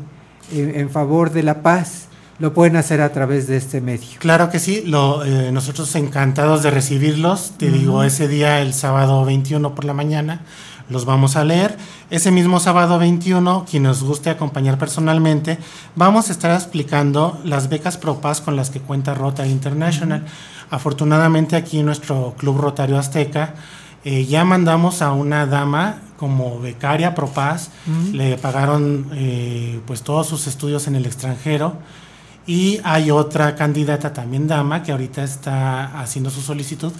en, 0.52 0.78
en 0.78 0.90
favor 0.90 1.30
de 1.32 1.42
la 1.42 1.62
paz, 1.62 2.04
lo 2.38 2.54
pueden 2.54 2.76
hacer 2.76 3.00
a 3.00 3.10
través 3.12 3.48
de 3.48 3.56
este 3.56 3.80
medio. 3.80 4.06
Claro 4.18 4.48
que 4.50 4.58
sí, 4.60 4.82
lo, 4.86 5.24
eh, 5.24 5.50
nosotros 5.50 5.92
encantados 5.96 6.62
de 6.62 6.70
recibirlos. 6.70 7.52
Te 7.58 7.70
digo, 7.70 8.04
ese 8.04 8.28
día, 8.28 8.60
el 8.60 8.74
sábado 8.74 9.24
21 9.24 9.74
por 9.74 9.84
la 9.84 9.92
mañana, 9.94 10.42
los 10.88 11.04
vamos 11.04 11.36
a 11.36 11.44
leer. 11.44 11.76
Ese 12.10 12.30
mismo 12.30 12.60
sábado 12.60 12.98
21, 12.98 13.66
quien 13.70 13.82
nos 13.84 14.02
guste 14.02 14.30
acompañar 14.30 14.78
personalmente, 14.78 15.58
vamos 15.94 16.28
a 16.28 16.32
estar 16.32 16.50
explicando 16.54 17.38
las 17.44 17.68
becas 17.68 17.96
ProPaz 17.96 18.40
con 18.40 18.56
las 18.56 18.70
que 18.70 18.80
cuenta 18.80 19.14
Rotary 19.14 19.50
International. 19.50 20.24
Afortunadamente 20.70 21.56
aquí 21.56 21.80
en 21.80 21.86
nuestro 21.86 22.34
Club 22.38 22.58
Rotario 22.58 22.98
Azteca 22.98 23.54
eh, 24.04 24.24
ya 24.26 24.44
mandamos 24.44 25.02
a 25.02 25.12
una 25.12 25.46
dama 25.46 26.00
como 26.16 26.60
becaria 26.60 27.14
ProPaz, 27.14 27.70
le 28.12 28.36
pagaron 28.38 29.08
eh, 29.12 29.80
pues 29.86 30.02
todos 30.02 30.26
sus 30.26 30.46
estudios 30.46 30.86
en 30.88 30.96
el 30.96 31.06
extranjero. 31.06 31.76
Y 32.46 32.80
hay 32.82 33.10
otra 33.10 33.54
candidata 33.54 34.14
también 34.14 34.48
dama 34.48 34.82
que 34.82 34.90
ahorita 34.92 35.22
está 35.22 36.00
haciendo 36.00 36.30
su 36.30 36.40
solicitud 36.40 36.92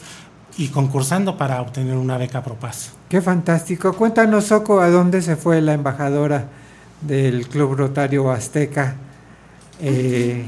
y 0.59 0.69
concursando 0.69 1.39
para 1.39 1.63
obtener 1.63 1.97
una 1.97 2.19
beca 2.19 2.43
Propaz. 2.43 2.91
Qué 3.09 3.23
fantástico. 3.23 3.95
Cuéntanos, 3.95 4.45
Soco, 4.47 4.81
a 4.81 4.91
dónde 4.91 5.23
se 5.23 5.37
fue 5.37 5.63
la 5.63 5.73
embajadora 5.73 6.49
del 7.01 7.49
Club 7.49 7.75
Rotario 7.77 8.31
Azteca. 8.31 8.97
Eh, 9.81 10.45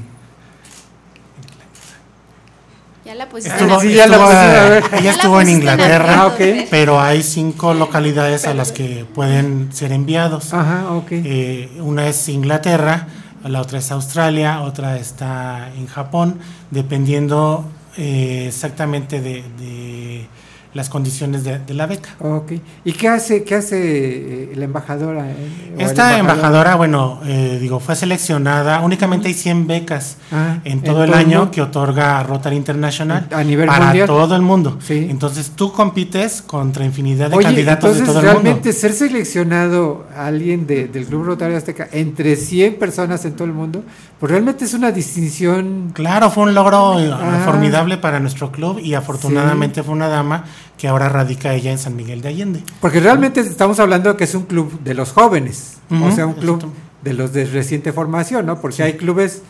Ya 3.04 3.14
la 3.14 3.28
pusiste. 3.28 3.56
Estuvo, 3.56 3.80
Sí, 3.80 3.94
ya 3.94 4.06
la 4.06 4.16
estuvo- 4.16 4.26
pusiste, 4.30 4.56
a 4.58 4.68
ver. 4.68 4.84
ella 4.84 4.96
Ya 4.98 5.02
la 5.02 5.10
estuvo 5.10 5.40
en 5.40 5.48
Inglaterra, 5.48 6.14
Ah, 6.20 6.26
ok. 6.26 6.40
pero 6.70 7.00
hay 7.00 7.22
cinco 7.22 7.72
localidades 7.74 8.46
a 8.46 8.54
las 8.54 8.72
que 8.72 9.06
pueden 9.14 9.72
ser 9.72 9.92
enviados. 9.92 10.52
Ajá, 10.52 10.90
ok. 10.92 11.06
Eh, 11.12 11.70
una 11.80 12.06
es 12.08 12.28
Inglaterra, 12.28 13.06
la 13.42 13.60
otra 13.62 13.78
es 13.78 13.90
Australia, 13.90 14.60
otra 14.60 14.96
está 14.98 15.70
en 15.76 15.86
Japón, 15.86 16.38
dependiendo 16.70 17.64
eh, 18.00 18.46
exactamente 18.46 19.20
de, 19.20 19.42
de 19.58 20.26
las 20.74 20.88
condiciones 20.88 21.42
de, 21.44 21.58
de 21.58 21.74
la 21.74 21.86
beca. 21.86 22.10
ok. 22.20 22.52
¿Y 22.84 22.92
qué 22.92 23.08
hace, 23.08 23.42
qué 23.44 23.56
hace 23.56 23.78
eh, 23.80 24.52
la 24.54 24.64
embajadora? 24.66 25.28
eh, 25.28 25.74
Esta 25.78 26.16
embajador? 26.18 26.20
embajadora, 26.20 26.74
bueno, 26.76 27.20
eh, 27.24 27.58
digo, 27.60 27.80
fue 27.80 27.96
seleccionada, 27.96 28.80
únicamente 28.80 29.28
hay 29.28 29.34
100 29.34 29.66
becas 29.66 30.16
Ah, 30.32 30.58
en 30.64 30.82
todo 30.82 31.02
el 31.04 31.10
el 31.10 31.14
año 31.16 31.38
mundo. 31.38 31.50
que 31.50 31.60
otorga 31.62 32.22
Rotary 32.22 32.56
International 32.56 33.26
A 33.32 33.42
nivel 33.42 33.66
para 33.66 33.86
mundial. 33.86 34.06
todo 34.06 34.36
el 34.36 34.42
mundo. 34.42 34.78
Sí. 34.80 35.08
Entonces 35.10 35.52
tú 35.56 35.72
compites 35.72 36.42
contra 36.42 36.84
infinidad 36.84 37.30
de 37.30 37.36
Oye, 37.36 37.44
candidatos 37.46 37.96
entonces 37.96 38.00
de 38.00 38.06
todo 38.06 38.18
el 38.20 38.26
mundo. 38.26 38.42
realmente 38.42 38.72
ser 38.72 38.92
seleccionado 38.92 40.06
alguien 40.16 40.66
de- 40.66 40.86
del 40.88 41.06
Club 41.06 41.24
Rotario 41.24 41.56
Azteca 41.56 41.88
entre 41.92 42.36
100 42.36 42.74
personas 42.78 43.24
en 43.24 43.32
todo 43.34 43.44
el 43.46 43.52
mundo, 43.54 43.82
pues 44.18 44.30
realmente 44.30 44.64
es 44.64 44.74
una 44.74 44.92
distinción. 44.92 45.90
Claro, 45.94 46.30
fue 46.30 46.44
un 46.44 46.54
logro 46.54 46.98
eh, 47.00 47.10
Ah. 47.12 47.42
formidable 47.44 47.96
para 47.96 48.20
nuestro 48.20 48.52
club 48.52 48.78
y 48.78 48.94
afortunadamente 48.94 49.82
fue 49.82 49.94
una 49.94 50.08
dama 50.08 50.44
que 50.78 50.88
ahora 50.88 51.08
radica 51.08 51.54
ella 51.54 51.70
en 51.70 51.78
San 51.78 51.96
Miguel 51.96 52.22
de 52.22 52.28
Allende. 52.28 52.62
Porque 52.80 53.00
realmente 53.00 53.40
estamos 53.40 53.78
hablando 53.80 54.16
que 54.16 54.24
es 54.24 54.34
un 54.34 54.44
club 54.44 54.80
de 54.82 54.94
los 54.94 55.12
jóvenes, 55.12 55.78
o 55.90 56.10
sea, 56.10 56.26
un 56.26 56.34
club 56.34 56.64
de 57.02 57.14
los 57.14 57.32
de 57.32 57.44
reciente 57.44 57.92
formación, 57.92 58.46
¿no? 58.46 58.60
Porque 58.60 58.82
hay 58.82 58.94
clubes, 58.94 59.42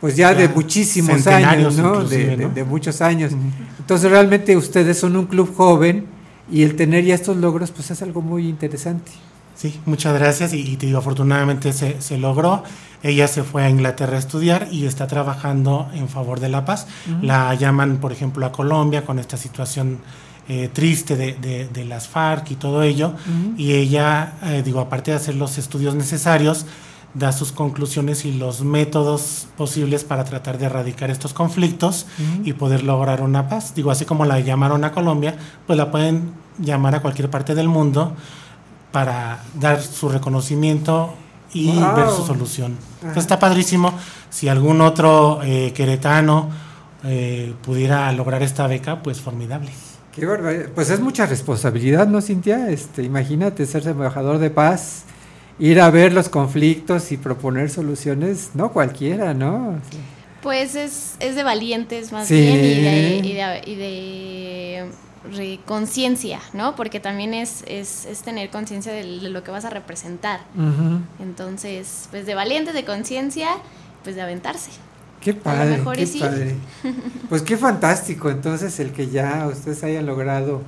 pues 0.00 0.16
ya, 0.16 0.32
Ya 0.32 0.38
de 0.38 0.48
muchísimos 0.48 1.26
años, 1.26 1.76
¿no? 1.76 2.04
De, 2.04 2.36
¿no? 2.36 2.48
de 2.50 2.64
muchos 2.64 3.00
años. 3.00 3.32
Entonces 3.78 4.10
realmente 4.10 4.56
ustedes 4.56 4.98
son 4.98 5.16
un 5.16 5.26
club 5.26 5.54
joven 5.56 6.06
y 6.50 6.62
el 6.62 6.76
tener 6.76 7.04
ya 7.04 7.14
estos 7.14 7.36
logros, 7.36 7.70
pues 7.70 7.90
es 7.90 8.02
algo 8.02 8.22
muy 8.22 8.48
interesante. 8.48 9.12
Sí, 9.54 9.78
muchas 9.84 10.18
gracias 10.18 10.54
y, 10.54 10.60
y 10.60 10.76
te 10.76 10.86
digo, 10.86 10.98
afortunadamente 10.98 11.72
se, 11.72 12.00
se 12.00 12.16
logró. 12.16 12.62
Ella 13.02 13.28
se 13.28 13.44
fue 13.44 13.64
a 13.64 13.70
Inglaterra 13.70 14.16
a 14.16 14.18
estudiar 14.18 14.68
y 14.70 14.86
está 14.86 15.06
trabajando 15.06 15.88
en 15.94 16.08
favor 16.08 16.38
de 16.38 16.48
la 16.50 16.64
paz. 16.64 16.86
La 17.22 17.54
llaman, 17.54 17.96
por 17.96 18.12
ejemplo, 18.12 18.44
a 18.44 18.52
Colombia 18.52 19.04
con 19.04 19.18
esta 19.18 19.36
situación 19.36 19.98
eh, 20.52 20.68
triste 20.72 21.14
de, 21.16 21.34
de- 21.34 21.68
de 21.68 21.84
las 21.84 22.08
FARC 22.08 22.50
y 22.50 22.56
todo 22.56 22.82
ello. 22.82 23.12
Y 23.56 23.72
ella, 23.74 24.34
eh, 24.42 24.62
digo, 24.64 24.80
aparte 24.80 25.12
de 25.12 25.16
hacer 25.18 25.36
los 25.36 25.58
estudios 25.58 25.94
necesarios, 25.94 26.66
da 27.14 27.30
sus 27.32 27.50
conclusiones 27.52 28.24
y 28.24 28.32
los 28.32 28.62
métodos 28.62 29.46
posibles 29.56 30.04
para 30.04 30.24
tratar 30.24 30.58
de 30.58 30.66
erradicar 30.66 31.10
estos 31.10 31.32
conflictos 31.32 32.06
y 32.44 32.52
poder 32.52 32.82
lograr 32.84 33.20
una 33.22 33.48
paz. 33.48 33.74
Digo, 33.74 33.90
así 33.90 34.04
como 34.04 34.24
la 34.24 34.38
llamaron 34.40 34.84
a 34.84 34.90
Colombia, 34.92 35.34
pues 35.66 35.76
la 35.76 35.90
pueden 35.90 36.32
llamar 36.58 36.94
a 36.96 37.00
cualquier 37.02 37.28
parte 37.30 37.54
del 37.54 37.68
mundo 37.68 38.14
para 38.92 39.42
dar 39.54 39.80
su 39.82 40.08
reconocimiento 40.08 41.14
y 41.52 41.72
Wow. 41.72 41.94
ver 41.96 42.08
su 42.10 42.24
solución. 42.26 42.76
Entonces 43.00 43.22
está 43.24 43.38
padrísimo. 43.38 43.92
Si 44.30 44.48
algún 44.48 44.80
otro 44.80 45.40
eh, 45.42 45.72
queretano 45.74 46.48
eh, 47.04 47.54
pudiera 47.62 48.10
lograr 48.12 48.42
esta 48.42 48.66
beca, 48.68 49.02
pues 49.02 49.20
formidable. 49.20 49.70
Qué 50.12 50.26
barbaridad. 50.26 50.68
Pues 50.74 50.90
es 50.90 51.00
mucha 51.00 51.26
responsabilidad, 51.26 52.06
¿no, 52.08 52.20
Cintia? 52.20 52.70
Este, 52.70 53.02
imagínate 53.02 53.64
ser 53.66 53.86
embajador 53.86 54.38
de 54.38 54.50
paz, 54.50 55.04
ir 55.58 55.80
a 55.80 55.90
ver 55.90 56.12
los 56.12 56.28
conflictos 56.28 57.12
y 57.12 57.16
proponer 57.16 57.70
soluciones, 57.70 58.50
no 58.54 58.72
cualquiera, 58.72 59.34
¿no? 59.34 59.78
Pues 60.42 60.74
es, 60.74 61.16
es 61.20 61.36
de 61.36 61.42
valientes 61.42 62.12
más 62.12 62.26
Sí. 62.26 62.34
bien 62.40 62.56
y 63.24 63.32
de, 63.34 63.62
y 63.66 63.74
de, 63.76 64.86
y 65.30 65.36
de 65.36 65.60
conciencia, 65.66 66.40
¿no? 66.54 66.74
Porque 66.76 66.98
también 66.98 67.34
es, 67.34 67.62
es, 67.66 68.06
es 68.06 68.22
tener 68.22 68.48
conciencia 68.50 68.90
de 68.92 69.04
lo 69.04 69.44
que 69.44 69.50
vas 69.50 69.64
a 69.66 69.70
representar. 69.70 70.40
Entonces, 71.20 72.08
pues 72.10 72.26
de 72.26 72.34
valientes, 72.34 72.74
de 72.74 72.84
conciencia, 72.84 73.48
pues 74.02 74.16
de 74.16 74.22
aventarse. 74.22 74.70
Qué 75.20 75.34
padre, 75.34 75.78
mejor 75.78 75.96
qué 75.96 76.02
y 76.02 76.06
sí. 76.06 76.18
padre. 76.20 76.54
Pues 77.28 77.42
qué 77.42 77.56
fantástico, 77.56 78.30
entonces 78.30 78.80
el 78.80 78.92
que 78.92 79.08
ya 79.08 79.46
ustedes 79.52 79.82
hayan 79.84 80.06
logrado 80.06 80.62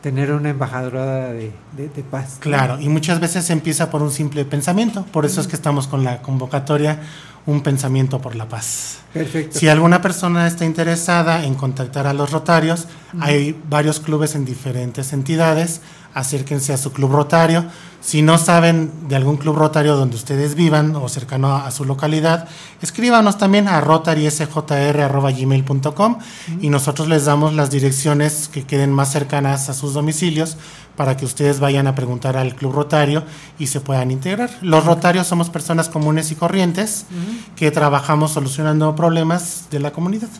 tener 0.00 0.32
una 0.32 0.50
embajadora 0.50 1.28
de, 1.32 1.52
de- 1.76 1.88
de 1.88 2.02
paz. 2.02 2.36
Claro, 2.40 2.80
y 2.80 2.88
muchas 2.88 3.20
veces 3.20 3.44
se 3.44 3.52
empieza 3.52 3.88
por 3.90 4.02
un 4.02 4.10
simple 4.10 4.44
pensamiento. 4.44 5.04
Por 5.12 5.24
eso 5.26 5.40
es 5.40 5.46
que 5.46 5.54
estamos 5.56 5.86
con 5.86 6.02
la 6.04 6.22
convocatoria 6.22 6.98
Un 7.44 7.60
pensamiento 7.60 8.20
por 8.20 8.36
la 8.36 8.48
paz. 8.48 8.98
Perfecto. 9.12 9.58
Si 9.58 9.68
alguna 9.68 10.00
persona 10.00 10.46
está 10.46 10.64
interesada 10.64 11.44
en 11.44 11.54
contactar 11.56 12.06
a 12.06 12.12
los 12.12 12.30
rotarios, 12.30 12.86
hay 13.18 13.60
varios 13.68 13.98
clubes 13.98 14.36
en 14.36 14.44
diferentes 14.44 15.12
entidades, 15.12 15.80
acérquense 16.14 16.72
a 16.72 16.76
su 16.76 16.92
club 16.92 17.12
rotario. 17.12 17.64
Si 18.00 18.22
no 18.22 18.36
saben 18.36 18.90
de 19.08 19.14
algún 19.14 19.36
club 19.36 19.54
rotario 19.56 19.94
donde 19.94 20.16
ustedes 20.16 20.56
vivan 20.56 20.96
o 20.96 21.08
cercano 21.08 21.54
a, 21.54 21.70
su 21.70 21.84
localidad, 21.84 22.48
escríbanos 22.80 23.38
también 23.38 23.68
a 23.68 23.80
rotarysjr.gmail.com 23.80 26.18
y 26.60 26.68
nosotros 26.68 27.06
les 27.08 27.26
damos 27.26 27.54
las 27.54 27.70
direcciones 27.70 28.48
que 28.48 28.64
queden 28.64 28.90
más 28.92 29.12
cercanas 29.12 29.68
a 29.68 29.74
sus 29.74 29.94
domicilios 29.94 30.56
para 30.96 31.16
que 31.16 31.24
ustedes 31.24 31.60
vayan 31.60 31.86
a 31.86 31.94
preguntar 31.94 32.36
al 32.36 32.56
club 32.56 32.72
rotario 32.72 33.22
y 33.58 33.68
se 33.68 33.80
puedan 33.80 34.10
integrar. 34.10 34.50
Los 34.62 34.84
rotarios 34.84 35.28
somos 35.28 35.48
personas 35.48 35.88
comunes 35.88 36.32
y 36.32 36.34
corrientes 36.34 37.06
que 37.54 37.70
trabajamos 37.70 38.32
solucionando 38.32 38.96
problemas 38.96 39.68
de 39.70 39.78
la 39.78 39.92
comunidad. 39.92 40.30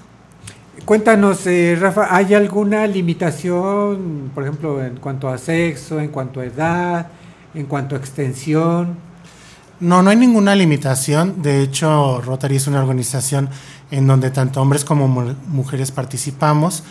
Cuéntanos, 0.92 1.46
eh, 1.46 1.74
Rafa, 1.80 2.14
¿hay 2.14 2.34
alguna 2.34 2.86
limitación, 2.86 4.30
por 4.34 4.42
ejemplo, 4.42 4.84
en 4.84 4.96
cuanto 4.96 5.30
a 5.30 5.38
sexo, 5.38 5.98
en 5.98 6.08
cuanto 6.08 6.40
a 6.40 6.44
edad, 6.44 7.06
en 7.54 7.64
cuanto 7.64 7.94
a 7.94 7.98
extensión? 7.98 8.98
No, 9.80 10.02
no 10.02 10.10
hay 10.10 10.16
ninguna 10.16 10.54
limitación. 10.54 11.40
De 11.40 11.62
hecho, 11.62 12.20
Rotary 12.20 12.56
es 12.56 12.66
una 12.66 12.80
organización 12.82 13.48
en 13.90 14.06
donde 14.06 14.30
tanto 14.30 14.60
hombres 14.60 14.84
como 14.84 15.08
mu- 15.08 15.32
mujeres 15.48 15.90
participamos. 15.90 16.82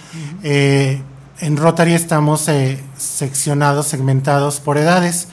Eh, 0.41 0.99
en 1.39 1.55
Rotary 1.57 1.93
estamos 1.93 2.47
eh, 2.47 2.83
seccionados, 2.97 3.85
segmentados 3.85 4.59
por 4.61 4.79
edades. 4.79 5.27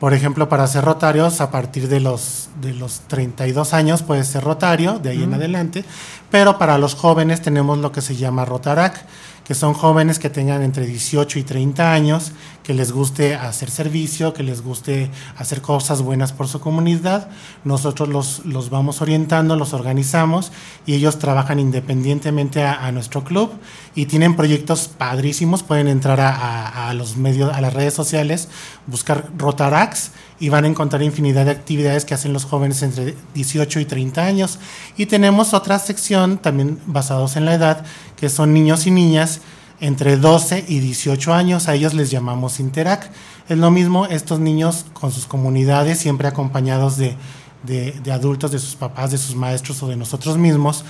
Por 0.00 0.14
ejemplo, 0.14 0.48
para 0.48 0.66
ser 0.68 0.84
rotarios, 0.84 1.40
a 1.40 1.50
partir 1.50 1.88
de 1.88 1.98
los, 1.98 2.48
de 2.60 2.72
los 2.72 3.00
32 3.08 3.74
años 3.74 4.02
puedes 4.02 4.28
ser 4.28 4.44
rotario, 4.44 5.00
de 5.00 5.10
ahí 5.10 5.24
en 5.24 5.34
adelante, 5.34 5.84
pero 6.30 6.56
para 6.56 6.78
los 6.78 6.94
jóvenes 6.94 7.42
tenemos 7.42 7.78
lo 7.78 7.90
que 7.90 8.00
se 8.00 8.14
llama 8.14 8.44
Rotarac, 8.44 9.04
que 9.42 9.54
son 9.54 9.74
jóvenes 9.74 10.20
que 10.20 10.30
tengan 10.30 10.62
entre 10.62 10.86
18 10.86 11.40
y 11.40 11.42
30 11.42 11.92
años, 11.92 12.32
que 12.68 12.74
les 12.74 12.92
guste 12.92 13.34
hacer 13.34 13.70
servicio, 13.70 14.34
que 14.34 14.42
les 14.42 14.60
guste 14.60 15.10
hacer 15.38 15.62
cosas 15.62 16.02
buenas 16.02 16.34
por 16.34 16.48
su 16.48 16.60
comunidad. 16.60 17.30
Nosotros 17.64 18.10
los, 18.10 18.44
los 18.44 18.68
vamos 18.68 19.00
orientando, 19.00 19.56
los 19.56 19.72
organizamos 19.72 20.52
y 20.84 20.92
ellos 20.92 21.18
trabajan 21.18 21.60
independientemente 21.60 22.62
a, 22.62 22.92
nuestro 22.92 23.24
club 23.24 23.52
y 23.94 24.04
tienen 24.04 24.36
proyectos 24.36 24.88
padrísimos. 24.88 25.62
Pueden 25.62 25.88
entrar 25.88 26.20
a, 26.20 26.28
a- 26.36 26.90
a 26.90 26.92
los 26.92 27.16
medios, 27.16 27.50
a 27.54 27.62
las 27.62 27.72
redes 27.72 27.94
sociales, 27.94 28.50
buscar 28.86 29.30
Rotarax 29.38 30.10
y 30.38 30.50
van 30.50 30.66
a 30.66 30.68
encontrar 30.68 31.02
infinidad 31.02 31.46
de 31.46 31.52
actividades 31.52 32.04
que 32.04 32.12
hacen 32.12 32.34
los 32.34 32.44
jóvenes 32.44 32.82
entre 32.82 33.16
18 33.32 33.80
y 33.80 33.86
30 33.86 34.22
años. 34.26 34.58
Y 34.98 35.06
tenemos 35.06 35.54
otra 35.54 35.78
sección 35.78 36.36
también 36.36 36.78
basados 36.84 37.36
en 37.36 37.46
la 37.46 37.54
edad, 37.54 37.86
que 38.18 38.28
son 38.28 38.52
niños 38.52 38.86
y 38.86 38.90
niñas 38.90 39.40
entre 39.80 40.16
12 40.16 40.64
y 40.68 40.80
18 40.80 41.32
años, 41.34 41.68
a 41.68 41.74
ellos 41.74 41.94
les 41.94 42.10
llamamos 42.10 42.60
Interac. 42.60 43.10
Es 43.48 43.56
lo 43.58 43.70
mismo, 43.70 44.06
estos 44.06 44.40
niños 44.40 44.86
con 44.92 45.12
sus 45.12 45.26
comunidades, 45.26 45.98
siempre 45.98 46.28
acompañados 46.28 46.96
de, 46.96 47.16
de- 47.64 47.92
de 48.02 48.12
adultos, 48.12 48.50
de 48.50 48.58
sus 48.58 48.74
papás, 48.76 49.10
de 49.10 49.18
sus 49.18 49.34
maestros 49.36 49.82
o 49.82 49.88
de 49.88 49.96
nosotros 49.96 50.36
mismos, 50.38 50.84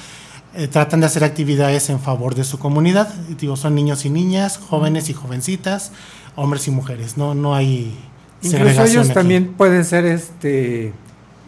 eh, 0.54 0.66
tratan 0.68 1.00
de 1.00 1.06
hacer 1.06 1.22
actividades 1.24 1.90
en 1.90 2.00
favor 2.00 2.34
de 2.34 2.44
su 2.44 2.58
comunidad. 2.58 3.12
Digo, 3.38 3.56
son 3.56 3.74
niños 3.74 4.04
y 4.06 4.10
niñas, 4.10 4.58
jóvenes 4.58 5.10
y 5.10 5.12
jovencitas, 5.12 5.92
hombres 6.36 6.66
y 6.68 6.70
mujeres, 6.70 7.16
no, 7.16 7.34
no 7.34 7.54
hay 7.54 7.94
Incluso 8.42 8.84
ellos 8.84 9.06
aquí. 9.06 9.14
también 9.14 9.54
pueden 9.54 9.84
ser 9.84 10.06
este 10.06 10.92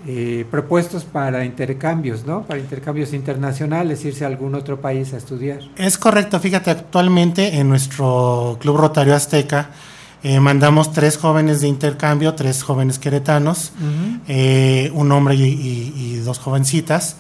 eh, 0.07 0.47
propuestos 0.51 1.05
para 1.05 1.45
intercambios, 1.45 2.25
¿no? 2.27 2.43
Para 2.43 2.59
intercambios 2.61 3.13
internacionales, 3.13 4.05
irse 4.05 4.25
a 4.25 4.29
algún 4.29 4.55
otro 4.55 4.81
país 4.81 5.13
a 5.13 5.17
estudiar. 5.19 5.61
Es 5.77 5.99
correcto, 5.99 6.41
fíjate, 6.41 6.71
actualmente 6.71 7.57
en 7.59 7.69
nuestro 7.69 8.57
Club 8.61 8.77
Rotario 8.79 9.15
Azteca 9.15 9.71
eh, 10.23 10.39
mandamos 10.41 10.93
tres 10.93 11.17
jóvenes 11.17 11.61
de 11.63 11.69
intercambio, 11.69 12.35
tres 12.35 12.63
jóvenes 12.63 12.99
queretanos, 12.99 13.73
eh, 14.29 14.91
un 14.95 15.11
hombre 15.13 15.35
y, 15.35 15.43
y- 15.45 15.93
y 15.97 16.17
dos 16.19 16.39
jovencitas, 16.39 17.17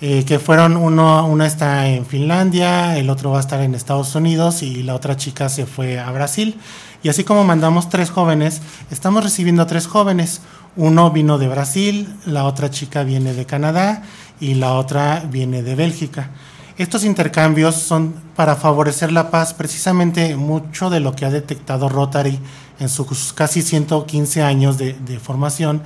eh, 0.00 0.24
que 0.24 0.38
fueron, 0.38 0.78
uno, 0.78 1.26
una 1.26 1.46
está 1.46 1.86
en 1.88 2.06
Finlandia, 2.06 2.96
el 2.96 3.10
otro 3.10 3.30
va 3.32 3.36
a 3.36 3.40
estar 3.40 3.60
en 3.60 3.74
Estados 3.74 4.14
Unidos 4.14 4.62
y 4.62 4.82
la 4.82 4.94
otra 4.94 5.16
chica 5.18 5.50
se 5.50 5.66
fue 5.66 5.98
a 5.98 6.10
Brasil. 6.12 6.56
Y 7.02 7.08
así 7.08 7.24
como 7.24 7.44
mandamos 7.44 7.88
tres 7.88 8.10
jóvenes, 8.10 8.60
estamos 8.90 9.24
recibiendo 9.24 9.66
tres 9.66 9.86
jóvenes. 9.86 10.42
Uno 10.76 11.10
vino 11.10 11.38
de 11.38 11.48
Brasil, 11.48 12.14
la 12.26 12.44
otra 12.44 12.70
chica 12.70 13.02
viene 13.04 13.32
de 13.32 13.46
Canadá 13.46 14.02
y 14.38 14.54
la 14.54 14.74
otra 14.74 15.24
viene 15.30 15.62
de 15.62 15.74
Bélgica. 15.74 16.30
Estos 16.76 17.04
intercambios 17.04 17.74
son 17.74 18.14
para 18.36 18.56
favorecer 18.56 19.12
la 19.12 19.30
paz, 19.30 19.52
precisamente 19.52 20.36
mucho 20.36 20.88
de 20.88 21.00
lo 21.00 21.14
que 21.14 21.26
ha 21.26 21.30
detectado 21.30 21.88
Rotary 21.88 22.38
en 22.78 22.88
sus 22.88 23.32
casi 23.34 23.60
115 23.60 24.42
años 24.42 24.78
de, 24.78 24.94
formación, 25.22 25.82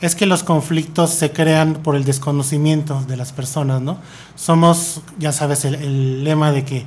es 0.00 0.14
que 0.14 0.24
los 0.24 0.44
conflictos 0.44 1.10
se 1.10 1.32
crean 1.32 1.74
por 1.74 1.96
el 1.96 2.04
desconocimiento 2.04 3.02
de 3.06 3.18
las 3.18 3.32
personas, 3.32 3.82
¿no? 3.82 3.98
Somos, 4.36 5.02
ya 5.18 5.32
sabes, 5.32 5.66
el 5.66 6.24
lema 6.24 6.52
de 6.52 6.64
que 6.64 6.86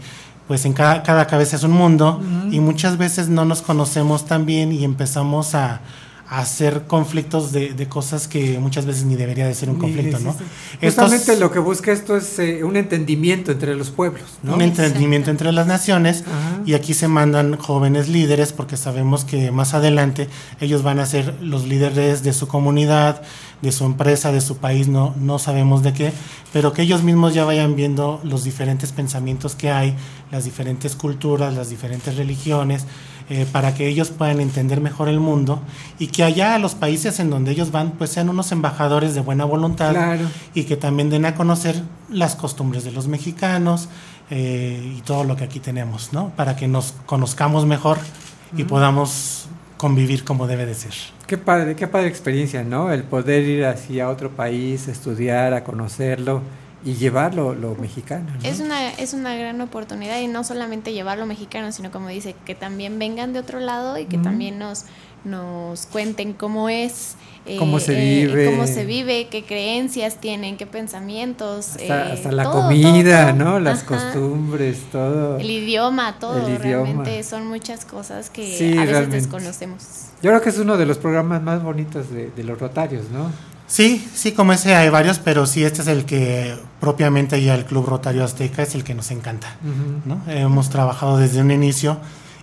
pues 0.51 0.65
en 0.65 0.73
cada, 0.73 1.01
cada 1.01 1.27
cabeza 1.27 1.55
es 1.55 1.63
un 1.63 1.71
mundo 1.71 2.21
y 2.51 2.59
muchas 2.59 2.97
veces 2.97 3.29
no 3.29 3.45
nos 3.45 3.61
conocemos 3.61 4.25
tan 4.25 4.45
bien 4.45 4.73
y 4.73 4.83
empezamos 4.83 5.55
a, 5.55 5.79
a 6.27 6.39
hacer 6.39 6.83
conflictos 6.87 7.53
de, 7.53 7.73
de 7.73 7.87
cosas 7.87 8.27
que 8.27 8.59
muchas 8.59 8.85
veces 8.85 9.05
ni 9.05 9.15
debería 9.15 9.47
de 9.47 9.53
ser 9.53 9.69
un 9.69 9.77
conflicto, 9.77 10.19
¿no? 10.19 10.35
Justamente 10.81 11.37
lo 11.37 11.53
que 11.53 11.59
busca 11.59 11.93
esto 11.93 12.17
es 12.17 12.37
eh, 12.39 12.65
un 12.65 12.75
entendimiento 12.75 13.53
entre 13.53 13.75
los 13.75 13.91
pueblos, 13.91 14.23
¿no? 14.43 14.55
un 14.55 14.61
entendimiento 14.61 15.31
entre 15.31 15.53
las 15.53 15.67
naciones 15.67 16.25
y 16.65 16.73
aquí 16.73 16.93
se 16.93 17.07
mandan 17.07 17.55
jóvenes 17.55 18.09
líderes 18.09 18.51
porque 18.51 18.75
sabemos 18.75 19.23
que 19.23 19.51
más 19.51 19.73
adelante 19.73 20.27
ellos 20.59 20.83
van 20.83 20.99
a 20.99 21.05
ser 21.05 21.33
los 21.41 21.65
líderes 21.65 22.23
de 22.23 22.33
su 22.33 22.49
comunidad, 22.49 23.21
de 23.61 23.71
su 23.71 23.85
empresa, 23.85 24.31
de 24.31 24.41
su 24.41 24.57
país, 24.57 24.87
no, 24.87 25.13
no 25.19 25.37
sabemos 25.39 25.83
de 25.83 25.93
qué, 25.93 26.13
pero 26.51 26.73
que 26.73 26.81
ellos 26.81 27.03
mismos 27.03 27.33
ya 27.33 27.45
vayan 27.45 27.75
viendo 27.75 28.19
los 28.23 28.43
diferentes 28.43 28.91
pensamientos 28.91 29.55
que 29.55 29.69
hay, 29.71 29.95
las 30.31 30.45
diferentes 30.45 30.95
culturas, 30.95 31.53
las 31.53 31.69
diferentes 31.69 32.15
religiones, 32.17 32.85
eh, 33.29 33.45
para 33.51 33.73
que 33.75 33.87
ellos 33.87 34.09
puedan 34.09 34.41
entender 34.41 34.81
mejor 34.81 35.07
el 35.07 35.19
mundo 35.19 35.61
y 35.99 36.07
que 36.07 36.23
allá 36.23 36.55
a 36.55 36.59
los 36.59 36.75
países 36.75 37.19
en 37.19 37.29
donde 37.29 37.51
ellos 37.51 37.71
van 37.71 37.91
pues 37.91 38.09
sean 38.09 38.29
unos 38.29 38.51
embajadores 38.51 39.13
de 39.13 39.21
buena 39.21 39.45
voluntad 39.45 39.91
Claro. 39.91 40.25
y 40.53 40.63
que 40.65 40.75
también 40.75 41.09
den 41.09 41.25
a 41.25 41.35
conocer 41.35 41.81
las 42.09 42.35
costumbres 42.35 42.83
de 42.83 42.91
los 42.91 43.07
mexicanos 43.07 43.87
eh, 44.31 44.95
y 44.97 45.01
todo 45.01 45.23
lo 45.23 45.35
que 45.37 45.43
aquí 45.45 45.59
tenemos, 45.59 46.11
¿no? 46.13 46.29
Para 46.35 46.55
que 46.55 46.67
nos 46.67 46.93
conozcamos 47.05 47.65
mejor 47.65 47.99
y 48.57 48.63
podamos 48.65 49.45
convivir 49.81 50.23
como 50.23 50.45
debe 50.45 50.67
de 50.67 50.75
ser. 50.75 50.93
Qué 51.25 51.39
padre, 51.39 51.75
qué 51.75 51.87
padre 51.87 52.07
experiencia, 52.07 52.63
¿no? 52.63 52.91
El 52.91 53.01
poder 53.01 53.41
ir 53.45 53.65
así 53.65 53.99
a 53.99 54.09
otro 54.09 54.29
país, 54.29 54.87
estudiar, 54.87 55.55
a 55.55 55.63
conocerlo 55.63 56.43
y 56.85 56.93
llevar 56.93 57.33
lo, 57.33 57.55
lo 57.55 57.73
mexicano. 57.73 58.27
¿no? 58.31 58.47
Es 58.47 58.59
una, 58.59 58.91
es 58.91 59.15
una 59.15 59.35
gran 59.35 59.59
oportunidad 59.59 60.19
y 60.19 60.27
no 60.27 60.43
solamente 60.43 60.93
llevarlo 60.93 61.25
mexicano, 61.25 61.71
sino 61.71 61.89
como 61.89 62.09
dice, 62.09 62.35
que 62.45 62.53
también 62.53 62.99
vengan 62.99 63.33
de 63.33 63.39
otro 63.39 63.59
lado 63.59 63.97
y 63.97 64.05
que 64.05 64.19
también 64.19 64.59
nos, 64.59 64.85
nos 65.23 65.85
cuenten 65.87 66.33
cómo 66.33 66.69
es, 66.69 67.15
eh, 67.45 67.57
Cómo 67.57 67.79
se 67.79 67.93
eh, 67.93 68.25
vive. 68.27 68.45
cómo 68.45 68.67
se 68.67 68.85
vive, 68.85 69.27
qué 69.29 69.43
creencias 69.43 70.17
tienen, 70.21 70.57
qué 70.57 70.65
pensamientos. 70.67 71.69
Hasta, 71.71 72.09
eh, 72.09 72.13
hasta 72.13 72.31
la 72.31 72.43
todo, 72.43 72.61
comida, 72.63 73.27
todo, 73.33 73.37
todo. 73.37 73.45
¿no? 73.51 73.59
Las 73.59 73.79
Ajá. 73.83 73.87
costumbres, 73.87 74.77
todo. 74.91 75.37
El 75.37 75.49
idioma, 75.49 76.17
todo, 76.19 76.37
El 76.37 76.43
idioma. 76.55 76.61
realmente 76.63 77.23
son 77.23 77.47
muchas 77.47 77.85
cosas 77.85 78.29
que 78.29 78.57
Sí, 78.57 78.65
a 78.77 78.81
veces 78.81 78.89
realmente. 78.89 79.15
desconocemos. 79.17 79.83
Yo 80.21 80.29
creo 80.29 80.41
que 80.41 80.49
es 80.49 80.57
uno 80.59 80.77
de 80.77 80.85
los 80.85 80.97
programas 80.99 81.41
más 81.41 81.63
bonitos 81.63 82.11
de, 82.11 82.29
de 82.29 82.43
los 82.43 82.59
rotarios, 82.59 83.05
¿no? 83.11 83.31
Sí, 83.67 84.05
sí, 84.13 84.33
como 84.33 84.51
ese 84.53 84.75
hay 84.75 84.89
varios, 84.89 85.17
pero 85.19 85.45
sí, 85.47 85.63
este 85.63 85.81
es 85.81 85.87
el 85.87 86.03
que 86.05 86.55
propiamente 86.81 87.41
ya 87.41 87.55
el 87.55 87.63
Club 87.65 87.85
Rotario 87.87 88.23
Azteca 88.23 88.63
es 88.63 88.75
el 88.75 88.83
que 88.83 88.93
nos 88.93 89.11
encanta. 89.11 89.55
¿no? 90.05 90.21
Hemos 90.27 90.69
trabajado 90.69 91.17
desde 91.17 91.39
un 91.41 91.51
inicio 91.51 91.97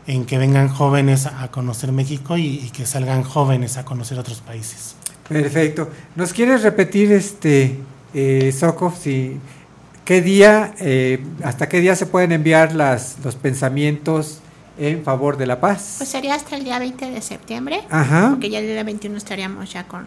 en 0.08 0.24
que 0.24 0.38
vengan 0.38 0.68
jóvenes 0.68 1.26
a 1.26 1.50
conocer 1.50 1.92
México 1.92 2.36
y, 2.38 2.46
y 2.46 2.70
que 2.70 2.86
salgan 2.86 3.22
jóvenes 3.22 3.76
a 3.76 3.84
conocer 3.84 4.18
otros 4.18 4.40
países. 4.40 4.96
Perfecto. 5.28 5.90
¿Nos 6.16 6.32
quieres 6.32 6.62
repetir, 6.62 7.12
este, 7.12 7.78
eh, 8.14 8.50
Soco, 8.58 8.90
si, 8.98 9.38
qué 10.06 10.22
día, 10.22 10.74
eh, 10.80 11.22
hasta 11.44 11.68
qué 11.68 11.80
día 11.80 11.94
se 11.94 12.06
pueden 12.06 12.32
enviar 12.32 12.74
las, 12.74 13.18
los 13.22 13.36
pensamientos 13.36 14.40
en 14.78 15.04
favor 15.04 15.36
de 15.36 15.46
la 15.46 15.60
paz? 15.60 15.96
Pues 15.98 16.08
sería 16.08 16.34
hasta 16.34 16.56
el 16.56 16.64
día 16.64 16.78
20 16.78 17.10
de 17.10 17.20
septiembre. 17.20 17.82
Ajá. 17.90 18.30
Porque 18.30 18.48
ya 18.48 18.60
el 18.60 18.66
día 18.66 18.82
21 18.82 19.14
estaríamos 19.18 19.70
ya 19.70 19.86
con, 19.86 20.06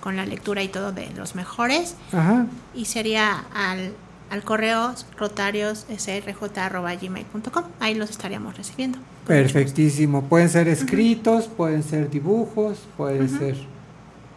con 0.00 0.16
la 0.16 0.26
lectura 0.26 0.64
y 0.64 0.68
todo 0.68 0.90
de 0.90 1.08
los 1.10 1.36
mejores. 1.36 1.94
Ajá. 2.12 2.46
Y 2.74 2.86
sería 2.86 3.44
al, 3.54 3.92
al 4.30 4.42
correo 4.42 4.94
rotarios.srj.gmail.com. 5.18 7.64
Ahí 7.80 7.94
los 7.94 8.10
estaríamos 8.10 8.56
recibiendo. 8.56 8.98
Perfectísimo. 9.26 10.22
Pueden 10.22 10.48
ser 10.48 10.68
escritos, 10.68 11.48
pueden 11.48 11.82
ser 11.82 12.08
dibujos, 12.10 12.78
pueden 12.96 13.28
ser 13.28 13.56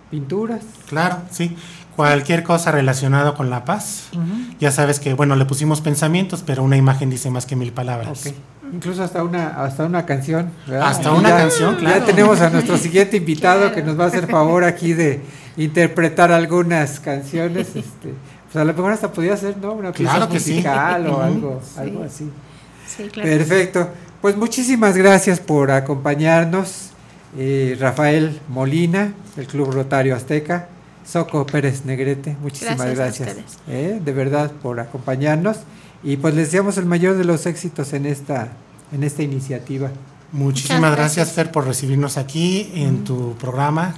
pinturas. 0.10 0.62
Claro, 0.88 1.18
sí. 1.32 1.56
Cualquier 1.96 2.44
cosa 2.44 2.72
relacionada 2.72 3.34
con 3.36 3.50
la 3.50 3.66
paz. 3.66 4.10
Ya 4.60 4.72
sabes 4.72 5.00
que, 5.00 5.14
bueno, 5.14 5.36
le 5.36 5.46
pusimos 5.46 5.82
pensamientos, 5.82 6.44
pero 6.46 6.64
una 6.64 6.78
imagen 6.78 7.10
dice 7.10 7.30
más 7.30 7.46
que 7.46 7.56
mil 7.58 7.74
palabras. 7.74 8.26
Ok. 8.26 8.34
Incluso 8.72 9.04
hasta 9.04 9.24
una, 9.24 9.48
hasta 9.64 9.86
una 9.86 10.06
canción. 10.06 10.52
¿verdad? 10.68 10.88
Hasta 10.88 11.12
una 11.12 11.30
ya- 11.30 11.38
canción, 11.38 11.76
claro. 11.76 12.00
Ya 12.00 12.06
tenemos 12.06 12.40
a 12.40 12.50
nuestro 12.52 12.78
siguiente 12.78 13.18
invitado 13.18 13.72
que 13.74 13.82
nos 13.84 14.00
va 14.00 14.06
a 14.06 14.08
hacer 14.08 14.28
favor 14.28 14.64
aquí 14.64 14.94
de 14.94 15.22
interpretar 15.58 16.32
algunas 16.32 17.00
canciones. 17.00 17.76
Este, 17.76 18.14
pues 18.52 18.62
a 18.62 18.66
lo 18.66 18.74
mejor 18.74 18.91
hasta 18.91 19.12
podría 19.12 19.38
ser, 19.38 19.58
¿no? 19.58 19.74
Una 19.74 19.91
pieza 19.91 20.16
Claro 20.16 20.32
que 20.32 20.39
sí. 20.39 20.52
musical 20.54 21.08
o 21.08 21.22
algo, 21.22 21.62
Sí. 21.64 21.80
algo 21.80 22.04
así. 22.04 22.30
Sí, 22.88 23.04
claro. 23.10 23.30
Perfecto. 23.30 23.89
Pues 24.22 24.36
muchísimas 24.36 24.97
gracias 24.97 25.39
por 25.39 25.72
acompañarnos. 25.72 26.86
eh, 27.38 27.78
Rafael 27.80 28.39
Molina, 28.50 29.14
del 29.36 29.45
Club 29.45 29.72
Rotario 29.72 30.16
Azteca. 30.16 30.68
Soco 31.06 31.45
Pérez 31.45 31.86
Negrete, 31.86 32.36
muchísimas 32.41 32.78
Gracias 32.78 33.00
a 33.00 33.04
gracias. 33.04 33.30
ustedes. 33.38 33.58
eh, 33.68 34.00
de 34.04 34.12
verdad 34.14 34.52
por 34.64 34.80
acompañarnos. 34.80 35.58
Y 36.04 36.18
pues 36.18 36.34
les 36.34 36.45
deseamos 36.47 36.78
el 36.80 36.86
mayor 36.86 37.18
de 37.18 37.26
los 37.26 37.45
éxitos 37.45 37.93
en 37.93 38.06
esta, 38.08 38.47
en 38.91 39.04
esta 39.04 39.22
iniciativa. 39.22 39.89
Muchísimas 40.32 40.80
Muchas 40.82 40.95
gracias, 40.97 41.16
gracias. 41.28 41.36
Fer, 41.36 41.52
por 41.52 41.66
recibirnos 41.68 42.18
aquí 42.18 42.72
en 42.74 43.04
tu 43.04 43.36
programa. 43.36 43.93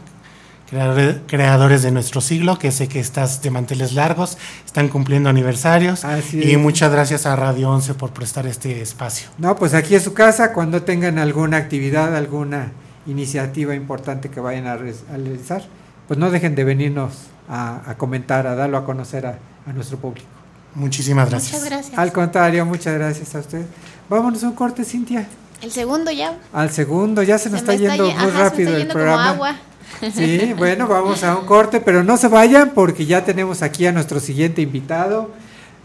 Creador- 0.71 1.21
Creadores 1.27 1.81
de 1.83 1.91
nuestro 1.91 2.21
siglo, 2.21 2.57
que 2.57 2.71
sé 2.71 2.87
que 2.87 2.99
estás 2.99 3.41
de 3.41 3.51
manteles 3.51 3.93
largos, 3.93 4.37
están 4.65 4.87
cumpliendo 4.87 5.29
aniversarios. 5.29 6.05
Así 6.05 6.39
y 6.41 6.51
es. 6.53 6.57
muchas 6.57 6.91
gracias 6.91 7.25
a 7.25 7.35
Radio 7.35 7.69
11 7.69 7.93
por 7.95 8.11
prestar 8.11 8.47
este 8.47 8.81
espacio. 8.81 9.27
No, 9.37 9.55
pues 9.57 9.73
aquí 9.73 9.95
es 9.95 10.03
su 10.03 10.13
casa. 10.13 10.53
Cuando 10.53 10.83
tengan 10.83 11.19
alguna 11.19 11.57
actividad, 11.57 12.15
alguna 12.15 12.71
iniciativa 13.05 13.75
importante 13.75 14.29
que 14.29 14.39
vayan 14.39 14.67
a, 14.67 14.77
re- 14.77 14.95
a 15.11 15.17
realizar, 15.17 15.63
pues 16.07 16.17
no 16.19 16.31
dejen 16.31 16.55
de 16.55 16.63
venirnos 16.63 17.13
a, 17.49 17.81
a 17.89 17.97
comentar, 17.97 18.47
a 18.47 18.55
darlo 18.55 18.77
a 18.77 18.85
conocer 18.85 19.25
a, 19.25 19.39
a 19.67 19.73
nuestro 19.73 19.97
público. 19.97 20.27
Muchísimas 20.73 21.29
gracias. 21.29 21.51
Muchas 21.53 21.69
gracias. 21.69 21.97
Al 21.99 22.13
contrario, 22.13 22.65
muchas 22.65 22.93
gracias 22.93 23.35
a 23.35 23.39
usted. 23.39 23.65
Vámonos 24.09 24.41
a 24.43 24.47
un 24.47 24.53
corte, 24.55 24.85
Cintia. 24.85 25.27
El 25.61 25.71
segundo 25.71 26.11
ya. 26.11 26.37
Al 26.53 26.69
segundo, 26.71 27.21
ya 27.23 27.37
se 27.37 27.49
nos 27.49 27.59
Se 27.59 27.65
está 27.65 27.75
yendo 27.75 28.07
ye- 28.07 28.13
muy 28.15 28.23
ajá, 28.23 28.31
se 28.31 28.33
me 28.37 28.39
rápido 28.43 28.69
está 28.69 28.81
el 28.81 28.87
como 28.87 28.93
programa. 28.93 29.29
agua. 29.31 29.55
Sí, 30.13 30.53
bueno, 30.57 30.87
vamos 30.87 31.23
a 31.23 31.37
un 31.37 31.45
corte, 31.45 31.79
pero 31.79 32.03
no 32.03 32.17
se 32.17 32.27
vayan 32.27 32.71
porque 32.73 33.05
ya 33.05 33.23
tenemos 33.23 33.61
aquí 33.61 33.85
a 33.85 33.91
nuestro 33.91 34.19
siguiente 34.19 34.61
invitado, 34.61 35.31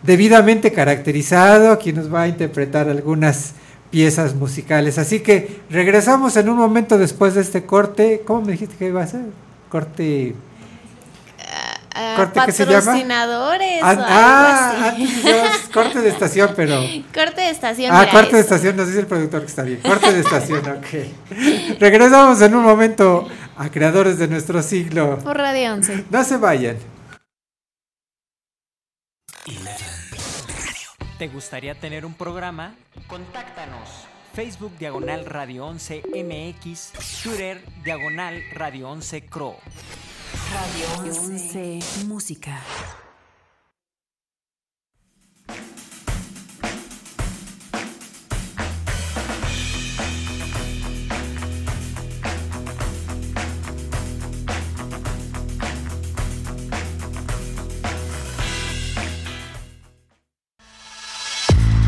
debidamente 0.02 0.72
caracterizado, 0.72 1.78
quien 1.78 1.96
nos 1.96 2.12
va 2.12 2.22
a 2.22 2.28
interpretar 2.28 2.88
algunas 2.88 3.52
piezas 3.90 4.34
musicales. 4.34 4.98
Así 4.98 5.20
que 5.20 5.61
regresamos 5.70 6.36
en 6.36 6.48
un 6.48 6.57
momento 6.57 6.98
después 6.98 7.34
de 7.34 7.40
este 7.42 7.64
corte. 7.64 8.22
¿Cómo 8.26 8.42
me 8.42 8.52
dijiste 8.52 8.76
que 8.76 8.88
iba 8.88 9.02
a 9.02 9.07
ser? 9.07 9.22
Corte. 9.70 10.34
¿Corte 12.16 12.40
qué 12.47 12.53
se 12.53 12.64
llama? 12.64 12.78
patrocinadores 12.78 13.80
Ah, 13.82 13.86
o 13.86 13.88
algo 13.90 14.05
ah, 14.07 14.88
así. 14.88 15.03
antes 15.03 15.68
corte 15.72 16.01
de 16.01 16.09
estación, 16.09 16.51
pero. 16.57 16.80
Corte 17.14 17.40
de 17.40 17.51
estación. 17.51 17.94
Ah, 17.94 18.09
corte 18.11 18.36
de 18.36 18.42
estación, 18.42 18.76
nos 18.76 18.86
dice 18.88 19.01
el 19.01 19.07
productor 19.07 19.40
que 19.40 19.47
está 19.47 19.62
bien. 19.62 19.80
Corte 19.80 20.12
de 20.12 20.20
estación, 20.20 20.61
ok. 20.78 21.78
Regresamos 21.80 22.40
en 22.42 22.55
un 22.55 22.64
momento 22.64 23.28
a 23.57 23.68
creadores 23.70 24.18
de 24.18 24.28
nuestro 24.28 24.62
siglo. 24.62 25.18
Por 25.18 25.36
Radio 25.36 25.72
11. 25.74 26.05
No 26.11 26.24
se 26.24 26.36
vayan. 26.36 26.76
¿Te 31.18 31.28
gustaría 31.28 31.74
tener 31.74 32.05
un 32.05 32.14
programa? 32.14 32.74
Contáctanos. 33.07 33.88
Facebook 34.34 34.76
Diagonal 34.78 35.24
Radio 35.24 35.64
11 35.66 36.03
MX, 36.12 36.92
Twitter 37.22 37.64
Diagonal 37.82 38.42
Radio 38.53 38.90
11 38.90 39.22
Cro. 39.22 39.57
Radio 40.34 41.12
11 41.12 41.78
Música. 42.06 42.62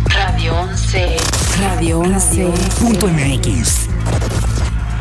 Radio 0.08 0.54
11. 0.54 1.16
Radio 1.60 2.00
11. 2.00 2.52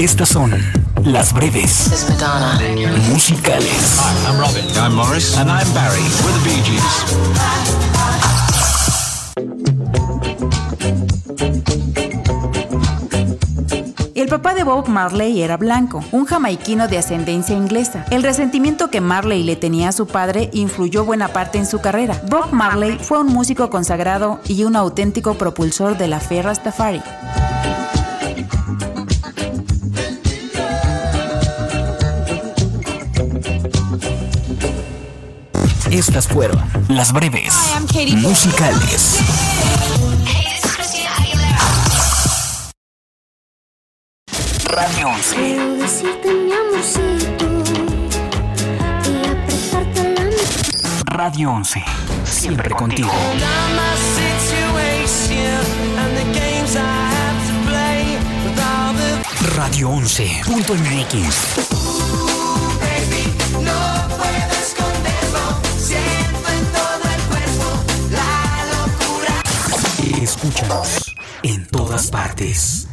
Estas 0.00 0.30
son 0.30 0.50
las 1.04 1.34
breves 1.34 2.06
musicales. 3.10 4.00
I'm 4.26 4.40
Robin. 4.40 4.64
I'm 4.82 4.94
Morris. 4.94 5.36
And 5.36 5.50
I'm 5.50 5.70
Barry. 5.74 6.00
We're 6.24 6.32
the 6.32 6.48
Bee 6.48 6.62
Gees. 6.64 6.82
El 14.14 14.28
papá 14.28 14.54
de 14.54 14.64
Bob 14.64 14.88
Marley 14.88 15.42
era 15.42 15.58
blanco, 15.58 16.02
un 16.12 16.24
jamaiquino 16.24 16.88
de 16.88 16.96
ascendencia 16.96 17.54
inglesa. 17.54 18.06
El 18.10 18.22
resentimiento 18.22 18.88
que 18.88 19.02
Marley 19.02 19.42
le 19.42 19.56
tenía 19.56 19.90
a 19.90 19.92
su 19.92 20.06
padre 20.06 20.48
influyó 20.54 21.04
buena 21.04 21.28
parte 21.28 21.58
en 21.58 21.66
su 21.66 21.82
carrera. 21.82 22.18
Bob 22.30 22.52
Marley 22.52 22.96
fue 22.98 23.20
un 23.20 23.26
músico 23.26 23.68
consagrado 23.68 24.40
y 24.48 24.64
un 24.64 24.76
auténtico 24.76 25.34
propulsor 25.34 25.98
de 25.98 26.08
la 26.08 26.20
fe 26.20 26.40
Rastafari. 26.40 27.02
Estas 35.90 36.28
fueron 36.28 36.62
las 36.88 37.12
breves 37.12 37.52
musicales. 38.16 39.18
Radio 44.66 45.08
11. 45.08 45.34
Quiero 45.34 45.74
decirte 45.74 46.32
mi 46.32 46.52
amorcito 46.52 47.44
y 49.04 49.26
apretarte 49.26 50.14
la 50.14 51.16
Radio 51.16 51.50
11. 51.50 51.84
Siempre 52.24 52.70
contigo. 52.70 53.10
Radio 59.56 59.90
11. 59.90 60.42
En 71.42 71.66
todas 71.66 72.10
partes. 72.10 72.88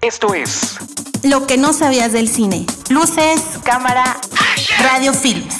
Esto 0.00 0.34
es 0.34 0.76
Lo 1.22 1.46
que 1.46 1.56
no 1.56 1.72
sabías 1.72 2.12
del 2.12 2.28
cine. 2.28 2.66
Luces, 2.90 3.40
cámara, 3.64 4.20
radio 4.78 5.14
films. 5.14 5.56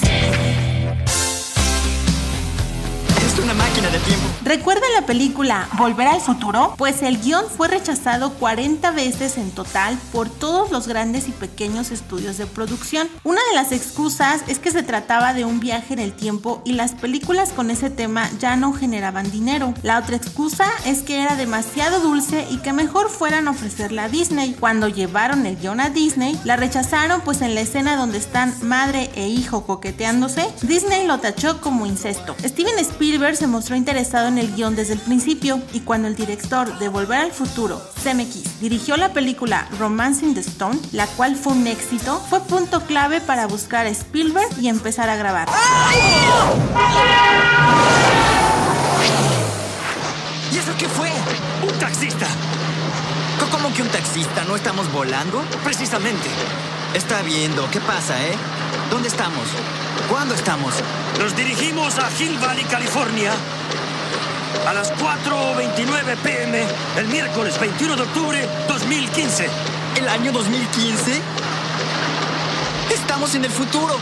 De 3.95 4.05
tiempo. 4.05 4.25
¿Recuerdan 4.43 4.89
la 4.93 5.05
película 5.05 5.67
Volver 5.77 6.07
al 6.07 6.21
futuro? 6.21 6.75
Pues 6.77 7.01
el 7.01 7.19
guion 7.19 7.45
fue 7.49 7.67
rechazado 7.67 8.33
40 8.33 8.91
veces 8.91 9.37
en 9.37 9.51
total 9.51 9.97
por 10.11 10.29
todos 10.29 10.71
los 10.71 10.87
grandes 10.87 11.27
y 11.27 11.31
pequeños 11.31 11.91
estudios 11.91 12.37
de 12.37 12.45
producción. 12.45 13.07
Una 13.23 13.41
de 13.49 13.55
las 13.55 13.71
excusas 13.71 14.43
es 14.47 14.59
que 14.59 14.71
se 14.71 14.83
trataba 14.83 15.33
de 15.33 15.45
un 15.45 15.59
viaje 15.59 15.93
en 15.93 15.99
el 15.99 16.13
tiempo 16.13 16.61
y 16.65 16.73
las 16.73 16.93
películas 16.93 17.53
con 17.53 17.71
ese 17.71 17.89
tema 17.89 18.29
ya 18.39 18.55
no 18.55 18.73
generaban 18.73 19.31
dinero. 19.31 19.73
La 19.81 19.99
otra 19.99 20.15
excusa 20.15 20.65
es 20.85 21.01
que 21.01 21.21
era 21.21 21.35
demasiado 21.35 21.99
dulce 21.99 22.45
y 22.51 22.57
que 22.57 22.73
mejor 22.73 23.09
fueran 23.09 23.47
a 23.47 23.51
ofrecerla 23.51 24.05
a 24.05 24.09
Disney. 24.09 24.55
Cuando 24.59 24.87
llevaron 24.87 25.45
el 25.45 25.57
guion 25.57 25.79
a 25.79 25.89
Disney, 25.89 26.39
la 26.43 26.55
rechazaron 26.55 27.21
pues 27.21 27.41
en 27.41 27.55
la 27.55 27.61
escena 27.61 27.95
donde 27.95 28.17
están 28.17 28.53
madre 28.61 29.09
e 29.15 29.27
hijo 29.27 29.65
coqueteándose, 29.65 30.47
Disney 30.61 31.07
lo 31.07 31.19
tachó 31.19 31.61
como 31.61 31.85
incesto. 31.85 32.35
Steven 32.43 32.77
Spielberg 32.79 33.37
se 33.37 33.47
mostró 33.47 33.75
interesado 33.85 34.29
en 34.29 34.39
el 34.39 34.55
guion 34.55 34.75
desde 34.75 34.93
el 34.93 34.99
principio 34.99 35.61
y 35.71 35.81
cuando 35.81 36.07
el 36.07 36.15
director 36.15 36.79
de 36.79 36.89
Volver 36.89 37.19
al 37.19 37.31
Futuro, 37.31 37.79
Zemeckis, 37.99 38.59
dirigió 38.59 38.97
la 38.97 39.13
película 39.13 39.67
Romancing 39.77 40.33
the 40.33 40.39
Stone, 40.39 40.79
la 40.91 41.05
cual 41.05 41.35
fue 41.35 41.53
un 41.53 41.67
éxito, 41.67 42.19
fue 42.27 42.39
punto 42.39 42.81
clave 42.81 43.21
para 43.21 43.45
buscar 43.45 43.85
a 43.85 43.89
Spielberg 43.89 44.49
y 44.59 44.69
empezar 44.69 45.07
a 45.07 45.15
grabar. 45.17 45.47
¿Y 50.51 50.57
eso 50.57 50.71
qué 50.79 50.89
fue? 50.89 51.11
Un 51.61 51.77
taxista. 51.77 52.25
¿Cómo 53.51 53.71
que 53.71 53.83
un 53.83 53.89
taxista? 53.89 54.45
¿No 54.45 54.55
estamos 54.55 54.91
volando? 54.91 55.43
Precisamente. 55.63 56.27
Está 56.95 57.21
viendo. 57.21 57.69
¿Qué 57.69 57.79
pasa, 57.81 58.19
eh? 58.19 58.33
¿Dónde 58.89 59.09
estamos? 59.09 59.45
¿Cuándo 60.09 60.35
estamos? 60.35 60.73
Nos 61.19 61.35
dirigimos 61.35 61.97
a 61.97 62.09
Hill 62.19 62.37
Valley, 62.37 62.63
California, 62.65 63.31
a 64.67 64.73
las 64.73 64.93
4.29 64.93 66.17
pm 66.23 66.63
el 66.97 67.07
miércoles 67.07 67.59
21 67.59 67.95
de 67.95 68.01
octubre 68.03 68.47
2015. 68.67 69.47
¿El 69.97 70.07
año 70.07 70.31
2015? 70.31 71.21
Estamos 72.93 73.33
en 73.35 73.45
el 73.45 73.51
futuro. 73.51 73.95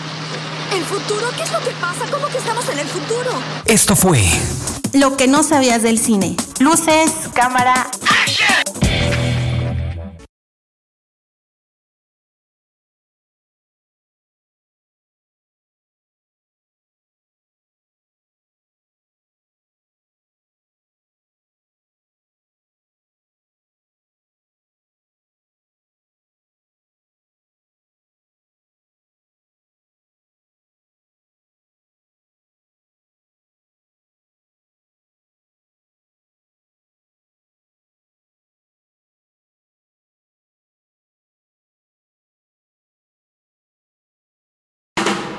¿El 0.76 0.84
futuro? 0.84 1.30
¿Qué 1.38 1.43
es 1.43 1.51
lo 1.51 1.60
que 1.60 1.72
pasa? 1.72 2.06
¿Cómo 2.12 2.28
que 2.28 2.38
estamos 2.38 2.68
en 2.70 2.80
el 2.80 2.88
futuro? 2.88 3.32
Esto 3.66 3.95
fue 3.95 4.24
Lo 4.93 5.16
que 5.16 5.28
no 5.28 5.43
sabías 5.43 5.84
del 5.84 5.99
cine. 5.99 6.36
Luces, 6.60 7.12
cámara, 7.34 7.89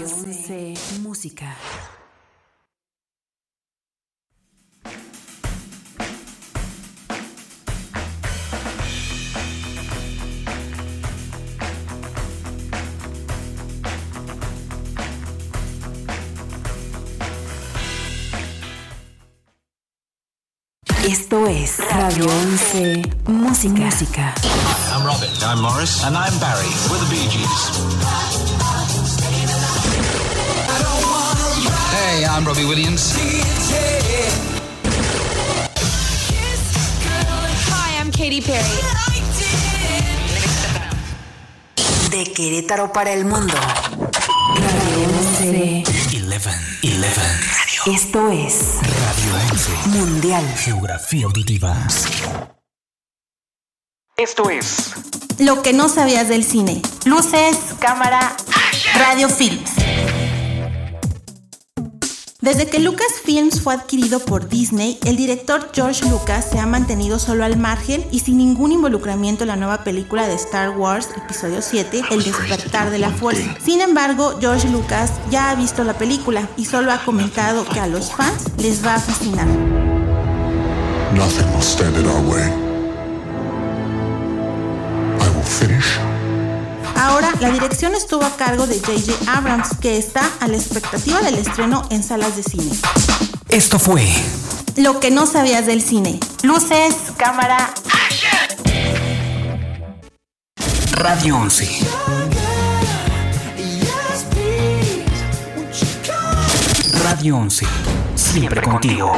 11 0.00 0.74
Música. 1.02 1.56
Esto 21.04 21.46
es 21.48 21.78
Radio 21.90 22.26
11 22.26 23.02
Música. 23.26 23.72
Música. 23.72 24.34
I'm 24.92 25.04
Robin. 25.04 25.28
I'm 25.42 25.60
Morris. 25.60 26.04
And 26.04 26.16
I'm 26.16 26.38
Barry. 26.38 26.68
We're 26.88 26.98
the 26.98 27.10
Bee 27.10 27.28
Gees. 27.28 28.77
Hey, 32.18 32.26
I'm 32.26 32.44
Robbie 32.44 32.64
Williams. 32.64 33.14
Hi, 37.70 38.00
I'm 38.00 38.10
Katy 38.10 38.40
Perry. 38.40 38.80
De 42.10 42.32
Querétaro 42.32 42.92
para 42.92 43.12
el 43.12 43.24
mundo. 43.24 43.54
Radio 43.54 45.08
11. 45.38 45.84
11. 45.86 46.50
11. 46.82 47.94
Esto 47.94 48.30
es 48.32 48.78
Radio 48.82 49.36
11. 49.52 49.70
Mundial. 49.90 50.44
Geografía 50.56 51.26
auditiva. 51.26 51.86
Esto 54.16 54.50
es 54.50 54.90
Lo 55.38 55.62
que 55.62 55.72
no 55.72 55.88
sabías 55.88 56.28
del 56.28 56.42
cine. 56.42 56.82
Luces, 57.04 57.56
cámara, 57.78 58.36
radio 58.96 59.28
films. 59.28 59.70
Desde 62.48 62.66
que 62.66 62.78
Lucasfilms 62.78 63.60
fue 63.60 63.74
adquirido 63.74 64.20
por 64.20 64.48
Disney, 64.48 64.98
el 65.04 65.16
director 65.16 65.68
George 65.74 66.08
Lucas 66.08 66.46
se 66.50 66.58
ha 66.58 66.64
mantenido 66.64 67.18
solo 67.18 67.44
al 67.44 67.58
margen 67.58 68.06
y 68.10 68.20
sin 68.20 68.38
ningún 68.38 68.72
involucramiento 68.72 69.44
en 69.44 69.48
la 69.48 69.56
nueva 69.56 69.84
película 69.84 70.26
de 70.26 70.32
Star 70.36 70.70
Wars, 70.70 71.10
episodio 71.14 71.60
7, 71.60 72.04
El 72.10 72.24
despertar 72.24 72.88
de 72.88 73.00
la 73.00 73.10
fuerza. 73.10 73.54
Sin 73.62 73.82
embargo, 73.82 74.38
George 74.40 74.66
Lucas 74.70 75.12
ya 75.30 75.50
ha 75.50 75.56
visto 75.56 75.84
la 75.84 75.98
película 75.98 76.48
y 76.56 76.64
solo 76.64 76.90
ha 76.90 77.04
comentado 77.04 77.66
que 77.66 77.80
a 77.80 77.86
los 77.86 78.12
fans 78.12 78.44
les 78.56 78.82
va 78.82 78.94
a 78.94 78.98
fascinar. 78.98 79.46
Nothing 81.12 81.52
will 81.52 81.60
stand 81.60 81.98
in 81.98 82.06
our 82.06 82.22
way. 82.30 82.48
I 85.20 85.36
will 85.36 85.44
finish. 85.44 86.17
Ahora, 86.98 87.32
la 87.40 87.50
dirección 87.50 87.94
estuvo 87.94 88.24
a 88.24 88.36
cargo 88.36 88.66
de 88.66 88.80
J.J. 88.80 89.32
Abrams, 89.32 89.76
que 89.80 89.96
está 89.96 90.28
a 90.40 90.48
la 90.48 90.56
expectativa 90.56 91.20
del 91.20 91.36
estreno 91.36 91.86
en 91.90 92.02
salas 92.02 92.36
de 92.36 92.42
cine. 92.42 92.72
Esto 93.48 93.78
fue 93.78 94.06
Lo 94.76 94.98
que 94.98 95.10
no 95.10 95.26
sabías 95.26 95.66
del 95.66 95.80
cine. 95.80 96.18
Luces, 96.42 96.94
cámara, 97.16 97.72
Radio 100.92 101.36
11. 101.36 101.78
Radio 107.04 107.36
11. 107.36 107.66
Siempre 108.16 108.60
contigo. 108.62 109.12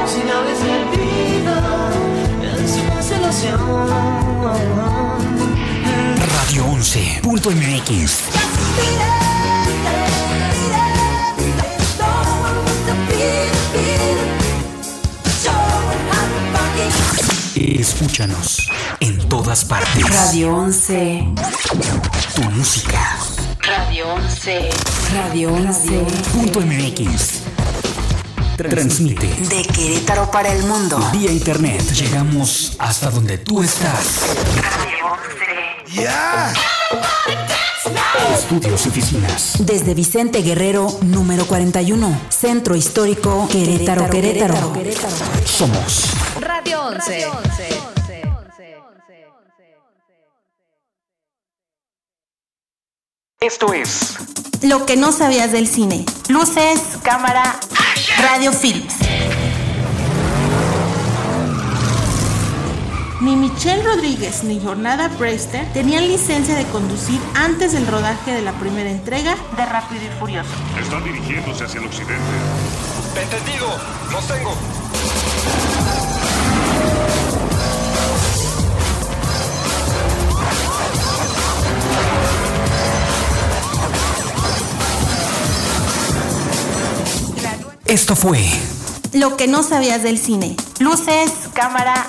Radio 6.32 6.64
11.mx. 6.64 8.22
Escúchanos 17.56 18.70
en 19.00 19.18
todas 19.28 19.64
partes. 19.64 20.04
Radio 20.08 20.56
11. 20.56 21.24
Tu 22.34 22.42
música. 22.50 23.18
Radio 23.60 24.14
11. 24.14 24.70
Radio 25.14 25.54
11. 25.54 27.49
Transmite. 28.68 29.26
De 29.26 29.62
Querétaro 29.62 30.30
para 30.30 30.52
el 30.52 30.62
mundo. 30.64 30.98
Vía 31.12 31.32
internet. 31.32 31.82
Llegamos 31.92 32.74
hasta 32.78 33.10
donde 33.10 33.38
tú 33.38 33.62
estás. 33.62 34.20
¡Ya! 35.92 36.52
Estudios 38.34 38.86
y 38.86 38.88
oficinas. 38.88 39.54
Desde 39.60 39.94
Vicente 39.94 40.42
Guerrero, 40.42 40.88
número 41.02 41.46
41. 41.46 42.20
Centro 42.28 42.76
Histórico 42.76 43.48
Querétaro, 43.50 44.10
Querétaro. 44.10 44.74
Somos 45.46 46.10
Radio 46.40 46.82
11. 46.82 47.26
Esto 53.40 53.72
es 53.72 54.16
Lo 54.62 54.84
que 54.84 54.96
no 54.96 55.12
sabías 55.12 55.50
del 55.50 55.66
cine. 55.66 56.04
Luces, 56.28 56.80
cámara, 57.02 57.58
radio 58.20 58.52
films. 58.52 58.96
Ni 63.20 63.36
Michelle 63.36 63.82
Rodríguez 63.82 64.44
ni 64.44 64.60
Jornada 64.60 65.08
Brewster 65.08 65.66
tenían 65.72 66.06
licencia 66.06 66.54
de 66.54 66.64
conducir 66.66 67.20
antes 67.34 67.72
del 67.72 67.86
rodaje 67.86 68.32
de 68.32 68.42
la 68.42 68.52
primera 68.52 68.90
entrega 68.90 69.36
de 69.56 69.66
Rápido 69.66 70.02
y 70.02 70.18
Furioso. 70.18 70.50
Están 70.80 71.04
dirigiéndose 71.04 71.64
hacia 71.64 71.80
el 71.80 71.86
occidente. 71.86 72.22
Entendido, 73.16 73.66
los 74.12 74.26
tengo. 74.26 76.09
Esto 87.90 88.14
fue 88.14 88.38
Lo 89.12 89.36
que 89.36 89.48
no 89.48 89.64
sabías 89.64 90.04
del 90.04 90.16
cine. 90.16 90.54
Luces, 90.78 91.32
cámara, 91.54 92.08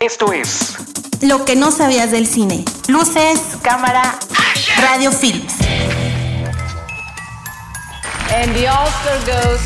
Esto 0.00 0.32
es 0.32 0.74
Lo 1.20 1.44
que 1.44 1.54
no 1.54 1.70
sabías 1.70 2.10
del 2.10 2.26
cine. 2.26 2.64
Luces, 2.88 3.38
cámara, 3.62 4.18
radio 4.80 5.12
films. 5.12 5.54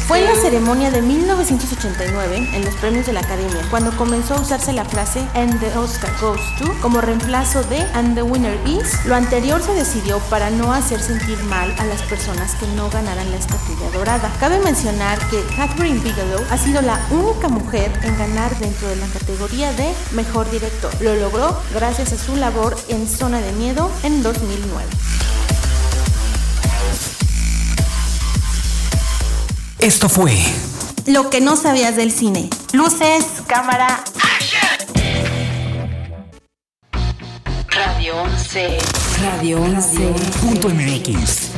Fue 0.09 0.19
en 0.19 0.25
la 0.25 0.35
ceremonia 0.35 0.91
de 0.91 1.01
1989, 1.01 2.51
en 2.53 2.65
los 2.65 2.75
premios 2.75 3.07
de 3.07 3.13
la 3.13 3.21
Academia, 3.21 3.65
cuando 3.71 3.97
comenzó 3.97 4.35
a 4.35 4.41
usarse 4.41 4.73
la 4.73 4.85
frase 4.85 5.21
And 5.35 5.61
the 5.61 5.79
Oscar 5.79 6.11
goes 6.21 6.41
to 6.59 6.75
como 6.83 7.01
reemplazo 7.01 7.63
de 7.65 7.79
And 7.95 8.17
the 8.17 8.23
winner 8.23 8.59
is. 8.67 9.05
Lo 9.05 9.15
anterior 9.15 9.63
se 9.63 9.73
decidió 9.73 10.19
para 10.31 10.51
no 10.51 10.73
hacer 10.73 11.01
sentir 11.01 11.39
mal 11.45 11.73
a 11.79 11.85
las 11.85 12.03
personas 12.03 12.57
que 12.57 12.67
no 12.75 12.91
ganaran 12.91 13.31
la 13.31 13.37
estatuilla 13.37 13.89
dorada. 13.93 14.33
Cabe 14.41 14.59
mencionar 14.59 15.19
que 15.29 15.45
Catherine 15.55 16.01
Bigelow 16.01 16.45
ha 16.51 16.59
sido 16.59 16.83
la 16.83 17.01
única 17.11 17.49
mujer 17.49 17.93
en 18.03 18.19
ganar 18.19 18.59
dentro 18.59 18.89
de 18.89 18.97
la 18.97 19.07
categoría 19.07 19.73
de 19.75 19.95
Mejor 20.11 20.51
Director. 20.51 20.93
Lo 21.01 21.15
logró 21.15 21.57
gracias 21.73 22.13
a 22.13 22.19
su 22.19 22.35
labor 22.35 22.77
en 22.89 23.07
Zona 23.07 23.41
de 23.41 23.53
Miedo 23.53 23.89
en 24.03 24.25
2009. 24.25 25.26
Esto 29.87 30.09
fue 30.09 30.37
Lo 31.07 31.31
que 31.31 31.41
no 31.41 31.55
sabías 31.55 31.95
del 31.95 32.11
cine. 32.11 32.51
Luces, 32.73 33.25
cámara, 33.47 34.03
Radio 37.69 38.17
11. 38.23 38.79
Radio 39.23 39.63
11. 39.63 40.15
Punto 40.41 40.71
MX. 40.71 41.51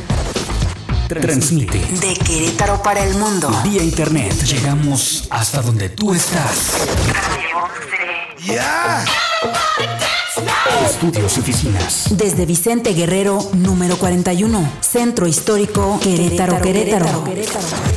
Transmite. 1.07 1.79
De 1.79 2.13
Querétaro 2.13 2.83
para 2.83 3.03
el 3.03 3.15
mundo. 3.15 3.49
Vía 3.63 3.81
internet. 3.81 4.31
Llegamos 4.43 5.27
hasta 5.31 5.63
donde 5.63 5.89
tú 5.89 6.13
estás. 6.13 6.85
¡Ya! 8.45 9.05
Estudios 10.85 11.37
y 11.37 11.39
oficinas. 11.41 12.17
Desde 12.17 12.45
Vicente 12.45 12.93
Guerrero, 12.93 13.39
número 13.53 13.97
41. 13.97 14.71
Centro 14.79 15.27
Histórico 15.27 15.99
Querétaro, 16.01 16.61
Querétaro. 16.61 17.25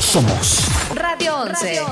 Somos 0.01 0.67
Radio 0.95 1.37
11. 1.37 1.83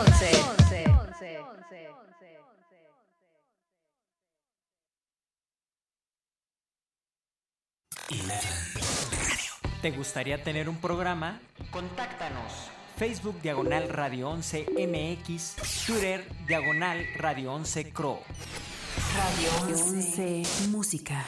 ¿Te 9.80 9.90
gustaría 9.92 10.42
tener 10.42 10.68
un 10.68 10.76
programa? 10.76 11.40
Contáctanos. 11.70 12.52
Facebook 12.96 13.40
Diagonal 13.40 13.88
Radio 13.88 14.28
11 14.28 14.66
MX, 14.76 15.86
Twitter 15.86 16.26
Diagonal 16.46 17.06
Radio 17.16 17.54
11 17.54 17.90
Cro. 17.92 18.20
Radio 19.16 19.50
11. 19.68 20.70
Música. 20.70 21.24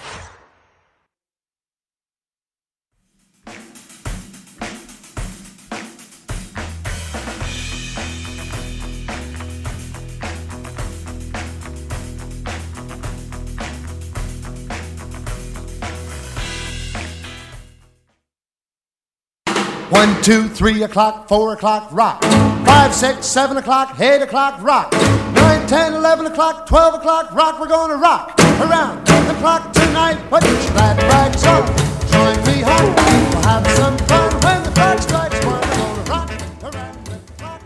One, 19.91 20.23
two, 20.23 20.49
three 20.49 20.85
o'clock, 20.85 21.29
four 21.29 21.53
o'clock, 21.53 21.89
rock. 21.93 22.23
Five, 22.65 22.95
six, 22.95 23.27
seven 23.27 23.57
o'clock, 23.57 23.99
eight 24.01 24.23
o'clock, 24.23 24.63
rock. 24.63 25.42
Nine, 25.63 25.69
ten, 25.69 25.95
eleven 25.95 26.27
o'clock, 26.27 26.67
twelve 26.67 26.95
o'clock, 26.95 27.33
rock. 27.33 27.61
We're 27.61 27.69
gonna 27.69 27.97
rock 27.97 28.35
around 28.61 29.07
the 29.07 29.35
clock 29.35 29.73
tonight. 29.73 30.19
Put 30.29 30.43
your 30.43 30.57
glad 30.73 31.01
rags 31.05 31.47
on. 31.47 31.65
Join 32.11 32.37
me 32.47 32.63
home. 32.63 32.95
We'll 32.97 33.43
have 33.43 33.67
some 33.77 33.97
fun 34.09 34.31
when 34.43 34.63
the 34.65 34.71
clock 34.71 34.99
strikes 34.99 35.47
one. 35.47 35.61
Rock 36.09 36.31
around 36.65 37.05
the 37.05 37.21
rock, 37.45 37.63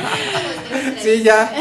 Sí, 1.02 1.22
ya, 1.22 1.52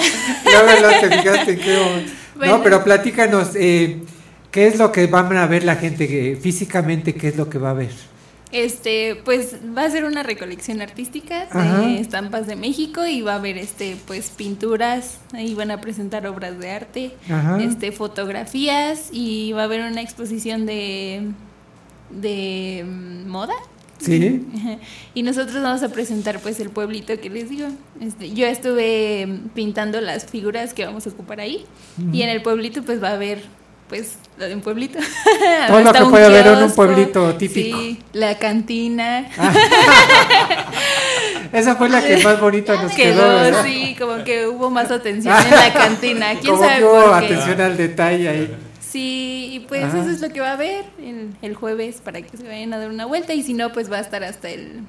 ya 0.45 0.99
te 1.01 1.09
fijaste 1.17 1.55
momento. 1.57 2.11
Bueno. 2.35 2.57
No, 2.57 2.63
pero 2.63 2.83
platícanos, 2.83 3.49
eh, 3.55 3.99
¿qué 4.51 4.67
es 4.67 4.77
lo 4.77 4.91
que 4.91 5.07
van 5.07 5.35
a 5.35 5.45
ver 5.47 5.63
la 5.63 5.75
gente 5.75 6.07
que, 6.07 6.37
físicamente? 6.41 7.13
¿Qué 7.13 7.27
es 7.29 7.37
lo 7.37 7.49
que 7.49 7.57
va 7.57 7.71
a 7.71 7.73
ver? 7.73 7.91
Este, 8.51 9.21
pues 9.25 9.57
va 9.77 9.83
a 9.83 9.89
ser 9.91 10.05
una 10.05 10.23
recolección 10.23 10.81
artística 10.81 11.47
Ajá. 11.51 11.81
de 11.81 11.99
estampas 11.99 12.47
de 12.47 12.55
México 12.55 13.05
y 13.05 13.21
va 13.21 13.33
a 13.33 13.35
haber 13.35 13.59
este 13.59 13.95
pues 14.07 14.31
pinturas, 14.31 15.19
ahí 15.33 15.53
van 15.53 15.69
a 15.69 15.79
presentar 15.81 16.25
obras 16.25 16.57
de 16.57 16.71
arte, 16.71 17.11
Ajá. 17.29 17.61
este 17.61 17.91
fotografías 17.91 19.09
y 19.11 19.51
va 19.51 19.61
a 19.61 19.65
haber 19.65 19.81
una 19.81 20.01
exposición 20.01 20.65
de 20.65 21.27
de 22.09 22.83
mm, 22.87 23.27
moda. 23.29 23.53
Sí. 23.99 24.45
Y 25.13 25.23
nosotros 25.23 25.61
vamos 25.61 25.83
a 25.83 25.89
presentar 25.89 26.39
pues 26.39 26.59
el 26.59 26.69
pueblito 26.69 27.19
que 27.19 27.29
les 27.29 27.49
digo. 27.49 27.67
Este, 27.99 28.31
yo 28.31 28.45
estuve 28.45 29.27
pintando 29.53 29.99
las 29.99 30.25
figuras 30.25 30.73
que 30.73 30.85
vamos 30.85 31.05
a 31.07 31.09
ocupar 31.09 31.41
ahí 31.41 31.65
y 32.13 32.21
en 32.21 32.29
el 32.29 32.41
pueblito 32.41 32.83
pues 32.83 33.03
va 33.03 33.09
a 33.09 33.13
haber 33.13 33.41
pues 33.89 34.13
lo 34.37 34.45
de 34.45 34.55
un 34.55 34.61
pueblito. 34.61 34.99
Todo 35.67 35.81
lo 35.81 35.91
que 35.91 36.05
puede 36.05 36.25
haber 36.25 36.47
en 36.47 36.63
un 36.63 36.71
pueblito 36.71 37.35
típico. 37.35 37.77
Sí, 37.77 37.99
la 38.13 38.37
cantina. 38.37 39.27
Esa 41.51 41.75
fue 41.75 41.89
la 41.89 42.05
que 42.05 42.17
más 42.23 42.39
bonita 42.39 42.81
nos 42.81 42.93
quedó. 42.93 43.63
Sí, 43.63 43.95
como 43.97 44.23
que 44.23 44.47
hubo 44.47 44.69
más 44.69 44.91
atención 44.91 45.35
en 45.35 45.51
la 45.51 45.73
cantina. 45.73 46.27
¿Quién 46.39 46.53
Como 46.53 46.63
sabe 46.63 46.77
que 46.77 46.85
hubo 46.85 47.03
por 47.03 47.19
qué? 47.19 47.25
atención 47.25 47.61
al 47.61 47.77
detalle 47.77 48.29
ahí. 48.29 48.55
Sí, 48.89 49.49
y 49.53 49.59
pues 49.61 49.83
Ajá. 49.83 49.99
eso 49.99 50.09
es 50.09 50.21
lo 50.21 50.29
que 50.29 50.39
va 50.41 50.49
a 50.49 50.53
haber 50.53 50.85
el, 50.99 51.29
el 51.41 51.53
jueves 51.55 52.01
para 52.03 52.21
que 52.21 52.35
se 52.37 52.43
vayan 52.47 52.73
a 52.73 52.79
dar 52.79 52.89
una 52.89 53.05
vuelta 53.05 53.33
y 53.33 53.43
si 53.43 53.53
no, 53.53 53.71
pues 53.71 53.91
va 53.91 53.97
a 53.97 54.01
estar 54.01 54.23
hasta 54.23 54.49
el... 54.49 54.81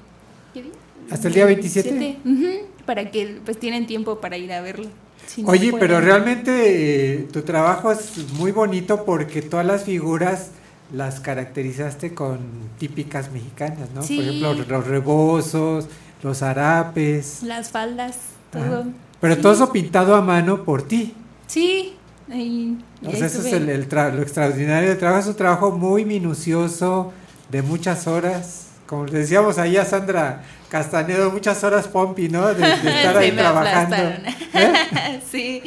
¿qué 0.55 0.62
día? 0.62 0.72
¿Hasta 1.10 1.28
el 1.28 1.35
día 1.35 1.44
27? 1.47 1.90
27, 1.90 2.28
ujú, 2.28 2.66
para 2.86 3.10
que 3.10 3.40
pues 3.44 3.59
tienen 3.59 3.86
tiempo 3.86 4.20
para 4.20 4.36
ir 4.36 4.52
a 4.52 4.60
verlo. 4.62 4.89
Si 5.27 5.43
no 5.43 5.51
Oye, 5.51 5.72
pero 5.78 6.01
realmente 6.01 7.14
eh, 7.14 7.28
tu 7.32 7.43
trabajo 7.43 7.93
es 7.93 8.32
muy 8.32 8.52
bonito 8.52 9.05
porque 9.05 9.43
todas 9.43 9.66
las 9.66 9.85
figuras 9.85 10.51
las 10.93 11.20
caracterizaste 11.20 12.14
con 12.14 12.39
típicas 12.78 13.31
mexicanas, 13.31 13.90
¿no? 13.94 14.02
Sí. 14.02 14.16
Por 14.16 14.24
ejemplo, 14.24 14.77
los 14.77 14.86
rebozos, 14.86 15.86
los 16.22 16.43
harapes. 16.43 17.43
Las 17.43 17.70
faldas, 17.70 18.16
todo. 18.51 18.62
Ajá. 18.81 18.85
Pero 19.20 19.35
Sí. 19.36 19.40
todo 19.43 19.52
eso 19.52 19.72
pintado 19.72 20.14
a 20.14 20.20
mano 20.22 20.64
por 20.64 20.82
ti. 20.82 21.14
Sí, 21.47 21.94
sea, 22.32 23.27
eso 23.27 23.27
es 23.27 23.35
estuve. 23.47 23.57
el, 23.57 23.69
el 23.70 23.89
tra- 23.89 24.12
lo 24.12 24.23
extraordinario 24.23 24.89
del 24.90 24.98
trabajo. 24.98 25.20
Es 25.20 25.27
un 25.27 25.36
trabajo 25.36 25.70
muy 25.73 26.05
minucioso, 26.05 27.12
de 27.51 27.62
muchas 27.62 28.07
horas. 28.07 28.66
Como 28.86 29.07
decíamos 29.07 29.59
ahí 29.59 29.77
a 29.77 29.85
Sandra 29.85 30.43
Castanedo, 30.69 31.31
muchas 31.31 31.62
horas 31.65 31.86
pompi, 31.89 32.28
¿no? 32.28 32.47
De, 32.48 32.55
de 32.55 32.73
estar 32.74 33.16
ahí 33.16 33.31
Sí, 33.31 33.36
trabajando. 33.36 33.97
¿Eh? 33.97 35.20
sí. 35.31 35.62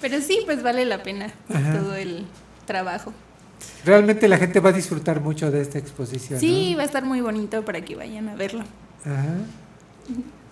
Pero 0.00 0.20
sí, 0.20 0.40
pues 0.44 0.62
vale 0.62 0.84
la 0.84 1.02
pena 1.02 1.32
Ajá. 1.52 1.78
todo 1.78 1.94
el 1.94 2.24
trabajo. 2.66 3.12
Realmente 3.84 4.28
la 4.28 4.36
gente 4.38 4.60
va 4.60 4.70
a 4.70 4.72
disfrutar 4.72 5.20
mucho 5.20 5.50
de 5.50 5.60
esta 5.62 5.78
exposición. 5.78 6.38
Sí, 6.38 6.74
va 6.76 6.82
a 6.82 6.86
estar 6.86 7.04
muy 7.04 7.20
bonito 7.20 7.64
para 7.64 7.80
que 7.80 7.96
vayan 7.96 8.28
a 8.28 8.34
verlo. 8.36 8.64
Ajá. 9.04 9.24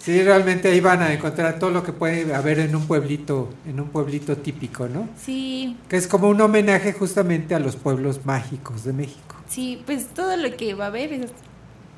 Sí, 0.07 0.23
realmente 0.23 0.69
ahí 0.69 0.79
van 0.79 1.03
a 1.03 1.13
encontrar 1.13 1.59
todo 1.59 1.71
lo 1.71 1.83
que 1.83 1.93
puede 1.93 2.33
haber 2.33 2.61
en 2.61 2.77
un 2.77 2.87
pueblito, 2.87 3.51
en 3.69 3.81
un 3.81 3.89
pueblito 3.89 4.37
típico, 4.37 4.87
¿no? 4.89 5.09
Sí, 5.21 5.77
Que 5.89 5.97
es 5.97 6.07
como 6.07 6.29
un 6.29 6.41
homenaje 6.41 6.93
justamente 6.93 7.57
a 7.57 7.59
los 7.59 7.75
pueblos 7.75 8.25
mágicos 8.25 8.85
de 8.85 8.93
México. 8.93 9.35
sí, 9.49 9.83
pues 9.85 10.07
todo 10.15 10.37
lo 10.37 10.57
que 10.57 10.75
va 10.75 10.85
a 10.85 10.89
haber 10.89 11.13
es 11.13 11.31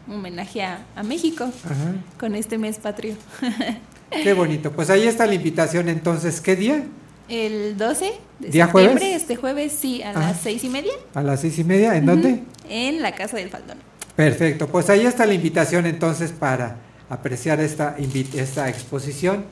un 0.07 0.15
homenaje 0.15 0.63
a, 0.63 0.87
a 0.97 1.03
México 1.03 1.45
Ajá. 1.45 1.95
con 2.19 2.35
este 2.35 2.57
mes 2.57 2.79
patrio. 2.79 3.15
Qué 4.11 4.33
bonito. 4.33 4.73
Pues 4.73 4.89
ahí 4.89 5.07
está 5.07 5.27
la 5.27 5.35
invitación 5.35 5.91
entonces. 5.91 6.41
¿Qué 6.41 6.57
día? 6.57 6.85
El 7.29 7.77
12 7.77 8.11
de 8.39 8.49
¿Día 8.49 8.65
septiembre, 8.65 9.01
jueves? 9.01 9.21
este 9.21 9.37
jueves, 9.37 9.73
sí, 9.79 10.03
a 10.03 10.13
Ajá. 10.13 10.21
las 10.21 10.41
seis 10.41 10.65
y 10.65 10.71
media, 10.71 10.93
A 11.13 11.23
las 11.23 11.43
seis 11.43 11.59
y 11.59 11.65
media. 11.65 11.95
¿En 11.95 12.07
dónde? 12.07 12.43
en 12.71 13.03
la 13.03 13.15
Casa 13.15 13.37
del 13.37 13.51
Faldón. 13.51 13.77
Perfecto. 14.17 14.67
Pues 14.69 14.89
ahí 14.89 15.05
está 15.05 15.27
la 15.27 15.35
invitación 15.35 15.85
entonces 15.85 16.33
para 16.33 16.77
apreciar 17.11 17.61
esta, 17.61 17.97
esta 18.35 18.69
exposición 18.69 19.45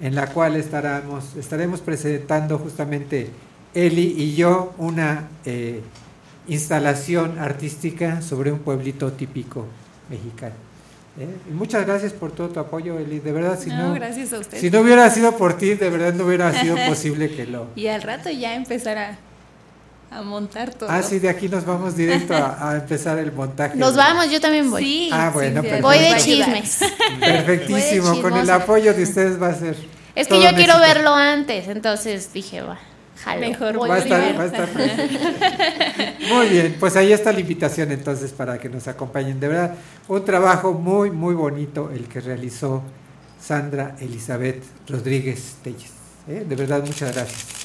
en 0.00 0.14
la 0.14 0.26
cual 0.26 0.56
estaremos, 0.56 1.36
estaremos 1.36 1.80
presentando 1.80 2.58
justamente 2.58 3.30
Eli 3.74 4.14
y 4.16 4.34
yo 4.34 4.74
una 4.78 5.28
eh, 5.44 5.80
instalación 6.48 7.38
artística 7.38 8.22
sobre 8.22 8.52
un 8.52 8.58
pueblito 8.58 9.12
típico 9.12 9.66
mexicano. 10.10 10.54
¿eh? 11.18 11.28
Y 11.50 11.52
muchas 11.52 11.86
gracias 11.86 12.12
por 12.12 12.32
todo 12.32 12.48
tu 12.48 12.60
apoyo, 12.60 12.98
Eli. 12.98 13.20
De 13.20 13.32
verdad, 13.32 13.58
si 13.58 13.70
No, 13.70 13.88
no, 13.88 13.94
gracias 13.94 14.32
a 14.32 14.38
usted. 14.38 14.58
si 14.58 14.70
no 14.70 14.80
hubiera 14.80 15.08
sido 15.10 15.36
por 15.36 15.56
ti, 15.56 15.74
de 15.74 15.90
verdad 15.90 16.14
no 16.14 16.26
hubiera 16.26 16.52
sido 16.60 16.76
posible 16.88 17.34
que 17.34 17.46
lo... 17.46 17.68
Y 17.76 17.86
al 17.88 18.02
rato 18.02 18.30
ya 18.30 18.54
empezar 18.54 19.16
a, 20.14 20.22
montar 20.22 20.72
todo. 20.74 20.90
Ah, 20.90 21.02
sí, 21.02 21.18
de 21.18 21.28
aquí 21.28 21.48
nos 21.48 21.64
vamos 21.64 21.96
directo 21.96 22.34
a, 22.34 22.70
a 22.70 22.76
empezar 22.76 23.18
el 23.18 23.32
montaje. 23.32 23.76
Nos 23.76 23.96
vamos, 23.96 24.30
yo 24.30 24.40
también 24.40 24.70
voy. 24.70 24.84
Sí, 24.84 25.10
Ah, 25.12 25.30
bueno, 25.32 25.62
sí. 25.62 25.68
Voy 25.80 25.98
de 25.98 26.16
chismes. 26.16 26.78
Perfectísimo, 27.20 28.12
de 28.12 28.22
con 28.22 28.36
el 28.36 28.50
apoyo 28.50 28.94
de 28.94 29.02
ustedes 29.02 29.40
va 29.40 29.48
a 29.48 29.54
ser. 29.54 29.76
Es 30.14 30.28
que 30.28 30.40
yo 30.40 30.48
quiero 30.50 30.74
éxito. 30.74 30.78
verlo 30.80 31.14
antes, 31.14 31.68
entonces 31.68 32.32
dije, 32.32 32.62
va, 32.62 32.78
jalo. 33.22 33.40
Mejor 33.40 33.76
voy 33.76 33.88
Va 33.88 33.96
a 33.96 33.98
estar, 33.98 34.38
va 34.38 34.42
a 34.42 34.46
estar. 34.46 34.68
Muy 36.32 36.48
bien, 36.48 36.76
pues 36.78 36.94
ahí 36.96 37.12
está 37.12 37.32
la 37.32 37.40
invitación 37.40 37.90
entonces 37.90 38.30
para 38.32 38.58
que 38.58 38.68
nos 38.68 38.86
acompañen. 38.86 39.40
De 39.40 39.48
verdad, 39.48 39.74
un 40.08 40.24
trabajo 40.24 40.72
muy, 40.72 41.10
muy 41.10 41.34
bonito 41.34 41.90
el 41.92 42.06
que 42.06 42.20
realizó 42.20 42.82
Sandra 43.40 43.96
Elizabeth 44.00 44.62
Rodríguez 44.88 45.56
Telles. 45.62 45.90
¿eh? 46.28 46.44
De 46.48 46.56
verdad, 46.56 46.82
muchas 46.86 47.12
gracias. 47.12 47.63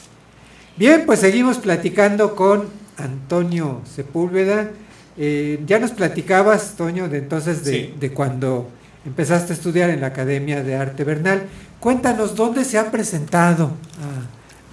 Bien, 0.80 1.03
pues 1.06 1.19
seguimos 1.19 1.57
platicando 1.57 2.35
con 2.35 2.68
Antonio 2.97 3.81
Sepúlveda. 3.93 4.72
Eh, 5.18 5.61
ya 5.68 5.77
nos 5.80 5.91
platicabas, 5.91 6.76
Toño, 6.77 7.10
de 7.10 7.18
entonces 7.18 7.65
de, 7.65 7.72
Sí. 7.72 7.93
de 7.99 8.14
cuando 8.14 8.69
empezaste 9.06 9.51
a 9.51 9.56
estudiar 9.56 9.89
en 9.89 9.99
la 10.01 10.07
Academia 10.07 10.64
de 10.64 10.76
Arte 10.76 11.03
Bernal. 11.03 11.43
Cuéntanos 11.81 12.35
dónde 12.35 12.64
se 12.64 12.77
ha 12.77 12.91
presentado 12.91 13.72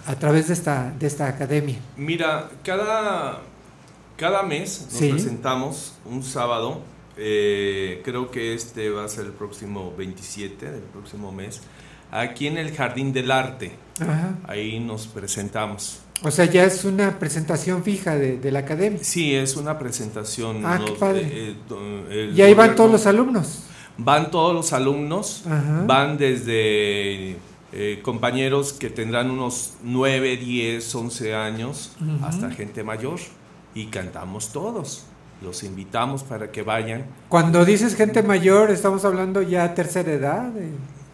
a, 0.07 0.13
a 0.13 0.15
través 0.17 0.47
de 0.49 0.55
esta, 0.55 0.93
de 0.99 1.07
esta 1.09 1.27
academia. 1.27 1.77
Mira, 1.97 2.51
cada, 2.65 3.41
cada 4.17 4.43
mes 4.45 4.83
nos 4.89 4.93
Sí. 5.01 5.11
presentamos 5.11 5.95
un 6.05 6.23
sábado. 6.23 6.81
eh, 7.19 8.03
creo 8.05 8.31
que 8.31 8.53
este 8.53 8.91
va 8.91 9.03
a 9.05 9.09
ser 9.09 9.25
el 9.25 9.33
próximo 9.33 9.93
27 9.97 10.71
del 10.71 10.83
próximo 10.83 11.33
mes. 11.33 11.63
Aquí 12.11 12.47
en 12.47 12.59
el 12.59 12.73
Jardín 12.75 13.13
del 13.13 13.31
Arte. 13.31 13.73
Ajá. 14.01 14.35
Ahí 14.47 14.79
nos 14.81 15.07
presentamos. 15.07 16.01
O 16.23 16.31
sea, 16.31 16.47
ya 16.47 16.65
es 16.65 16.85
una 16.85 17.19
presentación 17.19 17.83
fija 17.83 18.17
de, 18.17 18.39
de 18.39 18.51
la 18.51 18.61
academia. 18.61 18.99
Sí, 19.03 19.35
es 19.35 19.57
una 19.57 19.79
presentación. 19.79 20.65
Ah, 20.65 20.81
qué 20.85 20.93
padre. 20.93 21.23
eh, 21.31 21.55
el 22.11 22.39
Y 22.39 22.43
ahí 22.43 22.55
van 22.55 22.75
todos 22.75 22.91
los 22.91 23.07
alumnos. 23.07 23.65
Van 23.99 24.31
todos 24.31 24.55
los 24.55 24.73
alumnos, 24.73 25.45
Ajá. 25.47 25.85
van 25.87 26.19
desde 26.19 27.37
eh, 27.73 28.01
compañeros 28.03 28.73
que 28.75 28.91
tendrán 28.91 29.31
unos 29.31 29.75
9, 29.83 30.37
10, 30.37 30.95
11 30.95 31.35
años, 31.35 31.93
hasta 32.23 32.51
gente 32.51 32.83
mayor, 32.85 33.19
y 33.75 33.87
cantamos 33.87 34.53
todos. 34.53 35.05
Los 35.43 35.63
invitamos 35.65 36.23
para 36.25 36.51
que 36.51 36.63
vayan. 36.63 37.05
Cuando 37.29 37.65
dices 37.67 37.95
gente 37.95 38.23
mayor, 38.23 38.71
estamos 38.71 39.05
hablando 39.05 39.43
ya 39.43 39.75
tercera 39.75 40.13
edad. 40.13 40.51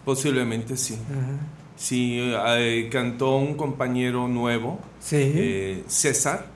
Posiblemente 0.05 0.77
sí. 0.77 0.95
Ajá. 1.11 1.39
Sí, 1.77 2.19
eh, 2.21 2.89
cantó 2.93 3.37
un 3.37 3.55
compañero 3.55 4.29
nuevo, 4.29 4.79
Sí. 5.01 5.17
eh, 5.19 5.85
César, 5.89 6.47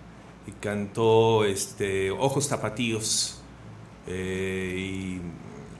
y 0.46 0.52
cantó 0.52 1.44
este, 1.44 2.10
Ojos 2.10 2.48
Tapatíos. 2.48 3.40
Eh, 4.06 5.18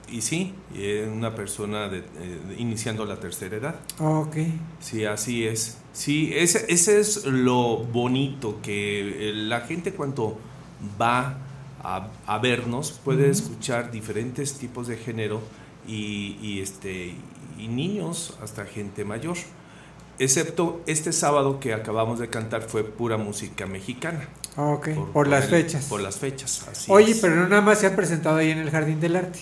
y, 0.09 0.15
y 0.17 0.21
sí, 0.21 0.53
y 0.75 0.83
es 0.83 1.07
una 1.07 1.33
persona 1.35 1.87
de- 1.87 1.99
eh, 1.99 2.55
iniciando 2.57 3.05
la 3.05 3.17
tercera 3.19 3.55
edad. 3.57 3.75
Ok. 3.99 4.35
Sí, 4.81 5.05
así 5.05 5.45
es. 5.45 5.77
Sí, 5.93 6.31
ese, 6.35 6.65
ese 6.67 6.99
es 6.99 7.25
lo 7.25 7.77
bonito, 7.77 8.59
que 8.61 9.31
la 9.33 9.61
gente 9.61 9.93
cuando 9.93 10.37
va 10.99 11.37
a, 11.81 12.09
a 12.25 12.37
vernos 12.39 12.91
puede 13.03 13.29
escuchar 13.29 13.91
diferentes 13.91 14.53
tipos 14.55 14.87
de 14.87 14.97
género 14.97 15.41
y, 15.87 16.37
y, 16.41 16.59
este, 16.59 17.13
y 17.57 17.67
niños 17.67 18.37
hasta 18.41 18.65
gente 18.65 19.03
mayor. 19.05 19.37
Excepto 20.19 20.81
este 20.87 21.11
sábado 21.13 21.59
que 21.59 21.73
acabamos 21.75 22.17
de 22.19 22.27
cantar 22.29 22.63
fue 22.63 22.83
pura 22.83 23.17
música 23.17 23.67
mexicana. 23.67 24.27
Ok, 24.55 24.89
por, 25.13 25.27
las 25.27 25.43
el- 25.45 25.49
fechas. 25.51 25.85
Por 25.85 26.01
las 26.01 26.17
fechas, 26.17 26.65
así 26.71 26.91
Oye, 26.91 27.11
es. 27.11 27.19
pero 27.19 27.35
no 27.35 27.47
nada 27.47 27.61
más 27.61 27.79
se 27.79 27.87
han 27.87 27.95
presentado 27.95 28.37
ahí 28.37 28.49
en 28.49 28.57
el 28.57 28.71
Jardín 28.71 28.99
del 28.99 29.15
Arte. 29.15 29.39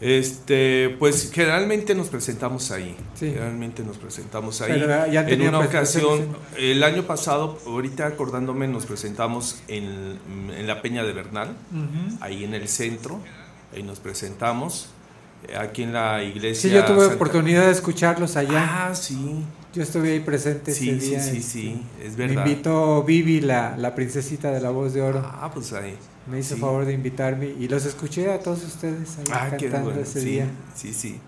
Este, 0.00 0.96
pues 0.98 1.30
generalmente 1.32 1.94
nos 1.94 2.08
presentamos 2.08 2.72
ahí. 2.72 2.96
Sí. 3.14 3.26
Generalmente 3.26 3.84
nos 3.84 3.98
presentamos 3.98 4.60
ahí. 4.60 4.80
Ya 5.12 5.28
en 5.28 5.42
una 5.42 5.60
ocasión, 5.60 6.26
el 6.56 6.82
año 6.82 7.04
pasado, 7.04 7.58
ahorita 7.66 8.06
acordándome, 8.08 8.66
nos 8.66 8.84
presentamos 8.86 9.62
en, 9.68 10.18
en 10.56 10.66
la 10.66 10.82
Peña 10.82 11.04
de 11.04 11.12
Bernal, 11.12 11.56
ahí 12.20 12.42
en 12.44 12.54
el 12.54 12.68
centro. 12.68 13.20
Ahí 13.74 13.82
nos 13.84 14.00
presentamos. 14.00 14.88
Aquí 15.58 15.82
en 15.82 15.92
la 15.92 16.22
iglesia. 16.22 16.70
Sí, 16.70 16.74
yo 16.74 16.84
tuve 16.84 17.00
Santa- 17.00 17.14
oportunidad 17.16 17.66
de 17.66 17.72
escucharlos 17.72 18.36
allá. 18.36 18.88
Ah, 18.88 18.94
sí. 18.94 19.44
Yo 19.74 19.82
estuve 19.82 20.12
ahí 20.12 20.20
presente 20.20 20.72
Sí, 20.72 20.90
ese 20.90 21.00
sí, 21.00 21.10
día. 21.10 21.20
sí, 21.22 21.28
este, 21.38 21.42
sí, 21.42 21.82
es 22.02 22.16
Me 22.16 22.26
verdad. 22.26 22.46
invitó 22.46 23.02
Vivi, 23.02 23.40
la, 23.40 23.74
la 23.78 23.94
princesita 23.94 24.50
de 24.50 24.60
la 24.60 24.70
voz 24.70 24.92
de 24.94 25.00
oro. 25.02 25.20
Ah, 25.24 25.50
pues 25.52 25.72
ahí. 25.72 25.96
Me 26.30 26.38
hizo 26.38 26.54
sí. 26.54 26.60
favor 26.60 26.84
de 26.84 26.92
invitarme 26.92 27.46
y 27.58 27.68
los 27.68 27.84
escuché 27.86 28.30
a 28.30 28.38
todos 28.38 28.62
ustedes 28.64 29.18
ahí 29.18 29.24
Ah, 29.32 29.48
qué 29.58 29.64
cantando 29.66 29.88
bueno. 29.90 30.02
ese 30.02 30.20
Sí, 30.20 30.26
día. 30.28 30.46
sí, 30.74 30.92
sí. 30.94 31.18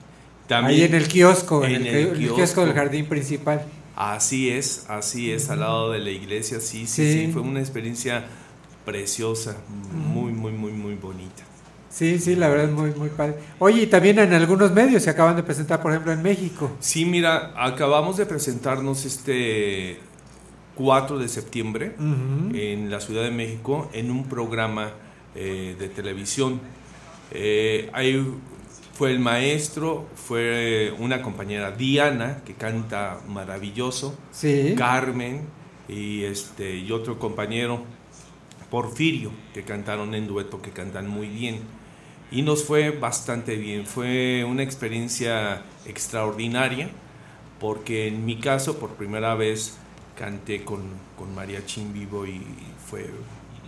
ahí 0.50 0.82
en 0.82 0.94
el 0.94 1.08
kiosco, 1.08 1.64
en, 1.64 1.74
en 1.76 1.86
el, 1.86 1.96
el 1.96 2.12
ki- 2.18 2.24
el 2.26 2.32
kiosco 2.34 2.64
del 2.64 2.74
jardín 2.74 3.06
principal. 3.06 3.64
Así 3.96 4.50
es, 4.50 4.84
así 4.88 5.30
es, 5.32 5.48
al 5.50 5.60
lado 5.60 5.90
de 5.90 6.00
la 6.00 6.10
iglesia, 6.10 6.60
sí, 6.60 6.86
Sí. 6.86 7.12
sí, 7.26 7.30
fue 7.32 7.40
una 7.42 7.60
experiencia 7.60 8.24
preciosa, 8.84 9.56
muy, 9.92 10.32
muy, 10.32 10.52
muy, 10.52 10.72
muy 10.72 10.94
bonita. 10.96 11.23
Sí, 11.94 12.18
sí, 12.18 12.34
la 12.34 12.48
verdad 12.48 12.64
es 12.64 12.72
muy, 12.72 12.90
muy 12.90 13.08
padre. 13.08 13.36
Oye, 13.60 13.82
y 13.82 13.86
también 13.86 14.18
en 14.18 14.32
algunos 14.32 14.72
medios 14.72 15.04
se 15.04 15.10
acaban 15.10 15.36
de 15.36 15.44
presentar, 15.44 15.80
por 15.80 15.92
ejemplo, 15.92 16.10
en 16.10 16.22
México. 16.22 16.72
Sí, 16.80 17.04
mira, 17.04 17.52
acabamos 17.56 18.16
de 18.16 18.26
presentarnos 18.26 19.04
este 19.04 20.00
4 20.74 21.20
de 21.20 21.28
septiembre 21.28 21.94
en 22.00 22.90
la 22.90 23.00
Ciudad 23.00 23.22
de 23.22 23.30
México 23.30 23.88
en 23.92 24.10
un 24.10 24.24
programa 24.28 24.90
eh, 25.36 25.76
de 25.78 25.88
televisión. 25.88 26.60
Eh, 27.30 27.90
ahí 27.92 28.26
fue 28.94 29.12
el 29.12 29.20
maestro, 29.20 30.08
fue 30.16 30.92
una 30.98 31.22
compañera 31.22 31.70
Diana, 31.70 32.38
que 32.44 32.54
canta 32.54 33.20
maravilloso, 33.28 34.18
Sí. 34.32 34.74
Carmen 34.76 35.42
y, 35.88 36.24
este, 36.24 36.76
y 36.76 36.90
otro 36.90 37.20
compañero, 37.20 37.84
Porfirio, 38.68 39.30
que 39.52 39.62
cantaron 39.62 40.12
en 40.16 40.26
dueto, 40.26 40.60
que 40.60 40.70
cantan 40.70 41.06
muy 41.06 41.28
bien. 41.28 41.60
Y 42.34 42.42
nos 42.42 42.64
fue 42.64 42.90
bastante 42.90 43.54
bien, 43.54 43.86
fue 43.86 44.44
una 44.44 44.64
experiencia 44.64 45.62
extraordinaria, 45.86 46.90
porque 47.60 48.08
en 48.08 48.24
mi 48.26 48.40
caso, 48.40 48.80
por 48.80 48.90
primera 48.96 49.36
vez, 49.36 49.74
canté 50.18 50.64
con, 50.64 50.80
con 51.16 51.32
mariachi 51.32 51.82
en 51.82 51.92
vivo 51.92 52.26
y 52.26 52.42
fue 52.90 53.08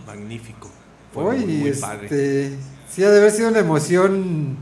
magnífico. 0.05 0.69
Fue 1.13 1.23
muy, 1.23 1.45
muy 1.45 1.69
este, 1.69 1.81
padre. 1.81 2.57
sí, 2.89 3.05
ha 3.05 3.09
de 3.09 3.19
haber 3.19 3.31
sido 3.31 3.47
una 3.47 3.59
emoción 3.59 4.57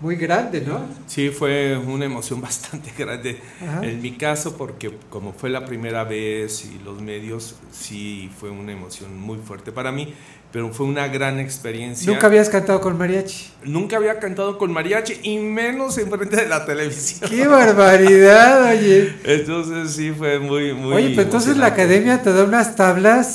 muy 0.00 0.16
grande, 0.16 0.60
¿no? 0.60 0.80
Sí, 1.06 1.30
fue 1.30 1.76
una 1.76 2.04
emoción 2.04 2.40
bastante 2.42 2.92
grande. 2.96 3.40
Ajá. 3.60 3.84
En 3.84 4.00
mi 4.00 4.12
caso, 4.12 4.56
porque 4.56 4.92
como 5.10 5.32
fue 5.32 5.50
la 5.50 5.64
primera 5.64 6.04
vez 6.04 6.64
y 6.64 6.82
los 6.84 7.00
medios, 7.00 7.56
sí 7.72 8.30
fue 8.38 8.50
una 8.50 8.72
emoción 8.72 9.18
muy 9.18 9.38
fuerte 9.38 9.72
para 9.72 9.90
mí, 9.90 10.14
pero 10.52 10.72
fue 10.72 10.86
una 10.86 11.08
gran 11.08 11.38
experiencia. 11.40 12.10
Nunca 12.10 12.26
habías 12.26 12.48
cantado 12.48 12.80
con 12.80 12.96
mariachi. 12.96 13.50
Nunca 13.64 13.96
había 13.96 14.18
cantado 14.18 14.56
con 14.56 14.72
mariachi 14.72 15.20
y 15.22 15.38
menos 15.38 15.98
enfrente 15.98 16.36
de 16.36 16.46
la 16.46 16.64
televisión. 16.64 17.28
¡Qué 17.28 17.46
barbaridad, 17.46 18.70
oye! 18.70 19.14
Entonces 19.24 19.90
sí 19.92 20.12
fue 20.12 20.38
muy, 20.38 20.72
muy. 20.72 20.94
Oye, 20.94 21.10
pero 21.10 21.22
entonces 21.22 21.56
la 21.56 21.66
academia 21.66 22.22
te 22.22 22.32
da 22.32 22.44
unas 22.44 22.76
tablas 22.76 23.26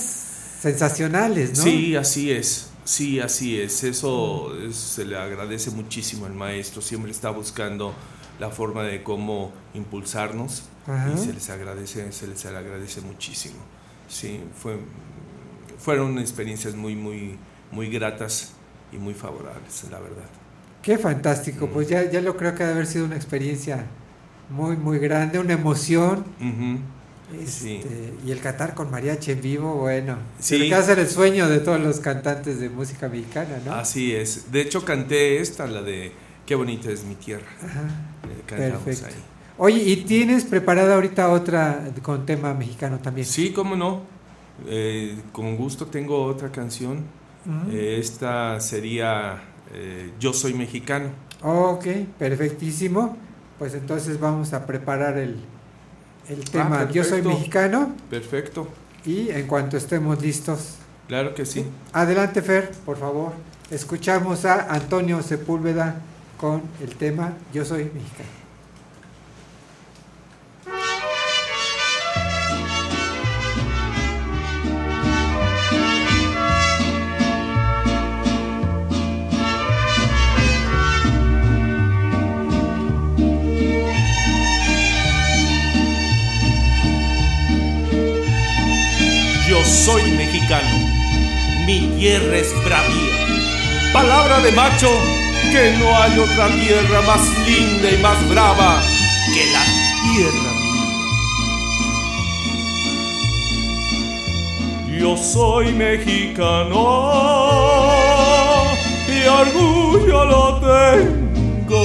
sensacionales, 0.61 1.57
¿no? 1.57 1.63
Sí, 1.63 1.95
así 1.95 2.31
es. 2.31 2.72
Sí, 2.85 3.19
así 3.19 3.59
es. 3.59 3.83
Eso 3.83 4.53
es- 4.57 4.75
se 4.75 5.05
le 5.05 5.17
agradece 5.17 5.71
muchísimo 5.71 6.25
al 6.25 6.33
maestro. 6.33 6.81
Siempre 6.81 7.11
está 7.11 7.29
buscando 7.29 7.93
la 8.39 8.49
forma 8.49 8.83
de 8.83 9.03
cómo 9.03 9.51
impulsarnos 9.73 10.63
Ajá. 10.87 11.11
y 11.13 11.17
se 11.17 11.33
les 11.33 11.49
agradece, 11.49 12.11
se 12.11 12.27
les 12.27 12.45
agradece 12.45 13.01
muchísimo. 13.01 13.55
Sí, 14.09 14.41
fue, 14.61 14.77
fueron 15.79 16.19
experiencias 16.19 16.75
muy, 16.75 16.95
muy, 16.95 17.37
muy 17.71 17.89
gratas 17.89 18.53
y 18.91 18.97
muy 18.97 19.13
favorables, 19.13 19.85
la 19.89 19.99
verdad. 19.99 20.25
Qué 20.81 20.97
fantástico, 20.97 21.67
pues 21.67 21.87
ya, 21.87 22.09
ya 22.11 22.19
lo 22.21 22.35
creo 22.35 22.53
que 22.55 22.63
ha 22.63 22.67
de 22.67 22.73
haber 22.73 22.87
sido 22.87 23.05
una 23.05 23.15
experiencia 23.15 23.85
muy, 24.49 24.75
muy 24.75 24.99
grande, 24.99 25.39
una 25.39 25.53
emoción. 25.53 26.25
Este, 27.41 28.13
Y 28.25 28.31
el 28.31 28.39
cantar 28.39 28.73
con 28.75 28.91
mariachi 28.91 29.31
en 29.31 29.41
vivo, 29.41 29.75
bueno, 29.75 30.17
Sí. 30.39 30.69
que 30.69 30.75
hacer 30.75 30.99
el 30.99 31.09
sueño 31.09 31.47
de 31.49 31.59
todos 31.59 31.79
los 31.79 31.99
cantantes 31.99 32.59
de 32.59 32.69
música 32.69 33.09
mexicana, 33.09 33.59
¿no? 33.65 33.73
Así 33.73 34.13
es. 34.15 34.51
De 34.51 34.61
hecho, 34.61 34.83
canté 34.85 35.39
esta, 35.39 35.67
la 35.67 35.81
de 35.81 36.11
Qué 36.45 36.55
bonita 36.55 36.89
es 36.91 37.05
mi 37.05 37.15
tierra. 37.15 37.45
Ajá. 37.63 37.81
Eh, 38.29 38.43
Perfecto. 38.45 39.05
ahí. 39.07 39.13
Oye, 39.57 39.81
¿y 39.81 39.95
tienes 40.03 40.43
preparada 40.43 40.95
ahorita 40.95 41.29
otra 41.29 41.85
con 42.01 42.25
tema 42.25 42.53
mexicano 42.53 42.99
también? 42.99 43.25
Sí, 43.25 43.51
cómo 43.51 43.75
no. 43.75 44.01
Eh, 44.67 45.17
con 45.31 45.55
gusto 45.55 45.85
tengo 45.85 46.23
otra 46.25 46.51
canción. 46.51 47.05
Eh, 47.71 47.97
esta 47.99 48.59
sería 48.59 49.41
eh, 49.73 50.11
Yo 50.19 50.33
soy 50.33 50.53
mexicano. 50.53 51.09
Ok, 51.41 51.85
perfectísimo. 52.19 53.17
Pues 53.59 53.73
entonces 53.73 54.19
vamos 54.19 54.53
a 54.53 54.65
preparar 54.65 55.17
el, 55.17 55.37
el 56.29 56.43
tema 56.49 56.81
Ah, 56.81 56.91
Yo 56.91 57.03
soy 57.03 57.21
mexicano 57.21 57.93
Perfecto. 58.09 58.67
y 59.05 59.29
en 59.29 59.47
cuanto 59.47 59.77
estemos 59.77 60.21
listos. 60.21 60.75
Claro 61.07 61.35
que 61.35 61.45
sí. 61.45 61.65
Adelante 61.91 62.41
Fer, 62.41 62.71
por 62.85 62.97
favor. 62.97 63.33
Escuchamos 63.69 64.45
a 64.45 64.73
Antonio 64.73 65.21
Sepúlveda 65.21 65.95
con 66.37 66.61
el 66.81 66.95
tema 66.95 67.33
Yo 67.53 67.65
soy 67.65 67.85
mexicano. 67.85 68.42
Soy 89.73 90.03
mexicano, 90.11 90.77
mi 91.65 91.79
tierra 91.97 92.37
es 92.37 92.53
bravía. 92.63 93.17
Palabra 93.91 94.39
de 94.41 94.51
macho, 94.51 94.89
que 95.51 95.75
no 95.79 95.97
hay 95.97 96.19
otra 96.19 96.47
tierra 96.49 97.01
más 97.01 97.21
linda 97.47 97.89
y 97.89 97.97
más 97.97 98.29
brava 98.29 98.81
que 99.33 99.45
la 99.51 99.65
tierra 100.03 100.51
mía. 104.87 104.99
Yo 104.99 105.17
soy 105.17 105.73
mexicano 105.73 106.79
y 109.07 109.27
orgullo 109.27 110.25
lo 110.25 110.59
tengo. 110.59 111.83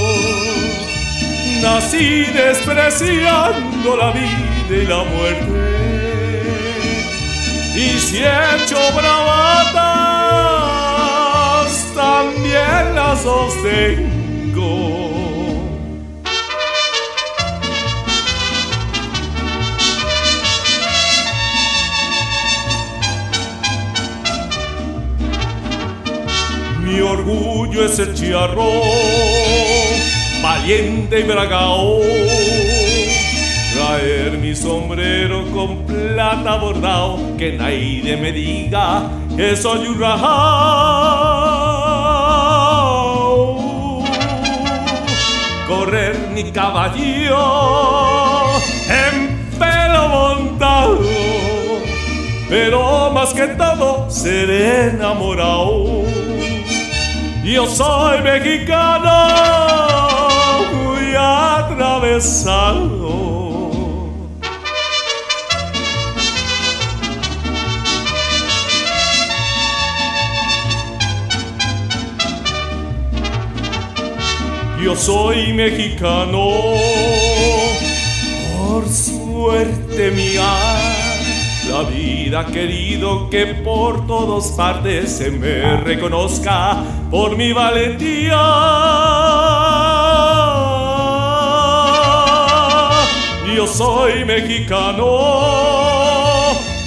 Nací 1.62 2.24
despreciando 2.32 3.97
la 3.97 4.12
vida 4.12 4.77
y 4.82 4.86
la 4.86 5.05
muerte. 5.05 5.97
Y 7.74 7.99
si 8.01 8.19
he 8.19 8.57
hecho 8.57 8.78
bravatas, 8.95 9.69
también 11.95 12.95
las 12.95 13.23
sostengo. 13.23 15.09
Mi 26.82 27.01
orgullo 27.01 27.85
es 27.85 27.99
el 27.99 28.15
chiarrón, 28.15 28.65
valiente 30.43 31.20
y 31.20 31.23
bragao. 31.24 32.01
Traer 33.89 34.36
mi 34.36 34.52
sombrero 34.55 35.51
con 35.51 35.86
plata 35.86 36.56
bordado, 36.56 37.35
que 37.39 37.52
nadie 37.52 38.19
me 38.19 38.32
diga 38.32 39.09
que 39.35 39.56
soy 39.56 39.86
un 39.86 39.98
rajao. 39.98 40.35
Correr 45.66 46.19
mi 46.35 46.52
caballo 46.52 47.39
en 48.90 49.48
pelo 49.59 50.09
montado, 50.09 50.98
pero 52.51 53.10
más 53.10 53.32
que 53.32 53.47
todo 53.47 54.10
ser 54.10 54.51
enamorado. 54.51 56.02
Yo 57.43 57.66
soy 57.66 58.20
mexicano, 58.20 59.09
atravesado. 61.16 63.47
Yo 74.89 74.97
soy 74.97 75.52
mexicano, 75.52 76.48
por 78.56 78.89
suerte 78.89 80.10
mía. 80.12 80.51
La 81.70 81.82
vida 81.82 82.47
querido 82.47 83.28
que 83.28 83.48
por 83.48 84.06
todas 84.06 84.52
partes 84.52 85.19
se 85.19 85.31
me 85.31 85.77
reconozca 85.77 86.78
por 87.10 87.36
mi 87.36 87.52
valentía. 87.52 88.40
Yo 93.55 93.66
soy 93.66 94.24
mexicano, 94.24 95.05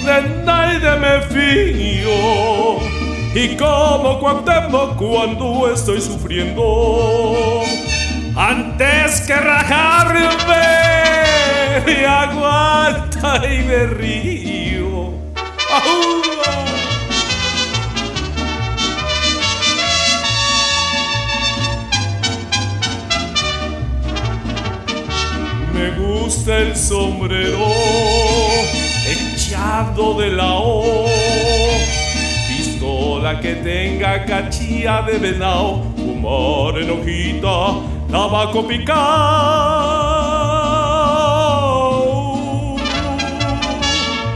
de 0.04 0.22
nadie 0.44 0.98
me 0.98 1.22
fío. 1.30 2.78
Y 3.32 3.56
como 3.56 4.18
cuando 4.18 4.62
estoy 5.72 6.00
sufriendo, 6.00 7.62
antes 8.36 9.20
que 9.22 9.34
rajarme, 9.34 10.20
me 11.84 12.06
aguanta 12.06 13.42
y 13.46 13.62
me 13.64 13.86
río. 13.86 15.12
Me 25.74 25.90
gusta 25.90 26.58
el 26.58 26.76
sombrero 26.76 27.66
echado 29.06 30.18
de 30.20 30.30
la 30.30 30.52
O. 30.54 31.06
Pistola 32.48 33.40
que 33.40 33.56
tenga 33.56 34.24
cachilla 34.24 35.02
de 35.02 35.18
venado, 35.18 35.82
fumar 35.96 36.78
en 36.78 36.90
hojita, 36.90 37.91
tabaco 38.12 38.62
picado. 38.68 38.92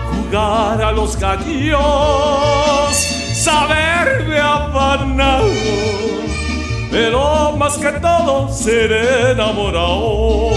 Jugar 0.08 0.82
a 0.82 0.92
los 0.92 1.16
gallos, 1.20 2.96
saberme 3.34 4.38
afanado, 4.40 5.50
pero 6.90 7.52
más 7.58 7.76
que 7.76 7.92
todo 7.92 8.48
ser 8.48 8.90
enamorado. 9.32 10.50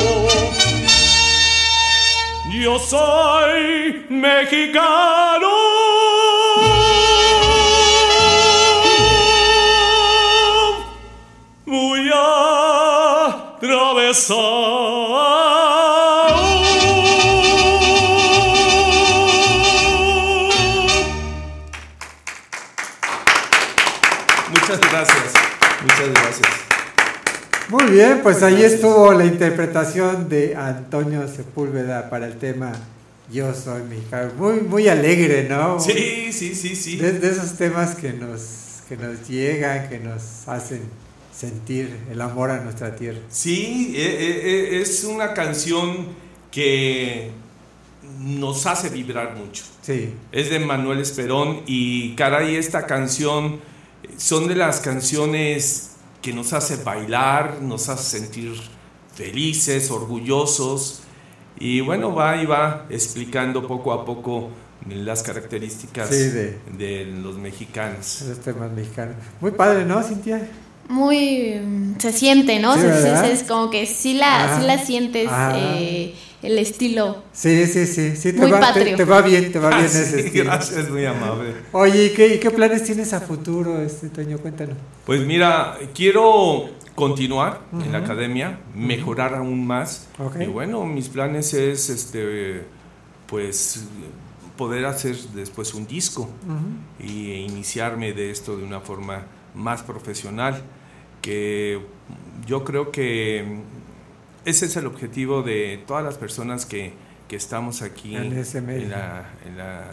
Yo 2.51 2.79
soy 2.79 4.05
mexicano. 4.09 5.49
Muy 11.65 12.09
atravesado. 13.59 14.39
Muchas 24.49 24.79
gracias. 24.81 25.33
Muchas 25.81 26.09
gracias. 26.09 26.49
Muy 27.69 27.83
bien, 27.91 28.21
pues 28.23 28.41
ahí 28.41 28.63
estuvo 28.63 29.13
la 29.13 29.25
interpretación 29.25 30.27
de 30.27 30.55
Antonio 30.55 31.27
Sepúlveda 31.27 32.09
para 32.09 32.25
el 32.25 32.37
tema 32.37 32.71
Yo 33.31 33.53
soy 33.53 33.83
mexicano. 33.83 34.31
Muy, 34.37 34.61
muy 34.61 34.87
alegre, 34.87 35.47
¿no? 35.47 35.79
Sí, 35.79 36.31
sí, 36.33 36.55
sí, 36.55 36.75
sí. 36.75 36.97
De, 36.97 37.11
de 37.13 37.29
esos 37.29 37.53
temas 37.57 37.95
que 37.95 38.13
nos, 38.13 38.81
que 38.87 38.97
nos 38.97 39.27
llegan, 39.27 39.87
que 39.87 39.99
nos 39.99 40.47
hacen 40.47 40.81
sentir 41.39 41.95
el 42.11 42.19
amor 42.21 42.51
a 42.51 42.59
nuestra 42.61 42.95
tierra. 42.97 43.19
Sí, 43.29 43.93
e- 43.95 44.01
e- 44.01 44.75
e- 44.77 44.81
es 44.81 45.05
una 45.05 45.33
canción 45.33 46.07
que 46.51 47.31
nos 48.19 48.65
hace 48.65 48.89
vibrar 48.89 49.35
mucho. 49.37 49.63
Sí. 49.81 50.13
Es 50.33 50.49
de 50.49 50.59
Manuel 50.59 50.99
Esperón 50.99 51.61
y 51.65 52.13
caray, 52.15 52.55
esta 52.55 52.85
canción 52.85 53.61
son 54.17 54.47
de 54.49 54.55
las 54.55 54.81
canciones 54.81 55.91
que 56.21 56.33
nos 56.33 56.51
hace 56.51 56.75
bailar, 56.83 57.61
nos 57.61 57.87
hace 57.87 58.19
sentir 58.19 58.53
felices, 59.15 59.89
orgullosos 59.91 61.01
y 61.57 61.79
bueno, 61.79 62.13
va 62.13 62.41
y 62.41 62.45
va 62.45 62.85
explicando 62.89 63.65
poco 63.65 63.93
a 63.93 64.03
poco 64.03 64.49
las 64.89 65.23
características 65.23 66.09
Sí, 66.09 66.15
de- 66.15 66.57
de 66.77 67.05
los 67.05 67.37
mexicanos. 67.37 68.21
Esos 68.23 68.39
temas 68.39 68.71
mexicanos. 68.71 69.15
Muy 69.39 69.51
padre, 69.51 69.85
¿no, 69.85 70.01
Cintia? 70.03 70.49
Muy 70.89 71.53
mm, 71.63 71.99
se 71.99 72.11
siente, 72.11 72.59
¿no? 72.59 72.73
Sí, 72.75 72.81
es 73.31 73.43
como 73.43 73.69
que 73.69 73.85
sí 73.85 74.15
la, 74.15 74.59
sí 74.59 74.65
la 74.65 74.77
sientes 74.83 75.29
eh, 75.53 76.15
el 76.41 76.57
estilo. 76.57 77.23
Sí, 77.31 77.65
sí, 77.67 77.85
sí. 77.85 78.15
sí 78.15 78.33
te, 78.33 78.39
Muy 78.39 78.51
va, 78.51 78.59
te, 78.59 78.65
patrio. 78.65 78.97
te 78.97 79.03
va 79.05 79.21
bien, 79.21 79.51
te 79.51 79.59
va 79.59 79.69
bien 79.69 79.81
Ah, 79.85 79.87
sí, 79.87 79.97
ese 79.99 80.19
estilo. 80.21 80.45
gracias, 80.45 80.89
muy 80.89 81.05
amable. 81.05 81.53
Oye, 81.73 82.05
¿y 82.07 82.09
qué, 82.09 82.35
y 82.35 82.39
qué 82.39 82.49
planes 82.49 82.83
tienes 82.83 83.13
a 83.13 83.21
futuro, 83.21 83.79
este 83.81 84.09
Toño? 84.09 84.39
Cuéntanos. 84.39 84.75
Pues 85.05 85.21
mira, 85.25 85.77
quiero 85.93 86.69
continuar 86.95 87.61
en 87.71 87.91
la 87.91 87.99
academia, 87.99 88.59
mejorar 88.75 89.35
aún 89.35 89.65
más. 89.67 90.07
Ok. 90.17 90.37
Y 90.41 90.45
bueno, 90.47 90.85
mis 90.85 91.07
planes 91.07 91.53
es 91.53 91.89
este 91.89 92.63
pues 93.27 93.83
poder 94.57 94.85
hacer 94.85 95.15
después 95.35 95.73
un 95.75 95.85
disco 95.85 96.23
Ujú. 96.23 97.07
y 97.07 97.33
iniciarme 97.33 98.11
de 98.13 98.31
esto 98.31 98.57
de 98.57 98.63
una 98.63 98.79
forma 98.81 99.23
más 99.53 99.83
profesional 99.83 100.61
que 101.21 101.79
yo 102.47 102.63
creo 102.63 102.91
que 102.91 103.59
ese 104.45 104.65
es 104.65 104.75
el 104.77 104.85
objetivo 104.87 105.41
de 105.43 105.81
todas 105.85 106.03
las 106.03 106.17
personas 106.17 106.65
que, 106.65 106.93
que 107.27 107.35
estamos 107.35 107.81
aquí 107.81 108.15
En 108.15 108.29
la, 108.33 109.29
en 109.45 109.57
la- 109.57 109.91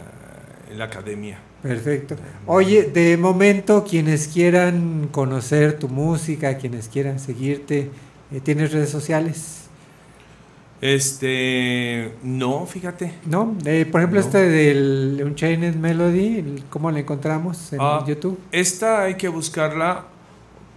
en 0.69 0.77
la 0.79 0.85
academia. 0.85 1.39
Perfecto. 1.63 2.15
Oye, 2.45 2.83
de 2.83 3.15
momento, 3.17 3.85
quienes 3.89 4.27
quieran 4.27 5.07
conocer 5.11 5.79
tu 5.79 5.87
música, 5.87 6.57
quienes 6.57 6.89
quieran 6.89 7.19
seguirte, 7.19 7.89
eh, 8.31 8.41
¿tienes 8.41 8.73
redes 8.73 8.89
sociales? 8.89 9.63
Este, 10.81 12.11
no, 12.21 12.65
fíjate. 12.65 13.13
¿No? 13.25 13.55
Eh, 13.65 13.87
por 13.91 14.01
ejemplo, 14.01 14.19
No. 14.19 14.25
este 14.25 14.37
del 14.49 15.21
Unchained 15.25 15.75
Melody, 15.75 16.39
el- 16.39 16.63
¿cómo 16.69 16.91
lo 16.91 16.97
encontramos 16.97 17.73
en 17.73 17.79
Ah, 17.81 18.03
YouTube? 18.07 18.37
Esta 18.51 19.03
hay 19.03 19.15
que 19.15 19.27
buscarla. 19.27 20.05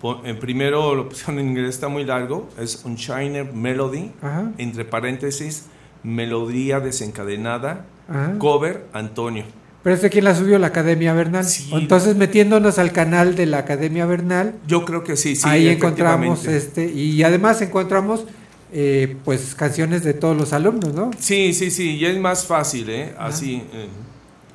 Po- 0.01 0.21
En 0.25 0.39
primero 0.39 0.95
lo 0.95 1.09
pusieron 1.09 1.39
en 1.39 1.49
inglés, 1.49 1.71
está 1.71 1.89
muy 1.89 2.05
largo. 2.05 2.49
Es 2.59 2.85
Unchained 2.85 3.53
Melody, 3.53 4.13
Ajá. 4.23 4.51
entre 4.59 4.85
paréntesis, 4.85 5.67
melodía 6.03 6.81
desencadenada, 6.81 7.85
Ajá. 8.09 8.35
cover 8.39 8.87
Antonio. 8.93 9.45
Pero 9.83 9.95
este 9.97 10.11
quién 10.11 10.25
la 10.25 10.35
subió, 10.35 10.59
la 10.59 10.67
Academia 10.67 11.15
Bernal. 11.15 11.47
Entonces, 11.73 12.15
metiéndonos 12.15 12.79
al 12.79 12.93
canal 12.93 13.35
de 13.35 13.47
la 13.47 13.59
Academia 13.59 14.05
Bernal, 14.05 14.55
Yo 14.67 14.85
creo 14.85 15.03
que 15.05 15.17
sí, 15.17 15.37
sí. 15.37 15.49
ahí 15.49 15.69
encontramos 15.69 16.45
este, 16.47 16.85
y 16.91 17.23
además 17.23 17.63
encontramos 17.63 18.25
eh, 18.73 19.17
pues 19.25 19.55
canciones 19.55 20.05
de 20.05 20.13
todos 20.13 20.37
los 20.37 20.53
alumnos, 20.53 20.93
¿no? 20.95 21.11
Sí, 21.19 21.55
sí, 21.55 21.71
sí, 21.71 21.97
y 21.97 22.05
es 22.05 22.19
más 22.19 22.45
fácil, 22.47 22.91
¿eh? 22.91 23.15
Así, 23.19 23.63
eh, 23.73 23.89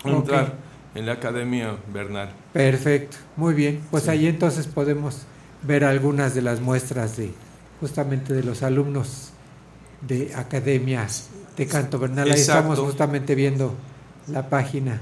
entrar 0.05 0.53
en 0.93 1.05
la 1.07 1.13
Academia 1.13 1.75
Bernal. 1.91 2.29
Perfecto, 2.53 3.17
muy 3.35 3.53
bien. 3.55 3.81
Pues 3.91 4.07
ahí 4.07 4.27
entonces 4.27 4.67
podemos 4.67 5.23
ver 5.65 5.83
algunas 5.83 6.33
de 6.35 6.41
las 6.41 6.61
muestras 6.61 7.17
de 7.17 7.31
justamente 7.79 8.33
de 8.33 8.43
los 8.43 8.63
alumnos 8.63 9.31
de 10.01 10.33
academias 10.35 11.29
de 11.57 11.67
canto 11.67 11.99
Bernal. 11.99 12.25
Ahí 12.25 12.39
Exacto. 12.39 12.59
estamos 12.59 12.79
justamente 12.79 13.35
viendo 13.35 13.73
la 14.27 14.49
página 14.49 15.01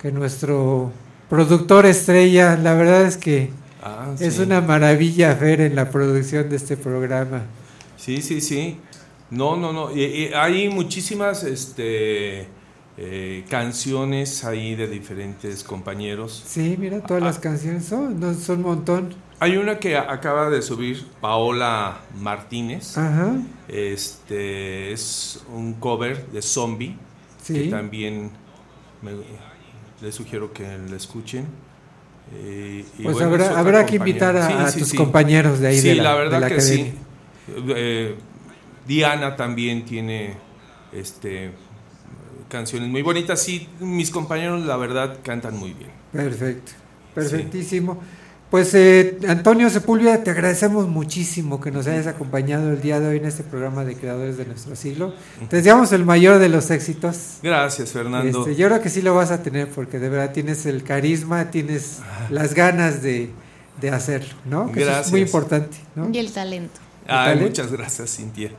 que 0.00 0.10
nuestro 0.12 0.90
productor 1.30 1.86
estrella, 1.86 2.56
la 2.56 2.74
verdad 2.74 3.02
es 3.02 3.16
que 3.16 3.50
Ah, 3.84 4.14
es 4.20 4.34
sí. 4.34 4.42
una 4.42 4.60
maravilla 4.60 5.34
ver 5.34 5.60
en 5.60 5.74
la 5.74 5.90
producción 5.90 6.48
de 6.48 6.54
este 6.54 6.76
programa. 6.76 7.42
Sí, 7.96 8.22
sí, 8.22 8.40
sí. 8.40 8.78
No, 9.30 9.56
no, 9.56 9.72
no. 9.72 9.90
Y, 9.90 10.02
y 10.04 10.30
hay 10.34 10.68
muchísimas 10.68 11.42
este, 11.42 12.46
eh, 12.96 13.44
canciones 13.50 14.44
ahí 14.44 14.76
de 14.76 14.86
diferentes 14.86 15.64
compañeros. 15.64 16.44
Sí, 16.46 16.76
mira, 16.78 17.00
todas 17.00 17.24
las 17.24 17.40
canciones 17.40 17.84
son, 17.84 18.20
no, 18.20 18.34
son 18.34 18.58
un 18.58 18.62
montón. 18.62 19.14
Hay 19.42 19.56
una 19.56 19.80
que 19.80 19.96
acaba 19.96 20.48
de 20.50 20.62
subir 20.62 21.04
Paola 21.20 21.98
Martínez. 22.20 22.96
Ajá. 22.96 23.32
Este 23.66 24.92
es 24.92 25.42
un 25.52 25.74
cover 25.74 26.26
de 26.28 26.40
Zombie. 26.42 26.96
Sí. 27.42 27.54
Que 27.54 27.60
también 27.68 28.30
me- 29.02 29.10
les 30.00 30.14
sugiero 30.14 30.52
que 30.52 30.62
la 30.88 30.96
escuchen. 30.96 31.46
Eh, 32.36 32.84
y 33.00 33.02
Pues 33.02 33.16
bueno, 33.16 33.34
habrá- 33.56 33.84
que 33.84 33.96
invitar 33.96 34.36
a- 34.36 34.66
a 34.68 34.72
tus 34.72 34.94
compañeros 34.94 35.58
de 35.58 35.66
ahí 35.66 35.78
Sí, 35.80 35.88
de 35.88 35.94
la- 35.96 36.02
la 36.04 36.12
de 36.12 36.18
verdad 36.18 36.40
la 36.40 36.46
que 36.46 36.54
academia. 36.54 36.84
sí. 36.86 36.94
Eh, 37.74 38.14
Diana 38.86 39.34
también 39.34 39.84
tiene 39.84 40.34
este 40.92 41.50
canciones 42.48 42.88
muy 42.88 43.02
bonitas. 43.02 43.42
Sí, 43.42 43.68
mis 43.80 44.12
compañeros 44.12 44.64
la 44.66 44.76
verdad 44.76 45.18
cantan 45.24 45.56
muy 45.58 45.72
bien. 45.72 45.90
Perfecto, 46.12 46.72
perfectísimo. 47.12 48.00
Pues 48.52 48.74
eh, 48.74 49.18
Antonio 49.28 49.70
Sepúlveda, 49.70 50.22
te 50.22 50.30
agradecemos 50.30 50.86
muchísimo 50.86 51.58
que 51.58 51.70
nos 51.70 51.86
hayas 51.86 52.06
acompañado 52.06 52.70
el 52.70 52.82
día 52.82 53.00
de 53.00 53.08
hoy 53.08 53.16
en 53.16 53.24
este 53.24 53.44
programa 53.44 53.82
de 53.82 53.96
Creadores 53.96 54.36
de 54.36 54.44
Nuestro 54.44 54.76
Siglo. 54.76 55.14
Te 55.48 55.56
deseamos 55.56 55.90
el 55.92 56.04
mayor 56.04 56.38
de 56.38 56.50
los 56.50 56.70
éxitos. 56.70 57.38
Gracias, 57.42 57.92
Fernando. 57.92 58.40
Este, 58.40 58.54
yo 58.54 58.68
creo 58.68 58.82
que 58.82 58.90
sí 58.90 59.00
lo 59.00 59.14
vas 59.14 59.30
a 59.30 59.42
tener 59.42 59.70
porque 59.70 59.98
de 59.98 60.10
verdad 60.10 60.32
tienes 60.34 60.66
el 60.66 60.84
carisma, 60.84 61.50
tienes 61.50 62.00
las 62.28 62.52
ganas 62.52 63.02
de, 63.02 63.30
de 63.80 63.88
hacerlo, 63.90 64.34
¿no? 64.44 64.70
Que 64.70 64.82
eso 64.82 64.90
es 64.90 65.10
muy 65.10 65.20
Gracias. 65.20 65.34
importante, 65.34 65.78
¿no? 65.94 66.10
Y 66.12 66.18
el 66.18 66.30
talento. 66.30 66.78
Ay, 67.06 67.28
talento? 67.30 67.48
muchas 67.48 67.72
gracias, 67.72 68.16
Cintia. 68.16 68.50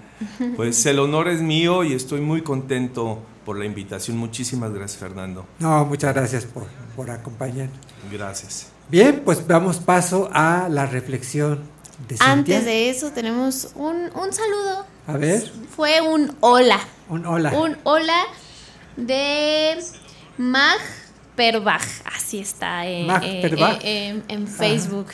Pues 0.55 0.83
el 0.87 0.97
honor 0.97 1.27
es 1.27 1.43
mío 1.43 1.83
y 1.83 1.93
estoy 1.93 2.19
muy 2.19 2.41
contento 2.41 3.19
por 3.45 3.59
la 3.59 3.65
invitación. 3.65 4.17
Muchísimas 4.17 4.73
gracias, 4.73 4.99
Fernando. 4.99 5.45
No, 5.59 5.85
muchas 5.85 6.15
gracias 6.15 6.45
por, 6.45 6.65
por 6.95 7.11
acompañarnos. 7.11 7.77
Gracias. 8.11 8.72
Bien, 8.93 9.23
pues 9.25 9.47
damos 9.47 9.77
paso 9.79 10.29
a 10.33 10.67
la 10.69 10.85
reflexión 10.85 11.61
de 12.07 12.09
Cintia. 12.15 12.31
Antes 12.31 12.65
de 12.65 12.91
eso 12.91 13.09
tenemos 13.09 13.71
un, 13.73 13.95
un 14.13 14.31
saludo. 14.31 14.85
A 15.07 15.17
ver, 15.17 15.51
Fue 15.75 15.99
un 16.01 16.31
hola. 16.41 16.79
un 17.09 17.25
hola. 17.25 17.53
Un 17.59 17.75
hola 17.85 18.21
de 18.95 19.79
Mag 20.37 20.77
Perbach. 21.35 21.81
Así 22.15 22.37
está 22.37 22.85
eh, 22.87 23.05
Mag 23.07 23.23
eh, 23.23 23.39
Perbach. 23.41 23.79
eh, 23.83 24.09
en, 24.09 24.23
en 24.27 24.47
Facebook. 24.47 25.07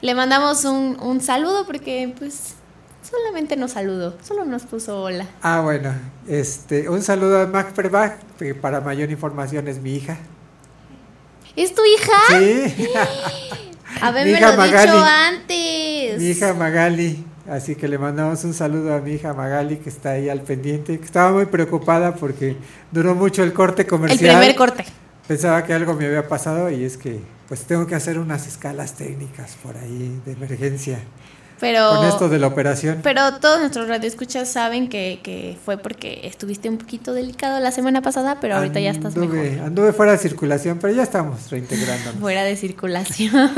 Le 0.00 0.14
mandamos 0.14 0.64
un, 0.64 0.96
un 1.00 1.20
saludo 1.20 1.66
porque 1.66 2.14
pues 2.16 2.54
solamente 3.02 3.56
nos 3.56 3.72
saludó. 3.72 4.16
Solo 4.22 4.44
nos 4.44 4.62
puso 4.62 5.02
hola. 5.02 5.26
Ah, 5.42 5.60
bueno, 5.60 5.92
este, 6.28 6.88
un 6.88 7.02
saludo 7.02 7.40
a 7.40 7.46
Mac 7.46 7.72
Perbach, 7.72 8.12
que 8.38 8.54
para 8.54 8.80
mayor 8.80 9.10
información 9.10 9.66
es 9.66 9.80
mi 9.80 9.96
hija. 9.96 10.18
¿Es 11.56 11.74
tu 11.74 11.82
hija? 11.84 12.12
Sí. 12.38 12.88
Haberme 14.00 14.32
Mi 14.32 14.38
hija 14.38 14.50
lo 14.50 14.56
Magali. 14.56 14.86
dicho 14.90 15.04
antes. 15.04 16.18
Mi 16.20 16.28
hija 16.30 16.54
Magali, 16.54 17.24
así 17.48 17.76
que 17.76 17.86
le 17.88 17.96
mandamos 17.98 18.42
un 18.44 18.52
saludo 18.54 18.94
a 18.94 18.98
mi 19.00 19.12
hija 19.12 19.32
Magali 19.34 19.76
que 19.76 19.88
está 19.88 20.10
ahí 20.10 20.28
al 20.28 20.40
pendiente, 20.42 20.98
que 20.98 21.04
estaba 21.04 21.30
muy 21.32 21.46
preocupada 21.46 22.14
porque 22.14 22.56
duró 22.90 23.14
mucho 23.14 23.42
el 23.44 23.52
corte 23.52 23.82
El 23.82 23.88
comercial. 23.88 24.36
primer 24.38 24.56
corte. 24.56 24.84
Pensaba 25.28 25.64
que 25.64 25.72
algo 25.72 25.94
me 25.94 26.06
había 26.06 26.26
pasado 26.28 26.70
y 26.70 26.84
es 26.84 26.96
que 26.98 27.20
pues 27.48 27.60
tengo 27.62 27.86
que 27.86 27.94
hacer 27.94 28.18
unas 28.18 28.46
escalas 28.46 28.94
técnicas 28.94 29.56
por 29.62 29.76
ahí 29.76 30.20
de 30.26 30.32
emergencia 30.32 30.98
Pero, 31.60 31.96
con 31.96 32.06
esto 32.06 32.28
de 32.28 32.38
la 32.38 32.48
operación. 32.48 33.00
pero 33.02 33.34
todos 33.38 33.60
nuestros 33.60 33.88
radioescuchas 33.88 34.48
saben 34.50 34.88
que, 34.88 35.20
que 35.22 35.56
fue 35.64 35.78
porque 35.78 36.20
estuviste 36.24 36.68
un 36.68 36.78
poquito 36.78 37.14
delicado 37.14 37.58
la 37.60 37.70
semana 37.70 38.02
pasada, 38.02 38.38
pero 38.40 38.56
ahorita 38.56 38.80
ya 38.80 38.90
estás 38.90 39.16
mejor. 39.16 39.38
Anduve, 39.64 39.92
fuera 39.92 40.12
de 40.12 40.18
circulación, 40.18 40.78
pero 40.80 40.92
ya 40.94 41.04
estamos 41.04 41.50
reintegrándonos. 41.50 42.20
Fuera 42.20 42.42
de 42.44 42.56
circulación. 42.56 43.32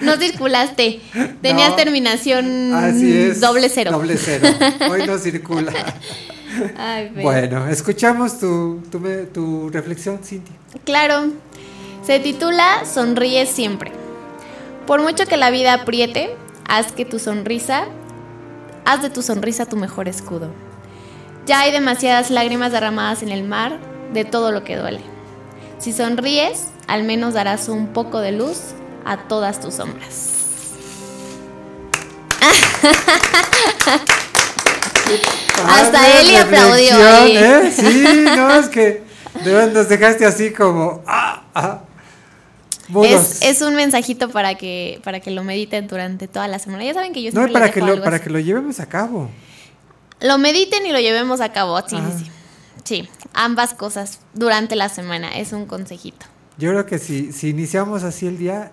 no 0.00 0.16
circulaste. 0.16 1.00
Tenías 1.40 1.70
No. 1.70 1.76
terminación 1.76 2.74
Así 2.74 3.12
es. 3.12 3.40
doble 3.40 3.68
cero. 3.68 3.92
Doble 3.92 4.16
cero. 4.16 4.48
Hoy 4.90 5.06
no 5.06 5.18
circula. 5.18 5.72
Ay. 6.76 7.10
Bueno, 7.22 7.66
escuchamos 7.68 8.38
tu, 8.38 8.82
tu, 8.90 9.00
tu 9.32 9.70
reflexión, 9.70 10.18
Cintia. 10.22 10.54
Claro. 10.84 11.28
Se 12.06 12.20
titula 12.20 12.82
Sonríe 12.84 13.46
siempre. 13.46 13.92
Por 14.86 15.02
mucho 15.02 15.26
que 15.26 15.36
la 15.36 15.50
vida 15.50 15.72
apriete, 15.74 16.36
haz 16.68 16.92
que 16.92 17.04
tu 17.04 17.18
sonrisa, 17.18 17.86
haz 18.84 19.02
de 19.02 19.10
tu 19.10 19.22
sonrisa 19.22 19.66
tu 19.66 19.76
mejor 19.76 20.08
escudo. 20.08 20.50
Ya 21.46 21.60
hay 21.60 21.72
demasiadas 21.72 22.30
lágrimas 22.30 22.72
derramadas 22.72 23.22
en 23.22 23.30
el 23.30 23.44
mar 23.44 23.78
de 24.12 24.24
todo 24.24 24.52
lo 24.52 24.62
que 24.62 24.76
duele. 24.76 25.00
Si 25.78 25.92
sonríes, 25.92 26.68
al 26.86 27.04
menos 27.04 27.34
darás 27.34 27.68
un 27.68 27.88
poco 27.88 28.20
de 28.20 28.32
luz 28.32 28.74
a 29.04 29.16
todas 29.28 29.60
tus 29.60 29.74
sombras. 29.74 30.32
Hasta 35.66 36.20
Eli 36.20 36.36
aplaudió. 36.36 36.96
¿eh? 37.26 37.72
Sí, 37.74 38.24
no, 38.36 38.54
es 38.54 38.68
que 38.68 39.02
de 39.42 39.52
verdad 39.52 39.72
nos 39.72 39.88
dejaste 39.88 40.26
así 40.26 40.52
como. 40.52 41.02
Ah, 41.06 41.42
ah. 41.54 41.80
Es, 43.04 43.40
es 43.42 43.62
un 43.62 43.74
mensajito 43.74 44.28
para 44.30 44.56
que, 44.56 45.00
para 45.04 45.20
que 45.20 45.30
lo 45.30 45.42
mediten 45.44 45.86
durante 45.86 46.28
toda 46.28 46.48
la 46.48 46.58
semana. 46.58 46.84
Ya 46.84 46.94
saben 46.94 47.12
que 47.12 47.22
yo 47.22 47.30
no, 47.30 47.32
siempre 47.32 47.52
para 47.52 47.66
les 47.66 47.74
que, 47.74 47.80
lo, 47.80 48.02
para 48.02 48.16
así. 48.16 48.24
que 48.24 48.30
lo 48.30 48.38
llevemos 48.40 48.80
a 48.80 48.86
cabo. 48.86 49.30
Lo 50.20 50.38
mediten 50.38 50.84
y 50.86 50.92
lo 50.92 51.00
llevemos 51.00 51.40
a 51.40 51.50
cabo. 51.52 51.80
Sí, 51.86 51.96
sí, 51.96 52.24
sí. 52.24 52.30
Sí, 52.84 53.08
ambas 53.32 53.72
cosas 53.74 54.20
durante 54.34 54.76
la 54.76 54.88
semana. 54.90 55.36
Es 55.38 55.52
un 55.52 55.64
consejito. 55.66 56.26
Yo 56.58 56.70
creo 56.70 56.86
que 56.86 56.98
si, 56.98 57.32
si 57.32 57.48
iniciamos 57.48 58.02
así 58.04 58.26
el 58.26 58.36
día. 58.38 58.72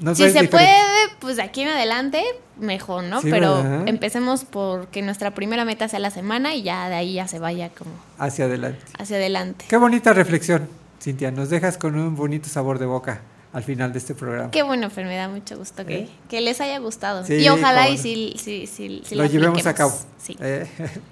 Si 0.00 0.14
se 0.14 0.26
diferente. 0.26 0.48
puede, 0.50 0.76
pues 1.20 1.36
de 1.36 1.42
aquí 1.42 1.62
en 1.62 1.68
adelante, 1.68 2.22
mejor, 2.58 3.02
¿no? 3.04 3.20
Sí, 3.20 3.28
Pero 3.30 3.62
¿verdad? 3.62 3.88
empecemos 3.88 4.44
por 4.44 4.86
que 4.88 5.02
nuestra 5.02 5.34
primera 5.34 5.64
meta 5.64 5.88
sea 5.88 5.98
la 5.98 6.10
semana 6.10 6.54
y 6.54 6.62
ya 6.62 6.88
de 6.88 6.94
ahí 6.96 7.14
ya 7.14 7.26
se 7.26 7.38
vaya 7.40 7.70
como 7.70 7.90
Hacia 8.18 8.44
adelante. 8.44 8.84
hacia 8.96 9.16
adelante. 9.16 9.64
Qué 9.68 9.76
bonita 9.76 10.12
reflexión, 10.12 10.68
Cintia. 11.00 11.30
Nos 11.30 11.50
dejas 11.50 11.78
con 11.78 11.96
un 11.96 12.16
bonito 12.16 12.48
sabor 12.48 12.78
de 12.78 12.86
boca 12.86 13.20
al 13.52 13.62
final 13.62 13.92
de 13.92 13.98
este 13.98 14.14
programa. 14.14 14.50
Qué 14.50 14.62
bueno, 14.62 14.90
Fer, 14.90 15.06
me 15.06 15.16
da 15.16 15.28
mucho 15.28 15.56
gusto 15.56 15.84
que, 15.86 16.00
¿Eh? 16.00 16.08
que 16.28 16.40
les 16.40 16.60
haya 16.60 16.78
gustado. 16.78 17.24
Sí, 17.24 17.34
y 17.34 17.48
ojalá 17.48 17.88
y 17.88 17.98
si, 17.98 18.34
si, 18.38 18.66
si, 18.66 19.02
si 19.04 19.14
lo 19.14 19.24
llevemos 19.26 19.66
a 19.66 19.74
cabo. 19.74 19.94
Sí. 20.18 20.36
Eh, 20.40 20.66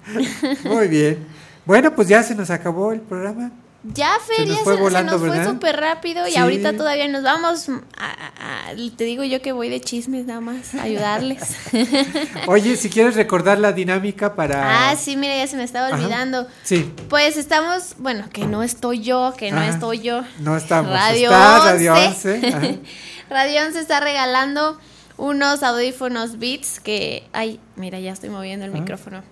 Muy 0.65 0.87
bien. 0.87 1.25
Bueno, 1.65 1.93
pues 1.95 2.07
ya 2.07 2.23
se 2.23 2.35
nos 2.35 2.49
acabó 2.49 2.91
el 2.91 3.01
programa. 3.01 3.51
Ya, 3.93 4.17
Se 4.25 4.33
Fer, 4.35 4.47
nos 4.47 4.57
ya 4.57 4.63
fue 4.63 4.73
se, 4.77 4.91
se 4.91 5.03
nos 5.03 5.19
fue 5.19 5.29
¿verdad? 5.29 5.49
súper 5.49 5.79
rápido 5.79 6.27
y 6.27 6.31
Sí. 6.31 6.37
ahorita 6.37 6.75
todavía 6.75 7.07
nos 7.07 7.23
vamos. 7.23 7.69
a- 7.69 7.73
a- 8.05 8.69
a- 8.71 8.75
te 8.97 9.03
digo 9.05 9.23
yo 9.23 9.41
que 9.41 9.51
voy 9.53 9.69
de 9.69 9.79
chismes 9.81 10.25
nada 10.25 10.41
más, 10.41 10.75
a 10.75 10.83
ayudarles. 10.83 11.41
Oye, 12.47 12.75
si 12.75 12.89
quieres 12.89 13.15
recordar 13.15 13.59
la 13.59 13.71
dinámica 13.71 14.35
para. 14.35 14.89
ah, 14.89 14.95
sí, 14.95 15.15
mira, 15.15 15.35
ya 15.37 15.47
se 15.47 15.55
me 15.57 15.63
estaba 15.63 15.87
Ajá. 15.87 15.95
olvidando. 15.97 16.47
Sí, 16.63 16.91
Pues 17.09 17.37
estamos, 17.37 17.95
bueno, 17.97 18.25
que 18.31 18.45
no 18.45 18.63
estoy 18.63 19.01
yo, 19.01 19.33
que 19.37 19.51
no 19.51 19.59
Ajá. 19.61 19.69
estoy 19.69 19.99
yo. 19.99 20.21
no 20.39 20.57
estamos. 20.57 20.91
Radio 20.91 21.31
Está 21.31 21.59
Radio 21.59 21.93
11. 21.93 22.33
11. 22.35 22.47
Ajá. 22.47 22.67
Radio 23.29 23.61
11 23.65 23.79
está 23.79 23.99
regalando 23.99 24.77
unos 25.17 25.63
audífonos 25.63 26.39
Beats 26.39 26.79
que, 26.79 27.27
ay, 27.33 27.59
mira, 27.75 27.99
ya 27.99 28.11
estoy 28.11 28.29
moviendo 28.29 28.65
el 28.65 28.71
Ah. 28.71 28.79
micrófono. 28.79 29.23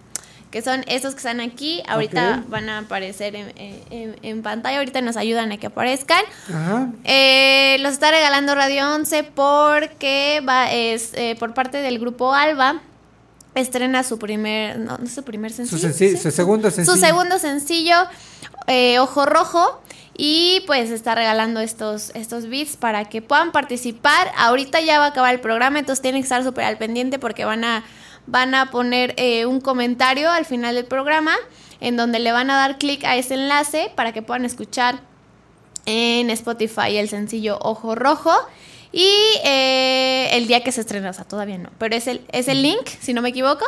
Que 0.55 0.61
son 0.61 0.85
estos 0.87 1.15
que 1.15 1.17
están 1.17 1.41
aquí. 1.41 1.83
Ahorita 1.85 2.45
van 2.47 2.69
a 2.69 2.77
aparecer 2.77 3.35
en, 3.35 3.51
en- 3.89 4.15
en 4.21 4.41
pantalla, 4.41 4.77
ahorita 4.77 5.01
nos 5.01 5.17
ayudan 5.17 5.51
a 5.51 5.57
que 5.57 5.67
aparezcan. 5.67 6.23
Ajá. 6.47 6.87
Eh, 7.03 7.75
los 7.81 7.91
está 7.91 8.09
regalando 8.09 8.55
Radio 8.55 8.89
11 8.95 9.23
porque 9.35 10.41
va, 10.47 10.71
es 10.71 11.11
eh, 11.15 11.35
por 11.37 11.53
parte 11.53 11.79
del 11.79 11.99
grupo 11.99 12.33
Alba. 12.33 12.79
Estrena 13.53 14.03
su 14.03 14.17
primer, 14.17 14.79
no, 14.79 14.97
no 14.97 15.03
es 15.03 15.13
su 15.13 15.23
primer 15.23 15.51
sencillo. 15.51 15.91
su 16.21 16.31
segundo 16.31 16.71
sencillo. 16.71 16.95
Su 16.95 17.01
segundo 17.01 17.37
sencillo, 17.37 17.95
eh, 18.67 18.97
Ojo 18.99 19.25
Rojo. 19.25 19.81
Y 20.17 20.63
pues 20.67 20.89
está 20.91 21.15
regalando 21.15 21.59
estos, 21.59 22.11
estos 22.15 22.47
beats 22.47 22.77
para 22.77 23.03
que 23.09 23.21
puedan 23.21 23.51
participar. 23.51 24.31
Ahorita 24.37 24.79
ya 24.79 24.99
va 24.99 25.07
a 25.07 25.09
acabar 25.09 25.33
el 25.33 25.41
programa, 25.41 25.79
entonces 25.79 26.01
tienen 26.01 26.21
que 26.21 26.27
estar 26.27 26.41
súper 26.45 26.63
al 26.63 26.77
pendiente 26.77 27.19
porque 27.19 27.43
van 27.43 27.65
a, 27.65 27.83
van 28.27 28.55
a 28.55 28.71
poner 28.71 29.13
eh, 29.17 29.45
un 29.45 29.61
comentario 29.61 30.31
al 30.31 30.45
final 30.45 30.75
del 30.75 30.85
programa 30.85 31.35
en 31.81 31.97
donde 31.97 32.19
le 32.19 32.31
van 32.31 32.49
a 32.49 32.55
dar 32.55 32.77
clic 32.77 33.03
a 33.03 33.15
ese 33.15 33.35
enlace 33.35 33.91
para 33.95 34.13
que 34.13 34.21
puedan 34.21 34.45
escuchar 34.45 34.99
en 35.85 36.29
Spotify 36.29 36.97
el 36.97 37.09
sencillo 37.09 37.59
Ojo 37.61 37.95
Rojo. 37.95 38.33
Y 38.91 39.11
eh, 39.43 40.29
el 40.31 40.47
día 40.47 40.63
que 40.63 40.71
se 40.71 40.81
estrena, 40.81 41.09
o 41.09 41.13
sea, 41.13 41.25
todavía 41.25 41.57
no. 41.57 41.69
Pero 41.77 41.95
es 41.95 42.07
el, 42.07 42.21
es 42.31 42.47
el 42.47 42.61
link, 42.61 42.87
si 43.01 43.13
no 43.13 43.21
me 43.21 43.29
equivoco. 43.29 43.65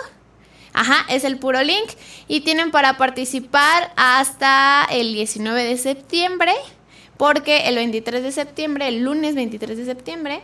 Ajá, 0.74 1.06
es 1.10 1.26
el 1.26 1.38
puro 1.38 1.62
link. 1.64 1.90
Y 2.30 2.42
tienen 2.42 2.72
para 2.72 2.98
participar 2.98 3.92
hasta 3.98 4.88
el 4.90 5.14
19 5.14 5.66
de 5.66 5.78
septiembre. 5.78 6.54
Porque 7.18 7.68
el 7.68 7.76
23 7.76 8.24
de 8.24 8.32
septiembre, 8.32 8.88
el 8.88 9.04
lunes 9.04 9.36
23 9.36 9.78
de 9.78 9.86
septiembre, 9.86 10.42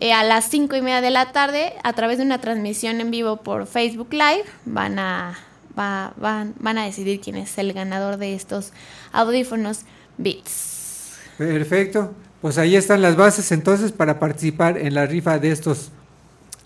eh, 0.00 0.12
a 0.12 0.22
las 0.24 0.48
5 0.48 0.76
y 0.76 0.82
media 0.82 1.00
de 1.00 1.10
la 1.10 1.32
tarde, 1.32 1.72
a 1.82 1.92
través 1.92 2.18
de 2.18 2.24
una 2.24 2.40
transmisión 2.40 3.00
en 3.00 3.10
vivo 3.10 3.38
por 3.38 3.66
Facebook 3.66 4.08
Live, 4.12 4.44
van 4.64 4.98
a, 4.98 5.38
va- 5.78 6.12
van, 6.16 6.54
van 6.58 6.78
a 6.78 6.84
decidir 6.84 7.20
quién 7.20 7.36
es 7.36 7.56
el 7.58 7.72
ganador 7.72 8.16
de 8.16 8.34
estos 8.34 8.72
audífonos 9.12 9.80
Beats. 10.18 11.14
Perfecto. 11.38 12.14
Pues 12.40 12.56
ahí 12.58 12.74
están 12.76 13.02
las 13.02 13.16
bases 13.16 13.52
entonces 13.52 13.92
para 13.92 14.18
participar 14.18 14.78
en 14.78 14.94
la 14.94 15.04
rifa 15.06 15.38
de 15.38 15.50
estos 15.50 15.90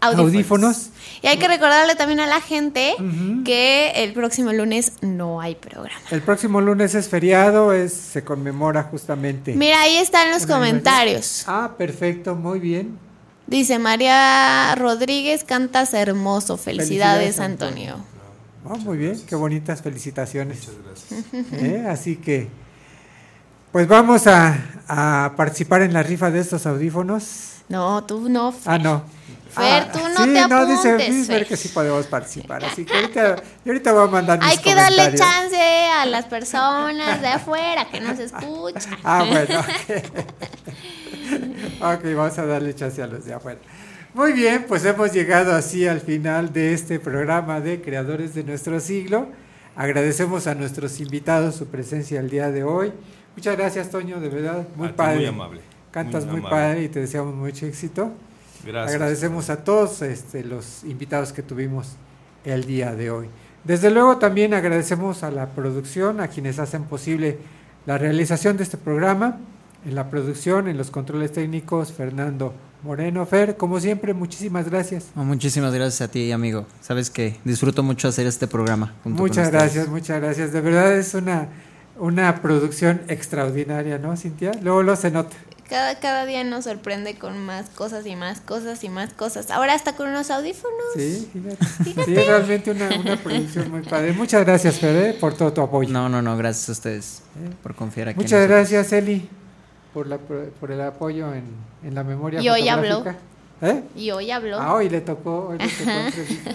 Audífonos. 0.05 0.27
audífonos. 0.35 0.91
Y 1.23 1.27
hay 1.27 1.39
que 1.39 1.49
recordarle 1.49 1.95
también 1.95 2.21
a 2.21 2.27
la 2.27 2.41
gente 2.41 2.95
que 3.45 3.93
el 3.97 4.13
próximo 4.13 4.53
lunes 4.53 4.93
no 5.01 5.41
hay 5.41 5.55
programa. 5.55 6.01
El 6.11 6.21
próximo 6.23 6.61
lunes 6.61 6.95
es 6.95 7.09
feriado, 7.09 7.73
es, 7.73 7.93
se 7.95 8.23
conmemora 8.25 8.83
justamente. 8.85 9.55
Mira, 9.55 9.81
ahí 9.81 9.97
están 9.97 10.31
los 10.31 10.47
comentarios. 10.47 11.45
Ah, 11.47 11.73
perfecto, 11.79 12.35
muy 12.35 12.61
bien. 12.61 12.99
Dice 13.47 13.79
María 13.79 14.75
Rodríguez, 14.75 15.45
cantas 15.45 15.95
hermoso. 15.95 16.57
Felicidades, 16.57 17.37
Felicidades, 17.37 17.41
Antonio. 17.41 17.97
Ah, 18.67 18.77
muy 18.77 18.97
bien, 18.97 19.21
qué 19.27 19.35
bonitas 19.35 19.83
felicitaciones. 19.83 20.69
Eh, 21.53 21.85
Así 21.89 22.17
que, 22.17 22.49
pues 23.73 23.87
vamos 23.87 24.27
a, 24.27 24.57
a 24.89 25.33
participar 25.37 25.83
en 25.83 25.93
la 25.93 26.03
rifa 26.03 26.31
de 26.31 26.41
estos 26.41 26.67
audífonos. 26.67 27.51
No, 27.69 28.05
tú 28.05 28.29
no. 28.29 28.55
Ah, 28.67 28.79
no. 28.79 29.03
Fer, 29.55 29.83
Ah, 29.89 29.93
tú 29.93 29.99
no 30.01 30.25
sí, 30.25 30.33
te 30.35 30.49
no, 30.49 30.67
dice, 30.67 30.89
apuntes, 30.89 31.11
dice 31.11 31.27
Fer 31.27 31.39
Fer. 31.39 31.47
que 31.47 31.57
sí 31.57 31.69
podemos 31.69 32.07
participar. 32.07 32.65
Así 32.65 32.85
que 32.85 32.95
ahorita, 32.95 33.37
yo 33.37 33.43
ahorita 33.73 33.93
voy 33.93 34.05
a 34.05 34.11
mandar 34.11 34.39
mis 34.41 34.49
Hay 34.49 34.59
que 34.59 34.75
darle 34.75 35.15
chance 35.15 35.87
a 36.01 36.07
las 36.07 36.25
personas 36.27 37.21
de 37.21 37.29
afuera 37.29 37.87
que 37.91 38.01
nos 38.01 38.19
escuchan. 38.19 38.99
Ah, 39.05 39.25
bueno. 39.29 39.61
ok, 41.81 42.05
vamos 42.17 42.39
a 42.39 42.47
darle 42.47 42.75
chance 42.75 43.03
a 43.03 43.07
los 43.07 43.25
de 43.25 43.35
afuera. 43.35 43.59
Muy 44.13 44.33
bien, 44.33 44.65
pues 44.69 44.85
hemos 44.85 45.13
llegado 45.13 45.55
así 45.55 45.87
al 45.89 46.01
final 46.01 46.53
de 46.53 46.73
este 46.73 47.01
programa 47.01 47.61
de 47.61 47.81
Creadores 47.81 48.35
de 48.35 48.45
nuestro 48.45 48.79
siglo. 48.81 49.29
Agradecemos 49.77 50.47
a 50.47 50.55
nuestros 50.55 51.01
invitados 51.01 51.57
su 51.57 51.67
presencia 51.67 52.21
el 52.21 52.31
día 52.31 52.51
de 52.51 52.63
hoy. 52.63 52.93
Muchas 53.37 53.57
gracias, 53.57 53.91
Toño, 53.91 54.21
de 54.21 54.29
verdad, 54.29 54.65
muy 54.77 54.89
A 54.89 54.95
padre. 54.97 55.17
muy 55.17 55.27
amable, 55.27 55.61
Cantas 55.91 56.25
muy 56.27 56.35
muy, 56.35 56.41
amable. 56.47 56.57
padre 56.67 56.83
y 56.85 56.89
te 56.89 57.01
deseamos 57.01 57.35
mucho 57.35 57.67
éxito. 57.67 58.13
Gracias. 58.65 58.95
Agradecemos 58.95 59.51
a 59.51 59.65
todos 59.65 60.03
este, 60.03 60.45
los 60.45 60.85
invitados 60.85 61.33
que 61.33 61.43
tuvimos 61.43 61.97
el 62.45 62.65
día 62.65 62.95
de 62.95 63.11
hoy. 63.11 63.29
Desde 63.65 63.91
luego 63.91 64.19
también 64.19 64.53
agradecemos 64.55 65.23
a 65.23 65.31
la 65.31 65.51
producción, 65.51 66.21
a 66.21 66.29
quienes 66.29 66.59
hacen 66.59 66.85
posible 66.85 67.39
la 67.87 67.99
realización 67.99 68.57
de 68.57 68.63
este 68.65 68.77
programa. 68.77 69.39
En 69.87 69.95
la 69.95 70.09
producción, 70.09 70.67
en 70.69 70.79
los 70.79 70.91
controles 70.91 71.33
técnicos, 71.33 71.93
Fernando 71.93 72.55
Moreno. 72.83 73.27
Fer, 73.27 73.57
como 73.59 73.81
siempre, 73.81 74.15
muchísimas 74.15 74.71
gracias. 74.71 75.07
Oh, 75.15 75.25
muchísimas 75.25 75.75
gracias 75.75 76.01
a 76.01 76.11
ti, 76.11 76.33
amigo. 76.33 76.67
Sabes 76.81 77.11
que 77.11 77.37
disfruto 77.45 77.83
mucho 77.83 78.09
hacer 78.09 78.27
este 78.27 78.47
programa. 78.47 78.95
junto 79.03 79.19
con 79.19 79.29
Muchas 79.29 79.47
ustedes. 79.47 79.63
gracias, 79.63 79.89
muchas 79.89 80.21
gracias. 80.23 80.53
De 80.53 80.61
verdad 80.63 80.95
es 80.95 81.13
una, 81.13 81.49
una 81.99 82.41
producción 82.41 83.03
extraordinaria, 83.09 83.99
¿no, 83.99 84.17
Cintia? 84.17 84.53
Luego 84.63 84.83
lo 84.83 84.97
se 84.97 85.11
nota. 85.11 85.37
Cada, 85.69 85.99
cada 85.99 86.27
día 86.27 86.45
nos 86.45 86.65
sorprende 86.65 87.17
con 87.19 87.39
más 87.39 87.71
cosas 87.71 88.05
y 88.07 88.17
más 88.17 88.41
cosas 88.41 88.85
y 88.85 88.89
más 88.91 89.13
cosas. 89.15 89.51
Ahora 89.51 89.73
hasta 89.75 89.97
con 89.97 90.09
unos 90.09 90.31
audífonos. 90.31 90.79
Sí, 90.95 91.29
fíjate. 91.33 92.05
Sí, 92.05 92.15
realmente 92.15 92.71
una, 92.71 92.89
una 93.01 93.17
producción 93.17 93.71
muy 93.71 93.81
padre. 93.83 94.13
Muchas 94.13 94.45
gracias, 94.45 94.79
Fer, 94.79 94.97
¿eh? 94.97 95.17
por 95.19 95.35
todo 95.35 95.53
tu 95.53 95.63
apoyo. 95.63 95.91
No, 95.91 96.09
no, 96.09 96.21
no, 96.21 96.37
gracias 96.37 96.69
a 96.69 96.73
ustedes 96.73 97.23
por 97.63 97.75
confiar 97.75 98.11
aquí. 98.11 98.21
Muchas 98.21 98.47
gracias, 98.47 98.93
Eli, 98.93 99.29
por, 99.95 100.07
la, 100.07 100.19
pro- 100.19 100.51
por 100.61 100.71
el 100.71 100.81
apoyo 100.83 101.33
en, 101.33 101.45
en 101.83 101.95
la 101.95 102.05
memoria 102.05 102.43
Y 102.43 102.49
hoy 102.51 102.69
habló. 102.69 103.03
¿Eh? 103.63 103.83
Y 103.97 104.11
hoy 104.11 104.31
habló. 104.31 104.59
Ah, 104.61 104.75
hoy 104.75 104.91
le 104.91 105.01
tocó, 105.01 105.49
hoy 105.49 105.59
le 105.59 105.67
tocó 105.69 105.91
entrevista. 105.91 106.51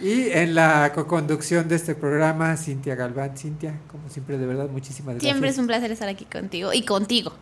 Y 0.00 0.30
en 0.30 0.54
la 0.54 0.92
co-conducción 0.94 1.68
de 1.68 1.76
este 1.76 1.94
programa, 1.94 2.56
Cintia 2.56 2.94
Galván. 2.94 3.36
Cintia, 3.36 3.74
como 3.90 4.08
siempre, 4.08 4.36
de 4.36 4.46
verdad, 4.46 4.68
muchísimas 4.68 5.14
gracias. 5.14 5.32
Siempre 5.32 5.50
es 5.50 5.58
un 5.58 5.66
placer 5.66 5.90
estar 5.90 6.08
aquí 6.08 6.24
contigo. 6.26 6.72
Y 6.72 6.84
contigo. 6.84 7.32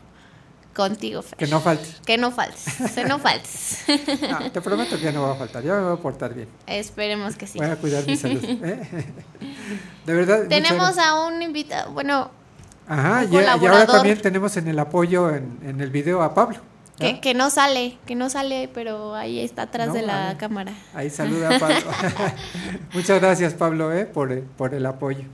Contigo, 0.75 1.23
Fer. 1.23 1.39
Que 1.39 1.47
no 1.47 1.61
falte. 1.61 1.89
Que 2.05 2.19
no 2.19 2.33
faltes. 2.33 2.65
Que 2.95 3.05
no 3.05 3.19
faltes. 3.19 3.85
No, 4.31 4.51
te 4.51 4.61
prometo 4.61 4.97
que 4.97 5.03
ya 5.03 5.13
no 5.13 5.23
va 5.23 5.33
a 5.33 5.37
faltar, 5.37 5.63
ya 5.63 5.75
me 5.75 5.83
voy 5.83 5.93
a 5.95 5.97
portar 5.97 6.35
bien. 6.35 6.49
Esperemos 6.67 7.37
que 7.37 7.47
sí. 7.47 7.59
Voy 7.59 7.69
a 7.69 7.77
cuidar 7.77 8.05
mi 8.07 8.17
salud. 8.17 8.43
¿eh? 8.45 8.81
De 10.07 10.15
verdad. 10.15 10.49
Tenemos 10.49 10.99
a 10.99 11.27
un 11.27 11.41
invitado, 11.43 11.93
bueno, 11.93 12.31
Ajá, 12.89 13.25
un 13.25 13.33
y, 13.33 13.37
y 13.37 13.67
ahora 13.67 13.87
también 13.87 14.21
tenemos 14.21 14.57
en 14.57 14.69
el 14.69 14.79
apoyo 14.79 15.31
en, 15.31 15.59
en 15.63 15.81
el 15.81 15.91
video 15.91 16.23
a 16.23 16.35
Pablo. 16.35 16.59
Que, 16.99 17.21
que 17.21 17.35
no 17.35 17.51
sale, 17.51 17.99
que 18.07 18.15
no 18.15 18.31
sale, 18.31 18.71
pero 18.73 19.15
ahí 19.15 19.41
está 19.41 19.63
atrás 19.63 19.89
No, 19.89 19.95
de 19.95 20.03
la 20.03 20.31
ahí- 20.31 20.37
cámara. 20.37 20.73
Ahí 20.95 21.11
saluda 21.11 21.57
a 21.57 21.59
Pablo. 21.59 21.77
Muchas 22.95 23.21
gracias, 23.21 23.55
Pablo, 23.55 23.93
eh, 23.93 24.07
por, 24.07 24.33
el- 24.33 24.43
por 24.43 24.75
el 24.75 24.87
apoyo. 24.87 25.25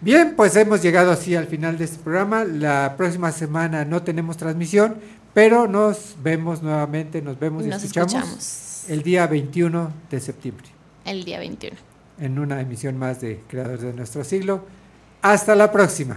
Bien, 0.00 0.34
pues 0.36 0.54
hemos 0.56 0.82
llegado 0.82 1.10
así 1.10 1.34
al 1.34 1.46
final 1.46 1.78
de 1.78 1.84
este 1.84 1.98
programa. 1.98 2.44
La 2.44 2.94
próxima 2.96 3.32
semana 3.32 3.84
no 3.86 4.02
tenemos 4.02 4.36
transmisión, 4.36 4.96
pero 5.32 5.66
nos 5.66 6.16
vemos 6.22 6.62
nuevamente, 6.62 7.22
nos 7.22 7.38
vemos 7.38 7.64
y 7.64 7.68
Nos 7.68 7.82
escuchamos, 7.82 8.12
escuchamos. 8.14 8.84
el 8.90 9.02
día 9.02 9.26
21 9.26 9.90
de 10.10 10.20
septiembre 10.20 10.66
El 11.06 11.24
día 11.24 11.38
21. 11.38 11.76
en 12.20 12.38
una 12.38 12.60
emisión 12.60 12.98
más 12.98 13.20
de 13.22 13.40
Creadores 13.48 13.80
de 13.82 13.92
nuestro 13.94 14.22
siglo. 14.24 14.66
Hasta 15.22 15.54
la 15.54 15.72
próxima. 15.72 16.16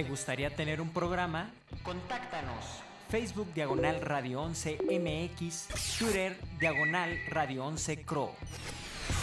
¿Te 0.00 0.08
gustaría 0.08 0.48
tener 0.56 0.80
un 0.80 0.88
programa? 0.88 1.50
Contáctanos. 1.82 2.64
Facebook 3.10 3.52
Diagonal 3.52 4.00
Radio 4.00 4.40
11 4.40 4.78
MX, 4.88 5.68
Twitter 5.98 6.38
Diagonal 6.58 7.18
Radio 7.28 7.66
11 7.66 8.02
Cro. 8.06 8.34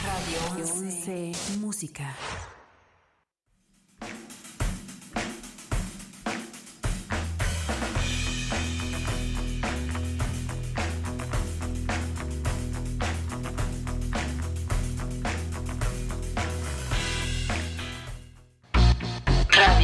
Radio 0.05 0.63
11 0.63 1.31
Música. 1.61 2.15